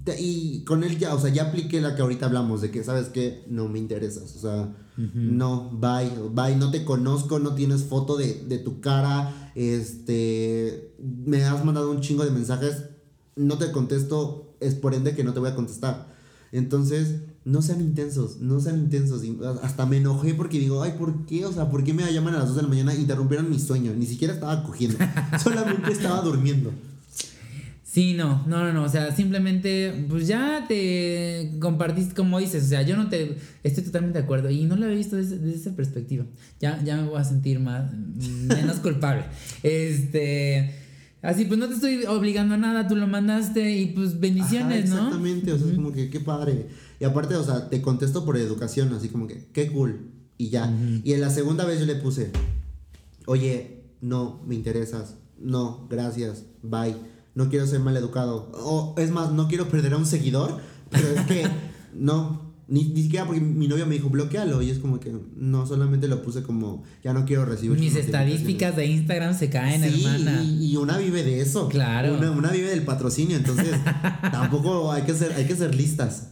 te- 0.04 0.20
y 0.20 0.62
con 0.64 0.84
él 0.84 0.98
ya, 0.98 1.14
o 1.14 1.18
sea, 1.20 1.30
ya 1.32 1.44
apliqué 1.48 1.80
la 1.80 1.96
que 1.96 2.02
ahorita 2.02 2.26
hablamos, 2.26 2.60
de 2.60 2.70
que, 2.70 2.84
¿sabes 2.84 3.08
qué? 3.08 3.44
No 3.48 3.68
me 3.68 3.78
interesas, 3.78 4.36
o 4.36 4.38
sea, 4.38 4.72
no, 5.14 5.70
bye, 5.72 6.10
bye, 6.32 6.56
no 6.56 6.70
te 6.70 6.84
conozco, 6.84 7.38
no 7.38 7.54
tienes 7.54 7.84
foto 7.84 8.16
de, 8.18 8.44
de 8.46 8.58
tu 8.58 8.80
cara, 8.80 9.50
este, 9.54 10.94
me 11.24 11.42
has 11.44 11.64
mandado 11.64 11.90
un 11.90 12.00
chingo 12.00 12.24
de 12.24 12.30
mensajes, 12.30 12.84
no 13.36 13.56
te 13.58 13.72
contesto, 13.72 14.54
es 14.60 14.74
por 14.74 14.94
ende 14.94 15.14
que 15.16 15.24
no 15.24 15.32
te 15.32 15.40
voy 15.40 15.48
a 15.50 15.54
contestar. 15.54 16.14
Entonces, 16.52 17.20
no 17.44 17.62
sean 17.62 17.80
intensos, 17.80 18.38
no 18.40 18.60
sean 18.60 18.78
intensos. 18.78 19.24
y 19.24 19.38
hasta 19.62 19.86
me 19.86 19.98
enojé 19.98 20.34
porque 20.34 20.58
digo, 20.58 20.82
ay, 20.82 20.94
¿por 20.98 21.26
qué? 21.26 21.44
O 21.46 21.52
sea, 21.52 21.70
¿por 21.70 21.84
qué 21.84 21.94
me 21.94 22.10
llaman 22.12 22.34
a 22.34 22.38
las 22.38 22.48
2 22.48 22.56
de 22.56 22.62
la 22.62 22.68
mañana? 22.68 22.94
Interrumpieron 22.94 23.48
mi 23.48 23.58
sueño, 23.58 23.92
ni 23.94 24.06
siquiera 24.06 24.34
estaba 24.34 24.62
cogiendo, 24.62 24.98
solamente 25.42 25.92
estaba 25.92 26.20
durmiendo. 26.22 26.72
Sí, 27.90 28.14
no, 28.14 28.46
no, 28.46 28.62
no, 28.62 28.72
no, 28.72 28.84
o 28.84 28.88
sea, 28.88 29.10
simplemente, 29.10 30.06
pues 30.08 30.28
ya 30.28 30.64
te 30.68 31.56
compartiste, 31.58 32.14
como 32.14 32.38
dices, 32.38 32.66
o 32.66 32.68
sea, 32.68 32.82
yo 32.82 32.96
no 32.96 33.08
te, 33.08 33.36
estoy 33.64 33.82
totalmente 33.82 34.20
de 34.20 34.24
acuerdo 34.24 34.48
y 34.48 34.64
no 34.64 34.76
lo 34.76 34.84
había 34.84 34.96
visto 34.96 35.16
desde, 35.16 35.38
desde 35.38 35.58
esa 35.58 35.74
perspectiva, 35.74 36.24
ya, 36.60 36.80
ya 36.84 36.98
me 36.98 37.08
voy 37.08 37.20
a 37.20 37.24
sentir 37.24 37.58
más, 37.58 37.92
menos 37.92 38.76
culpable, 38.82 39.24
este, 39.64 40.72
así, 41.22 41.44
pues 41.44 41.58
no 41.58 41.68
te 41.68 41.74
estoy 41.74 42.04
obligando 42.06 42.54
a 42.54 42.58
nada, 42.58 42.88
tú 42.88 42.96
lo 42.96 43.06
mandaste 43.06 43.76
y 43.76 43.86
pues 43.86 44.18
bendiciones, 44.20 44.90
Ajá, 44.90 44.94
¿no? 44.94 45.06
Exactamente, 45.06 45.52
o 45.52 45.58
sea, 45.58 45.68
es 45.68 45.74
como 45.74 45.92
que 45.92 46.10
qué 46.10 46.20
padre. 46.20 46.68
Y 46.98 47.04
aparte, 47.04 47.36
o 47.36 47.44
sea, 47.44 47.68
te 47.68 47.80
contesto 47.80 48.24
por 48.24 48.36
educación, 48.36 48.92
así 48.92 49.08
como 49.08 49.26
que 49.26 49.48
qué 49.52 49.70
cool. 49.72 50.10
Y 50.36 50.48
ya. 50.48 50.72
Y 51.04 51.12
en 51.12 51.20
la 51.20 51.28
segunda 51.28 51.66
vez 51.66 51.80
yo 51.80 51.86
le 51.86 51.96
puse, 51.96 52.30
oye, 53.26 53.84
no, 54.00 54.40
me 54.46 54.54
interesas. 54.54 55.16
No, 55.38 55.86
gracias, 55.90 56.44
bye. 56.62 56.96
No 57.34 57.48
quiero 57.48 57.66
ser 57.66 57.80
mal 57.80 57.96
educado. 57.96 58.50
O 58.54 58.94
es 58.98 59.10
más, 59.10 59.32
no 59.32 59.48
quiero 59.48 59.68
perder 59.68 59.94
a 59.94 59.96
un 59.98 60.06
seguidor, 60.06 60.58
pero 60.90 61.08
es 61.08 61.20
que 61.26 61.46
no. 61.94 62.49
Ni, 62.70 62.84
ni 62.84 63.02
siquiera 63.02 63.26
porque 63.26 63.40
mi 63.40 63.66
novio 63.66 63.84
me 63.84 63.96
dijo 63.96 64.08
bloquealo 64.08 64.62
y 64.62 64.70
es 64.70 64.78
como 64.78 65.00
que 65.00 65.12
no, 65.36 65.66
solamente 65.66 66.06
lo 66.06 66.22
puse 66.22 66.44
como 66.44 66.84
ya 67.02 67.12
no 67.12 67.24
quiero 67.24 67.44
recibir 67.44 67.78
Mis 67.78 67.92
notificaciones". 67.92 68.34
estadísticas 68.34 68.76
de 68.76 68.86
Instagram 68.86 69.36
se 69.36 69.50
caen, 69.50 69.82
Sí, 69.82 70.04
hermana. 70.04 70.42
Y, 70.44 70.72
y 70.72 70.76
una 70.76 70.96
vive 70.96 71.24
de 71.24 71.40
eso. 71.40 71.68
Claro. 71.68 72.16
Una, 72.16 72.30
una 72.30 72.50
vive 72.52 72.70
del 72.70 72.84
patrocinio, 72.84 73.36
entonces 73.36 73.74
tampoco 74.32 74.92
hay 74.92 75.02
que 75.02 75.14
ser, 75.14 75.32
hay 75.32 75.46
que 75.46 75.56
ser 75.56 75.74
listas. 75.74 76.28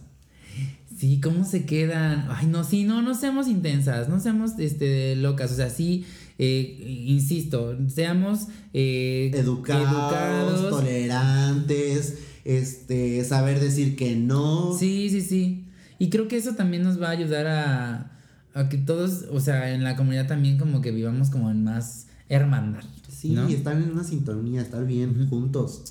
Sí, 0.96 1.20
¿cómo 1.20 1.44
se 1.44 1.64
quedan? 1.64 2.26
Ay, 2.28 2.46
no, 2.46 2.64
sí, 2.64 2.82
no, 2.84 3.02
no 3.02 3.14
seamos 3.14 3.46
intensas, 3.46 4.08
no 4.08 4.18
seamos 4.18 4.58
este, 4.58 5.14
locas, 5.14 5.52
o 5.52 5.54
sea, 5.54 5.70
sí, 5.70 6.04
eh, 6.38 7.04
insisto, 7.06 7.76
seamos 7.88 8.46
eh, 8.72 9.30
educados, 9.32 10.70
tolerantes, 10.70 12.18
este, 12.44 13.24
saber 13.24 13.60
decir 13.60 13.94
que 13.94 14.16
no. 14.16 14.76
Sí, 14.76 15.08
sí, 15.10 15.20
sí. 15.20 15.67
Y 15.98 16.10
creo 16.10 16.28
que 16.28 16.36
eso 16.36 16.54
también 16.54 16.82
nos 16.82 17.00
va 17.00 17.08
a 17.08 17.10
ayudar 17.10 17.46
a, 17.46 18.12
a 18.54 18.68
que 18.68 18.78
todos, 18.78 19.24
o 19.30 19.40
sea, 19.40 19.72
en 19.72 19.84
la 19.84 19.96
comunidad 19.96 20.26
también 20.26 20.58
como 20.58 20.80
que 20.80 20.90
vivamos 20.90 21.30
como 21.30 21.50
en 21.50 21.64
más 21.64 22.06
hermandad. 22.28 22.84
Sí, 23.08 23.36
estar 23.48 23.76
en 23.76 23.90
una 23.90 24.04
sintonía, 24.04 24.62
estar 24.62 24.86
bien 24.86 25.28
juntos. 25.28 25.82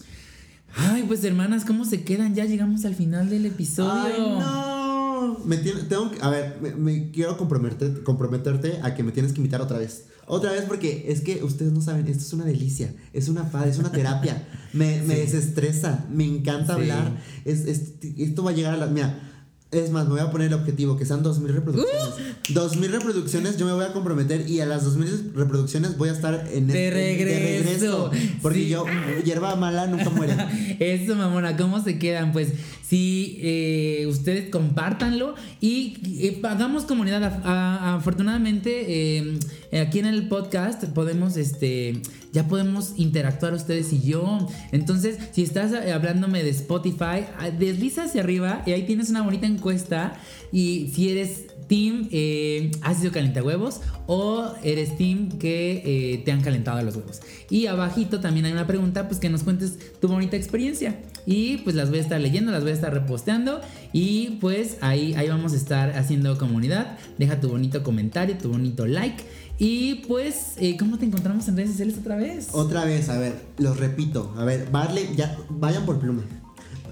Ay, 0.76 1.04
pues 1.08 1.24
hermanas, 1.24 1.66
¿cómo 1.66 1.86
se 1.86 2.04
quedan? 2.04 2.36
Ya 2.36 2.46
llegamos 2.46 2.86
al 2.86 2.96
final 2.96 3.30
del 3.30 3.46
episodio. 3.46 3.92
Ay, 3.92 4.40
no. 4.40 5.40
Me 5.46 5.58
tengo 5.58 6.12
a 6.22 6.30
ver, 6.30 6.62
me, 6.78 7.12
quiero 7.12 7.38
comprometerte, 7.38 8.04
comprometerte 8.04 8.80
a 8.84 8.94
que 8.94 9.04
me 9.04 9.12
tienes 9.12 9.34
que 9.34 9.40
invitar 9.40 9.62
otra 9.62 9.78
vez. 9.78 10.06
Otra 10.28 10.52
vez 10.52 10.66
porque 10.66 11.06
es 11.08 11.22
que 11.22 11.44
ustedes 11.44 11.72
no 11.72 11.82
saben, 11.82 12.08
esto 12.08 12.24
es 12.24 12.34
una 12.34 12.46
delicia, 12.46 12.94
es 13.14 13.30
una 13.30 13.50
paz, 13.50 13.68
es 13.68 13.80
una 13.80 13.92
terapia. 13.92 14.46
me, 14.74 15.02
me 15.04 15.16
desestresa, 15.16 16.06
me 16.12 16.26
encanta 16.26 16.74
hablar. 16.74 17.18
Es, 17.46 17.66
esto 18.02 18.44
va 18.44 18.52
a 18.52 18.54
llegar 18.54 18.74
a 18.74 18.78
la... 18.78 18.88
Mira, 18.88 19.27
es 19.72 19.92
más, 19.92 20.06
me 20.06 20.12
voy 20.12 20.22
a 20.22 20.32
poner 20.32 20.48
el 20.48 20.54
objetivo, 20.54 20.96
que 20.96 21.06
sean 21.06 21.24
2.000 21.24 21.48
reproducciones. 21.48 22.08
Uh. 22.50 22.54
2.000 22.54 22.90
reproducciones, 22.90 23.58
yo 23.58 23.66
me 23.66 23.74
voy 23.74 23.84
a 23.84 23.92
comprometer 23.92 24.50
y 24.50 24.62
a 24.62 24.66
las 24.66 24.86
2.000 24.86 25.34
reproducciones 25.34 25.98
voy 25.98 26.10
a 26.10 26.14
estar 26.14 26.48
en 26.54 26.68
de, 26.68 26.90
regreso. 26.90 28.10
Porque 28.42 28.70
yo, 28.70 28.86
hierba 29.26 29.56
mala 29.58 29.88
nunca 29.88 30.10
muere. 30.10 30.36
Eso, 30.80 31.16
mamona, 31.16 31.58
¿cómo 31.58 31.84
se 31.84 32.00
quedan? 32.00 32.32
Pues 32.32 32.54
si 32.88 33.40
eh, 33.42 34.06
ustedes 34.08 34.50
compártanlo 34.50 35.36
y 35.60 35.98
eh, 36.26 36.40
hagamos 36.44 36.86
comunidad. 36.86 37.42
afortunadamente, 37.44 39.18
eh, 39.18 39.40
aquí 39.72 40.00
en 40.00 40.06
el 40.06 40.28
podcast 40.28 40.84
podemos, 40.86 41.38
este, 41.38 42.02
ya 42.32 42.48
podemos 42.48 42.94
interactuar 42.98 43.54
ustedes 43.54 43.92
y 43.94 44.02
yo. 44.02 44.48
Entonces, 44.72 45.18
si 45.32 45.44
estás 45.44 45.74
hablándome 45.74 46.44
de 46.44 46.50
Spotify, 46.52 47.26
ah, 47.38 47.50
desliza 47.58 48.04
hacia 48.04 48.22
arriba 48.22 48.64
y 48.66 48.72
ahí 48.72 48.84
tienes 48.84 49.10
una 49.10 49.22
bonita 49.22 49.46
encuesta. 49.46 50.14
Y 50.52 50.92
si 50.94 51.10
eres 51.10 51.48
team 51.68 52.08
eh, 52.12 52.72
has 52.82 53.00
sido 53.00 53.12
calienta 53.12 53.44
huevos 53.44 53.82
o 54.08 54.54
eres 54.64 54.98
team 54.98 55.38
que 55.38 55.84
eh, 55.86 56.22
te 56.24 56.32
han 56.32 56.42
calentado 56.42 56.82
los 56.82 56.96
huevos. 56.96 57.22
Y 57.50 57.68
abajito 57.68 58.20
también 58.20 58.46
hay 58.46 58.54
una 58.54 58.68
pregunta, 58.68 59.08
pues 59.08 59.20
que 59.20 59.30
nos 59.30 59.44
cuentes 59.44 59.78
tu 60.00 60.08
bonita 60.08 60.38
experiencia. 60.38 61.00
Y 61.26 61.58
pues 61.58 61.76
las 61.76 61.90
voy 61.90 62.00
a 62.00 62.02
estar 62.02 62.22
leyendo, 62.22 62.52
las 62.52 62.62
voy 62.62 62.72
a 62.72 62.76
estar 62.76 62.94
reposteando. 62.94 63.60
Y 63.92 64.38
pues 64.40 64.78
ahí, 64.82 65.14
ahí 65.16 65.28
vamos 65.28 65.54
a 65.54 65.58
estar 65.58 65.92
haciendo 65.98 66.38
comunidad. 66.38 66.98
Deja 67.18 67.40
tu 67.42 67.50
bonito 67.50 67.84
comentario, 67.84 68.38
tu 68.38 68.50
bonito 68.50 68.88
like. 68.88 69.24
Y 69.60 69.96
pues, 70.08 70.54
eh, 70.58 70.78
¿cómo 70.78 70.98
te 70.98 71.06
encontramos 71.06 71.48
en 71.48 71.58
redes 71.58 71.72
sociales 71.72 71.96
otra 72.00 72.16
vez? 72.16 72.50
Otra 72.52 72.86
vez, 72.86 73.10
a 73.10 73.18
ver, 73.18 73.42
los 73.58 73.78
repito. 73.78 74.34
A 74.38 74.44
ver, 74.44 74.70
vale, 74.72 75.10
ya, 75.16 75.38
vayan 75.50 75.86
por 75.86 76.00
pluma. 76.00 76.24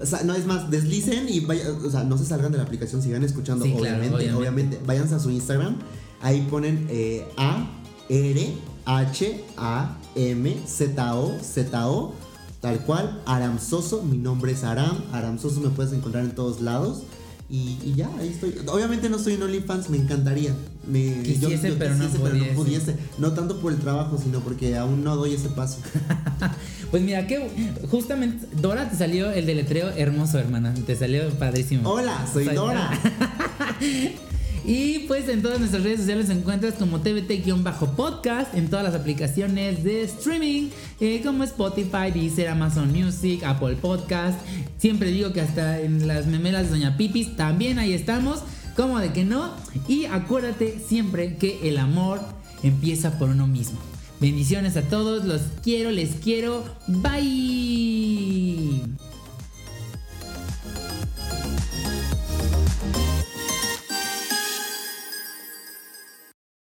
O 0.00 0.04
sea, 0.04 0.22
no 0.24 0.34
es 0.34 0.46
más, 0.46 0.70
deslicen 0.70 1.28
y 1.28 1.40
vayan, 1.40 1.68
o 1.84 1.90
sea, 1.90 2.02
no 2.04 2.18
se 2.18 2.26
salgan 2.26 2.52
de 2.52 2.58
la 2.58 2.64
aplicación, 2.64 3.02
sigan 3.02 3.22
escuchando, 3.22 3.64
obviamente, 3.64 4.32
obviamente, 4.34 4.80
Váyanse 4.84 5.14
a 5.14 5.18
su 5.18 5.30
Instagram, 5.30 5.76
ahí 6.20 6.46
ponen 6.50 6.86
eh, 6.90 7.24
A, 7.38 7.70
R, 8.08 8.52
H, 8.84 9.44
A, 9.56 9.96
M, 10.16 10.56
Z, 10.66 11.14
O, 11.14 11.38
Z, 11.40 11.88
O, 11.88 12.14
tal 12.60 12.80
cual, 12.80 13.22
Aram 13.26 13.58
Soso, 13.58 14.02
mi 14.02 14.18
nombre 14.18 14.52
es 14.52 14.64
Aram, 14.64 15.02
Aram 15.12 15.38
Soso 15.38 15.60
me 15.60 15.70
puedes 15.70 15.92
encontrar 15.92 16.24
en 16.24 16.34
todos 16.34 16.60
lados. 16.60 17.04
Y, 17.48 17.94
ya, 17.94 18.10
ahí 18.18 18.28
estoy. 18.28 18.54
Obviamente 18.66 19.08
no 19.08 19.18
estoy 19.18 19.34
en 19.34 19.42
OnlyFans, 19.42 19.88
me 19.88 19.98
encantaría. 19.98 20.52
Me, 20.84 21.22
Quisiese, 21.22 21.72
pero, 21.72 21.94
no 21.94 22.08
no 22.08 22.54
pudiese. 22.54 22.96
No 23.18 23.32
tanto 23.32 23.60
por 23.60 23.72
el 23.72 23.78
trabajo, 23.78 24.18
sino 24.18 24.40
porque 24.40 24.76
aún 24.76 25.04
no 25.04 25.14
doy 25.14 25.34
ese 25.34 25.48
paso. 25.50 25.78
pues 26.90 27.02
mira, 27.02 27.26
que 27.28 27.48
justamente 27.88 28.46
Dora 28.60 28.90
te 28.90 28.96
salió 28.96 29.30
el 29.30 29.46
deletreo 29.46 29.90
hermoso, 29.90 30.38
hermana. 30.38 30.74
Te 30.86 30.96
salió 30.96 31.28
padrísimo. 31.38 31.88
Hola, 31.88 32.26
soy, 32.32 32.46
Dora. 32.46 32.90
Y 34.66 35.00
pues 35.06 35.28
en 35.28 35.42
todas 35.42 35.60
nuestras 35.60 35.84
redes 35.84 36.00
sociales 36.00 36.28
encuentras 36.28 36.74
como 36.74 37.00
TVT-podcast, 37.00 38.52
en 38.54 38.68
todas 38.68 38.84
las 38.84 38.96
aplicaciones 39.00 39.84
de 39.84 40.02
streaming, 40.02 40.70
eh, 41.00 41.22
como 41.24 41.44
Spotify, 41.44 42.10
Deezer, 42.12 42.48
Amazon 42.48 42.92
Music, 42.92 43.44
Apple 43.44 43.76
Podcast. 43.76 44.40
Siempre 44.78 45.12
digo 45.12 45.32
que 45.32 45.40
hasta 45.40 45.80
en 45.80 46.08
las 46.08 46.26
memelas 46.26 46.64
de 46.64 46.70
Doña 46.70 46.96
Pipis 46.96 47.36
también 47.36 47.78
ahí 47.78 47.92
estamos. 47.92 48.40
Como 48.74 48.98
de 48.98 49.12
que 49.12 49.24
no. 49.24 49.52
Y 49.86 50.06
acuérdate 50.06 50.80
siempre 50.86 51.36
que 51.36 51.68
el 51.68 51.78
amor 51.78 52.20
empieza 52.64 53.18
por 53.18 53.28
uno 53.30 53.46
mismo. 53.46 53.78
Bendiciones 54.20 54.76
a 54.76 54.82
todos, 54.82 55.24
los 55.24 55.42
quiero, 55.62 55.92
les 55.92 56.16
quiero. 56.16 56.64
Bye. 56.88 58.82